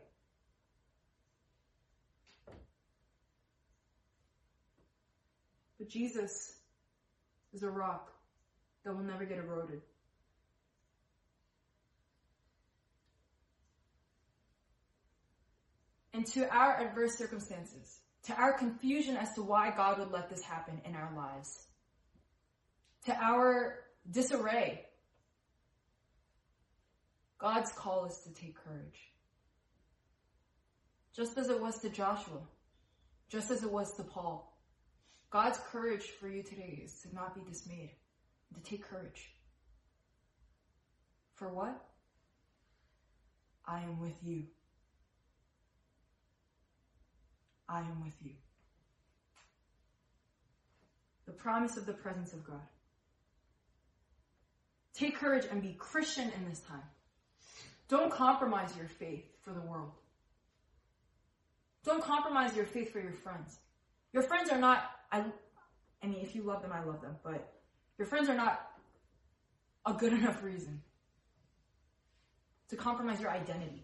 But 5.80 5.90
Jesus 5.90 6.56
is 7.54 7.64
a 7.64 7.70
rock 7.70 8.12
that 8.84 8.96
will 8.96 9.04
never 9.04 9.26
get 9.26 9.38
eroded. 9.38 9.82
And 16.14 16.28
to 16.28 16.48
our 16.54 16.80
adverse 16.80 17.18
circumstances, 17.18 18.00
to 18.26 18.34
our 18.34 18.54
confusion 18.54 19.18
as 19.18 19.34
to 19.34 19.42
why 19.42 19.72
God 19.76 20.00
would 20.00 20.12
let 20.12 20.30
this 20.30 20.42
happen 20.42 20.82
in 20.86 20.96
our 20.96 21.12
lives, 21.16 21.68
to 23.06 23.16
our 23.16 23.76
disarray, 24.10 24.86
God's 27.38 27.72
call 27.74 28.06
is 28.06 28.18
to 28.20 28.34
take 28.34 28.56
courage. 28.56 29.12
Just 31.14 31.38
as 31.38 31.50
it 31.50 31.62
was 31.62 31.80
to 31.80 31.90
Joshua, 31.90 32.40
just 33.30 33.52
as 33.52 33.64
it 33.64 33.72
was 33.72 33.94
to 33.96 34.04
Paul. 34.04 34.58
God's 35.30 35.60
courage 35.72 36.04
for 36.20 36.30
you 36.30 36.44
today 36.44 36.82
is 36.86 37.02
to 37.02 37.14
not 37.14 37.36
be 37.36 37.42
dismayed, 37.50 37.92
to 38.54 38.62
take 38.62 38.88
courage. 38.88 39.34
For 41.36 41.50
what? 41.50 41.84
I 43.66 43.82
am 43.82 44.00
with 44.00 44.16
you. 44.24 44.44
I 47.74 47.80
am 47.80 48.04
with 48.04 48.16
you. 48.22 48.32
The 51.26 51.32
promise 51.32 51.76
of 51.78 51.86
the 51.86 51.94
presence 51.94 52.34
of 52.34 52.46
God. 52.46 52.62
Take 54.94 55.18
courage 55.18 55.46
and 55.50 55.62
be 55.62 55.74
Christian 55.74 56.32
in 56.38 56.48
this 56.48 56.60
time. 56.60 56.84
Don't 57.90 58.12
compromise 58.12 58.76
your 58.78 58.88
faith 58.88 59.26
for 59.42 59.52
the 59.52 59.62
world. 59.62 59.92
Don't 61.84 62.04
compromise 62.04 62.56
your 62.56 62.66
faith 62.66 62.94
for 62.94 63.00
your 63.00 63.14
friends. 63.14 63.58
Your 64.14 64.24
friends 64.24 64.50
are 64.50 64.60
not 64.60 64.84
I, 65.12 65.24
I 66.02 66.08
mean, 66.08 66.20
if 66.22 66.36
you 66.36 66.44
love 66.44 66.62
them, 66.62 66.72
I 66.72 66.84
love 66.84 67.02
them, 67.02 67.16
but 67.24 67.54
your 67.98 68.08
friends 68.08 68.30
are 68.30 68.36
not 68.36 68.60
a 69.86 69.94
good 69.94 70.14
enough 70.20 70.44
reason 70.44 70.82
to 72.70 72.76
compromise 72.76 73.20
your 73.20 73.30
identity. 73.30 73.84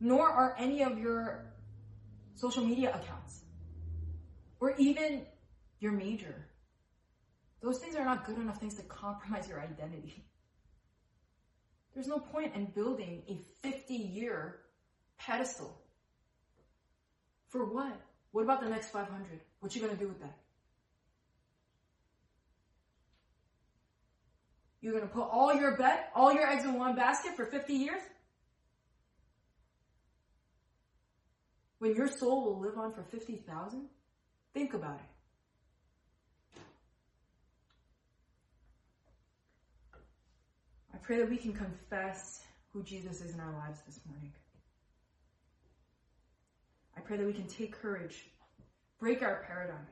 Nor 0.00 0.28
are 0.28 0.56
any 0.58 0.82
of 0.82 0.98
your 0.98 1.44
social 2.34 2.64
media 2.64 2.90
accounts 2.94 3.42
or 4.58 4.74
even 4.76 5.22
your 5.78 5.92
major. 5.92 6.46
Those 7.62 7.78
things 7.78 7.96
are 7.96 8.04
not 8.04 8.24
good 8.24 8.38
enough 8.38 8.58
things 8.58 8.74
to 8.76 8.82
compromise 8.82 9.48
your 9.48 9.60
identity. 9.60 10.24
There's 11.94 12.06
no 12.06 12.18
point 12.18 12.54
in 12.54 12.66
building 12.66 13.22
a 13.28 13.40
50 13.66 13.94
year 13.94 14.60
pedestal 15.18 15.76
for 17.48 17.64
what? 17.64 18.00
What 18.32 18.42
about 18.42 18.62
the 18.62 18.68
next 18.68 18.90
500? 18.90 19.40
What 19.58 19.74
you 19.74 19.82
gonna 19.82 19.96
do 19.96 20.08
with 20.08 20.20
that? 20.20 20.38
You're 24.80 24.94
gonna 24.94 25.06
put 25.06 25.24
all 25.24 25.52
your 25.52 25.76
bet, 25.76 26.10
all 26.14 26.32
your 26.32 26.48
eggs 26.48 26.64
in 26.64 26.74
one 26.74 26.96
basket 26.96 27.34
for 27.36 27.44
50 27.44 27.74
years? 27.74 28.00
When 31.80 31.94
your 31.94 32.08
soul 32.08 32.44
will 32.44 32.60
live 32.60 32.76
on 32.76 32.92
for 32.92 33.02
50,000? 33.02 33.88
Think 34.52 34.74
about 34.74 34.96
it. 34.96 36.60
I 40.92 40.98
pray 40.98 41.16
that 41.18 41.30
we 41.30 41.38
can 41.38 41.54
confess 41.54 42.42
who 42.74 42.82
Jesus 42.82 43.22
is 43.22 43.32
in 43.32 43.40
our 43.40 43.54
lives 43.54 43.80
this 43.86 43.98
morning. 44.06 44.30
I 46.98 47.00
pray 47.00 47.16
that 47.16 47.26
we 47.26 47.32
can 47.32 47.46
take 47.46 47.72
courage, 47.72 48.26
break 48.98 49.22
our 49.22 49.42
paradigm, 49.46 49.86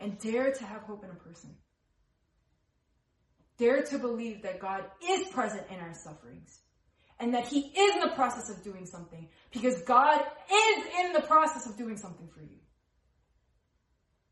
and 0.00 0.18
dare 0.18 0.50
to 0.50 0.64
have 0.64 0.82
hope 0.82 1.04
in 1.04 1.10
a 1.10 1.14
person. 1.14 1.50
Dare 3.56 3.84
to 3.84 3.98
believe 3.98 4.42
that 4.42 4.58
God 4.58 4.84
is 5.08 5.28
present 5.28 5.62
in 5.70 5.78
our 5.78 5.94
sufferings 5.94 6.61
and 7.22 7.32
that 7.34 7.46
He 7.46 7.60
is 7.60 7.94
in 7.94 8.00
the 8.00 8.14
process 8.16 8.50
of 8.50 8.64
doing 8.64 8.84
something 8.84 9.28
because 9.52 9.80
God 9.82 10.20
is 10.20 10.84
in 11.00 11.12
the 11.12 11.20
process 11.20 11.66
of 11.66 11.76
doing 11.76 11.96
something 11.96 12.28
for 12.34 12.40
you. 12.40 12.58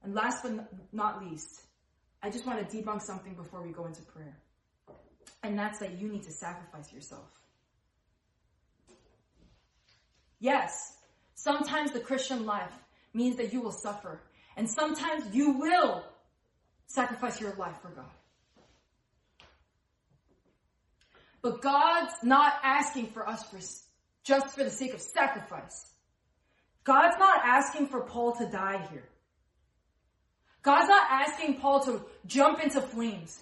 And 0.02 0.12
last 0.12 0.42
but 0.42 0.68
not 0.92 1.24
least, 1.24 1.60
I 2.20 2.30
just 2.30 2.44
want 2.44 2.68
to 2.68 2.76
debunk 2.76 3.02
something 3.02 3.34
before 3.34 3.62
we 3.62 3.70
go 3.70 3.86
into 3.86 4.02
prayer. 4.02 4.36
And 5.44 5.56
that's 5.56 5.78
that 5.78 6.00
you 6.00 6.08
need 6.08 6.24
to 6.24 6.32
sacrifice 6.32 6.92
yourself. 6.92 7.30
Yes, 10.40 10.96
sometimes 11.36 11.92
the 11.92 12.00
Christian 12.00 12.44
life 12.44 12.72
means 13.14 13.36
that 13.36 13.52
you 13.52 13.60
will 13.60 13.72
suffer. 13.72 14.20
And 14.56 14.68
sometimes 14.68 15.32
you 15.32 15.52
will 15.52 16.04
sacrifice 16.88 17.40
your 17.40 17.54
life 17.54 17.76
for 17.82 17.90
God. 17.90 18.10
But 21.42 21.62
God's 21.62 22.12
not 22.22 22.54
asking 22.62 23.08
for 23.08 23.28
us 23.28 23.42
for 23.44 23.58
just 24.24 24.54
for 24.54 24.64
the 24.64 24.70
sake 24.70 24.94
of 24.94 25.00
sacrifice. 25.00 25.90
God's 26.84 27.16
not 27.18 27.40
asking 27.44 27.88
for 27.88 28.02
Paul 28.02 28.32
to 28.36 28.46
die 28.46 28.86
here. 28.90 29.08
God's 30.62 30.88
not 30.88 31.06
asking 31.10 31.56
Paul 31.56 31.80
to 31.84 32.02
jump 32.26 32.62
into 32.62 32.80
flames. 32.80 33.40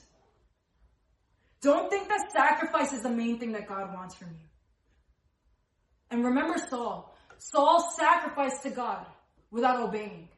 Don't 1.60 1.90
think 1.90 2.08
that 2.08 2.30
sacrifice 2.30 2.92
is 2.92 3.02
the 3.02 3.10
main 3.10 3.38
thing 3.38 3.52
that 3.52 3.68
God 3.68 3.92
wants 3.92 4.14
from 4.14 4.28
you. 4.28 4.46
And 6.10 6.24
remember 6.24 6.56
Saul. 6.70 7.16
Saul 7.38 7.90
sacrificed 7.96 8.62
to 8.62 8.70
God 8.70 9.04
without 9.50 9.80
obeying. 9.80 10.28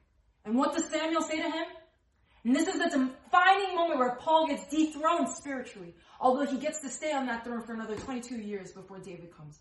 And 0.44 0.56
what 0.56 0.74
does 0.74 0.86
Samuel 0.86 1.22
say 1.22 1.36
to 1.36 1.50
him? 1.50 1.66
And 2.44 2.56
this 2.56 2.68
is 2.68 2.78
the 2.78 2.84
defining 2.84 3.74
moment 3.74 3.98
where 3.98 4.16
Paul 4.16 4.46
gets 4.46 4.66
dethroned 4.68 5.28
spiritually, 5.28 5.94
although 6.20 6.46
he 6.46 6.58
gets 6.58 6.80
to 6.80 6.88
stay 6.88 7.12
on 7.12 7.26
that 7.26 7.44
throne 7.44 7.62
for 7.62 7.74
another 7.74 7.96
22 7.96 8.36
years 8.36 8.72
before 8.72 8.98
David 8.98 9.36
comes. 9.36 9.58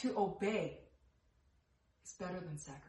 To 0.00 0.16
obey 0.16 0.78
is 2.04 2.14
better 2.18 2.40
than 2.40 2.56
sacrifice. 2.56 2.86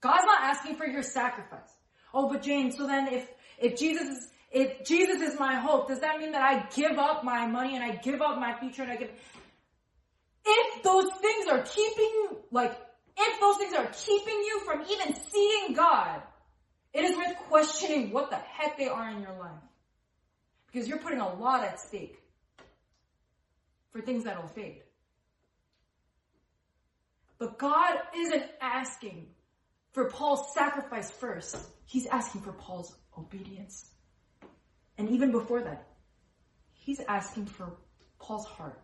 God's 0.00 0.24
not 0.26 0.42
asking 0.42 0.76
for 0.76 0.86
your 0.86 1.02
sacrifice. 1.02 1.70
Oh, 2.12 2.28
but 2.28 2.42
Jane, 2.42 2.72
so 2.72 2.86
then 2.86 3.08
if, 3.08 3.26
if 3.58 3.78
Jesus 3.78 4.08
is, 4.08 4.28
if 4.50 4.84
Jesus 4.84 5.22
is 5.22 5.38
my 5.38 5.56
hope, 5.56 5.88
does 5.88 6.00
that 6.00 6.18
mean 6.18 6.32
that 6.32 6.42
I 6.42 6.66
give 6.74 6.98
up 6.98 7.24
my 7.24 7.46
money 7.46 7.76
and 7.76 7.84
I 7.84 7.96
give 7.96 8.20
up 8.20 8.38
my 8.38 8.58
future 8.58 8.82
and 8.82 8.90
I 8.90 8.96
give, 8.96 9.10
if 10.44 10.82
those 10.82 11.10
things 11.20 11.46
are 11.48 11.62
keeping, 11.62 12.38
like, 12.50 12.76
if 13.16 13.40
those 13.40 13.56
things 13.56 13.74
are 13.74 13.86
keeping 13.86 14.34
you 14.34 14.60
from 14.64 14.82
even 14.90 15.14
seeing 15.30 15.74
God, 15.74 16.22
it 16.92 17.04
is 17.04 17.16
worth 17.16 17.36
questioning 17.48 18.12
what 18.12 18.30
the 18.30 18.36
heck 18.36 18.76
they 18.76 18.88
are 18.88 19.10
in 19.10 19.22
your 19.22 19.36
life. 19.38 19.62
Because 20.66 20.88
you're 20.88 20.98
putting 20.98 21.20
a 21.20 21.34
lot 21.34 21.64
at 21.64 21.80
stake 21.80 22.20
for 23.92 24.00
things 24.00 24.24
that'll 24.24 24.48
fade. 24.48 24.82
But 27.38 27.58
God 27.58 27.96
isn't 28.14 28.44
asking 28.60 29.26
for 29.92 30.10
Paul's 30.10 30.52
sacrifice 30.54 31.10
first. 31.10 31.56
He's 31.86 32.06
asking 32.06 32.42
for 32.42 32.52
Paul's 32.52 32.94
obedience. 33.18 33.90
And 34.98 35.08
even 35.10 35.32
before 35.32 35.62
that, 35.62 35.86
he's 36.72 37.00
asking 37.08 37.46
for 37.46 37.72
Paul's 38.18 38.46
heart. 38.46 38.78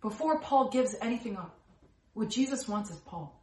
Before 0.00 0.38
Paul 0.40 0.70
gives 0.70 0.94
anything 1.00 1.36
up, 1.36 1.58
what 2.14 2.28
Jesus 2.28 2.68
wants 2.68 2.90
is 2.90 2.98
Paul. 2.98 3.34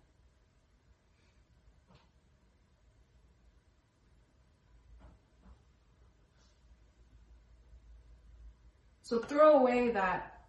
So 9.04 9.20
throw 9.20 9.60
away 9.60 9.92
that 9.92 10.42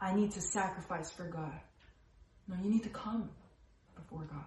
I 0.00 0.14
need 0.14 0.32
to 0.32 0.40
sacrifice 0.40 1.10
for 1.10 1.24
God. 1.24 1.60
No, 2.48 2.56
you 2.62 2.70
need 2.70 2.82
to 2.82 2.88
come 2.88 3.30
before 3.94 4.26
God. 4.30 4.44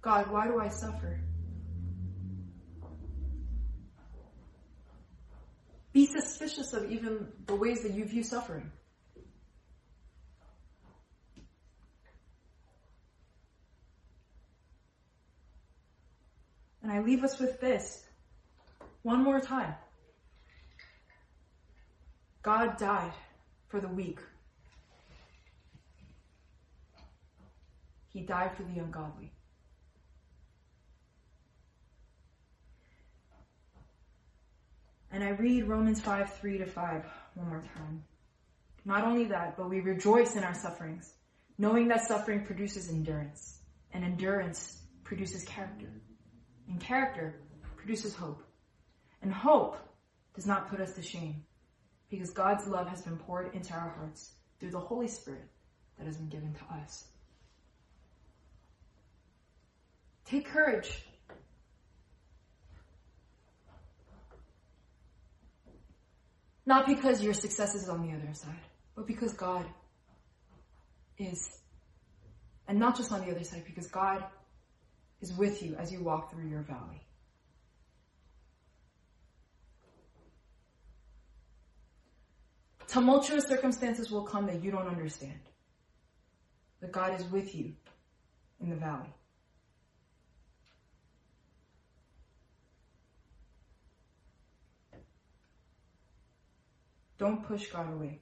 God, 0.00 0.30
why 0.32 0.46
do 0.48 0.58
I 0.58 0.68
suffer? 0.68 1.20
Be 5.92 6.06
suspicious 6.06 6.72
of 6.72 6.90
even 6.90 7.28
the 7.46 7.54
ways 7.54 7.82
that 7.82 7.92
you 7.92 8.04
view 8.04 8.22
suffering. 8.22 8.70
And 16.82 16.90
I 16.90 17.00
leave 17.00 17.22
us 17.22 17.38
with 17.38 17.60
this 17.60 18.04
one 19.02 19.22
more 19.22 19.40
time. 19.40 19.74
God 22.42 22.76
died 22.76 23.12
for 23.68 23.80
the 23.80 23.88
weak. 23.88 24.18
He 28.08 28.22
died 28.22 28.56
for 28.56 28.64
the 28.64 28.80
ungodly. 28.80 29.32
And 35.12 35.22
I 35.22 35.30
read 35.30 35.68
Romans 35.68 36.00
5 36.00 36.32
3 36.32 36.58
to 36.58 36.66
5 36.66 37.04
one 37.34 37.48
more 37.48 37.64
time. 37.76 38.02
Not 38.84 39.04
only 39.04 39.26
that, 39.26 39.56
but 39.56 39.68
we 39.68 39.80
rejoice 39.80 40.36
in 40.36 40.42
our 40.42 40.54
sufferings, 40.54 41.12
knowing 41.58 41.88
that 41.88 42.06
suffering 42.06 42.44
produces 42.44 42.88
endurance, 42.88 43.58
and 43.92 44.04
endurance 44.04 44.80
produces 45.04 45.44
character, 45.44 45.90
and 46.66 46.80
character 46.80 47.42
produces 47.76 48.14
hope. 48.14 48.42
And 49.20 49.32
hope 49.32 49.76
does 50.34 50.46
not 50.46 50.68
put 50.70 50.80
us 50.80 50.94
to 50.94 51.02
shame, 51.02 51.44
because 52.10 52.30
God's 52.30 52.66
love 52.66 52.88
has 52.88 53.02
been 53.02 53.18
poured 53.18 53.54
into 53.54 53.74
our 53.74 53.94
hearts 53.98 54.32
through 54.58 54.70
the 54.70 54.80
Holy 54.80 55.08
Spirit 55.08 55.48
that 55.98 56.06
has 56.06 56.16
been 56.16 56.28
given 56.28 56.54
to 56.54 56.74
us. 56.74 57.04
Take 60.24 60.46
courage 60.46 61.04
Not 66.64 66.86
because 66.86 67.22
your 67.22 67.34
success 67.34 67.74
is 67.74 67.88
on 67.88 68.06
the 68.06 68.14
other 68.14 68.32
side, 68.34 68.54
but 68.94 69.06
because 69.06 69.32
God 69.32 69.66
is. 71.18 71.58
And 72.68 72.78
not 72.78 72.96
just 72.96 73.10
on 73.10 73.24
the 73.24 73.30
other 73.32 73.44
side, 73.44 73.64
because 73.66 73.88
God 73.88 74.24
is 75.20 75.32
with 75.32 75.62
you 75.62 75.74
as 75.76 75.92
you 75.92 76.02
walk 76.02 76.30
through 76.32 76.48
your 76.48 76.62
valley. 76.62 77.02
Tumultuous 82.86 83.46
circumstances 83.46 84.10
will 84.10 84.24
come 84.24 84.46
that 84.46 84.62
you 84.62 84.70
don't 84.70 84.86
understand. 84.86 85.40
But 86.80 86.92
God 86.92 87.18
is 87.18 87.26
with 87.26 87.54
you 87.54 87.72
in 88.60 88.68
the 88.68 88.76
valley. 88.76 89.12
Don't 97.22 97.46
push 97.46 97.68
God 97.68 97.86
away. 97.92 98.18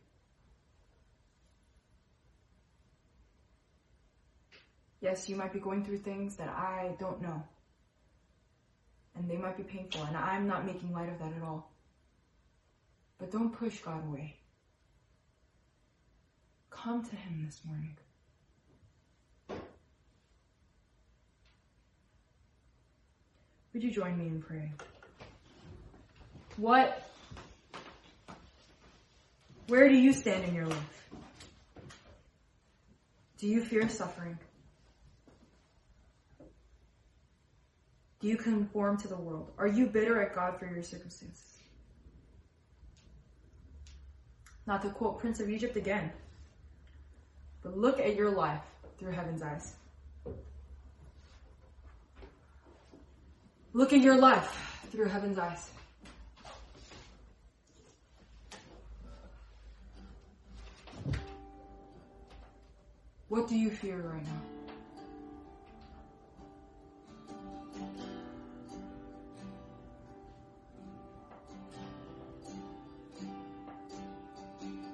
Yes, 5.00 5.26
you 5.26 5.36
might 5.36 5.54
be 5.54 5.58
going 5.58 5.86
through 5.86 6.00
things 6.00 6.36
that 6.36 6.50
I 6.50 6.96
don't 6.98 7.22
know. 7.22 7.42
And 9.16 9.26
they 9.26 9.38
might 9.38 9.56
be 9.56 9.62
painful, 9.62 10.04
and 10.04 10.14
I'm 10.14 10.46
not 10.46 10.66
making 10.66 10.92
light 10.92 11.08
of 11.08 11.18
that 11.18 11.32
at 11.34 11.42
all. 11.42 11.72
But 13.18 13.30
don't 13.30 13.50
push 13.50 13.78
God 13.78 14.06
away. 14.06 14.36
Come 16.68 17.02
to 17.02 17.16
Him 17.16 17.46
this 17.46 17.62
morning. 17.64 17.96
Would 23.72 23.82
you 23.82 23.90
join 23.90 24.18
me 24.18 24.26
in 24.26 24.42
praying? 24.42 24.74
What 26.58 27.09
where 29.70 29.88
do 29.88 29.94
you 29.94 30.12
stand 30.12 30.44
in 30.44 30.54
your 30.54 30.66
life? 30.66 31.08
Do 33.38 33.46
you 33.46 33.64
fear 33.64 33.88
suffering? 33.88 34.36
Do 38.18 38.26
you 38.28 38.36
conform 38.36 38.98
to 38.98 39.08
the 39.08 39.16
world? 39.16 39.52
Are 39.56 39.68
you 39.68 39.86
bitter 39.86 40.20
at 40.20 40.34
God 40.34 40.58
for 40.58 40.66
your 40.66 40.82
circumstances? 40.82 41.58
Not 44.66 44.82
to 44.82 44.90
quote 44.90 45.20
Prince 45.20 45.40
of 45.40 45.48
Egypt 45.48 45.76
again, 45.76 46.12
but 47.62 47.78
look 47.78 47.98
at 48.00 48.16
your 48.16 48.30
life 48.30 48.60
through 48.98 49.12
heaven's 49.12 49.42
eyes. 49.42 49.74
Look 53.72 53.92
at 53.92 54.00
your 54.00 54.16
life 54.16 54.84
through 54.90 55.06
heaven's 55.06 55.38
eyes. 55.38 55.70
What 63.30 63.46
do 63.46 63.56
you 63.56 63.70
fear 63.70 63.96
right 63.96 64.24
now? 64.24 64.42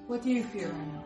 What 0.06 0.22
do 0.22 0.28
you 0.28 0.42
fear 0.42 0.68
right 0.68 0.86
now? 0.92 1.04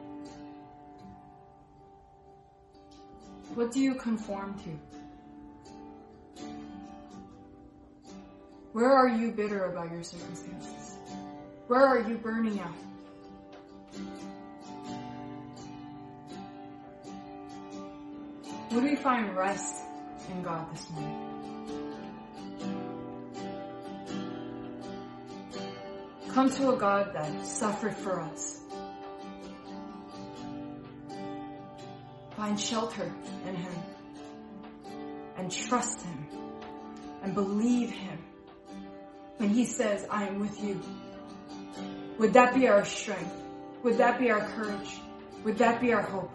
What 3.55 3.71
do 3.71 3.79
you 3.79 3.95
conform 3.95 4.59
to? 4.65 6.43
Where 8.73 8.91
are 8.91 9.09
you 9.09 9.31
bitter 9.31 9.67
about 9.67 9.93
your 9.93 10.03
circumstances? 10.03 10.97
Where 11.69 11.87
are 11.87 12.01
you 12.01 12.17
burning 12.17 12.59
out? 12.59 12.90
Would 18.71 18.85
we 18.85 18.95
find 18.95 19.37
rest 19.37 19.83
in 20.31 20.43
God 20.43 20.73
this 20.73 20.89
morning? 20.91 21.27
Come 26.29 26.49
to 26.51 26.71
a 26.71 26.77
God 26.77 27.13
that 27.15 27.45
suffered 27.45 27.97
for 27.97 28.21
us. 28.21 28.61
Find 32.37 32.61
shelter 32.61 33.13
in 33.49 33.57
Him 33.57 33.73
and 35.37 35.51
trust 35.51 36.03
Him 36.03 36.29
and 37.25 37.35
believe 37.35 37.91
Him 37.91 38.19
when 39.39 39.49
He 39.49 39.65
says, 39.65 40.07
I 40.09 40.29
am 40.29 40.39
with 40.39 40.63
you. 40.63 40.81
Would 42.19 42.35
that 42.35 42.55
be 42.55 42.69
our 42.69 42.85
strength? 42.85 43.35
Would 43.83 43.99
that 43.99 44.21
be 44.21 44.31
our 44.31 44.47
courage? 44.51 45.01
Would 45.43 45.59
that 45.59 45.81
be 45.81 45.93
our 45.93 46.03
hope 46.03 46.31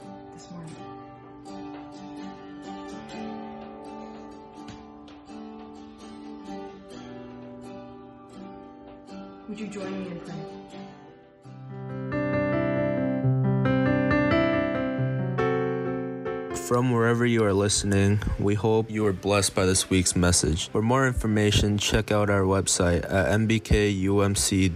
Would 9.55 9.61
you 9.61 9.67
join 9.69 10.03
me 10.03 10.11
in 10.11 10.19
prayer? 10.19 10.35
From 16.67 16.91
wherever 16.91 17.25
you 17.25 17.45
are 17.45 17.53
listening, 17.53 18.19
we 18.37 18.55
hope 18.55 18.91
you 18.91 19.05
are 19.05 19.13
blessed 19.13 19.55
by 19.55 19.65
this 19.65 19.89
week's 19.89 20.13
message. 20.13 20.67
For 20.71 20.81
more 20.81 21.07
information, 21.07 21.77
check 21.77 22.11
out 22.11 22.29
our 22.29 22.41
website 22.41 23.05
at 23.05 23.27
nbkumc.com. 23.39 24.75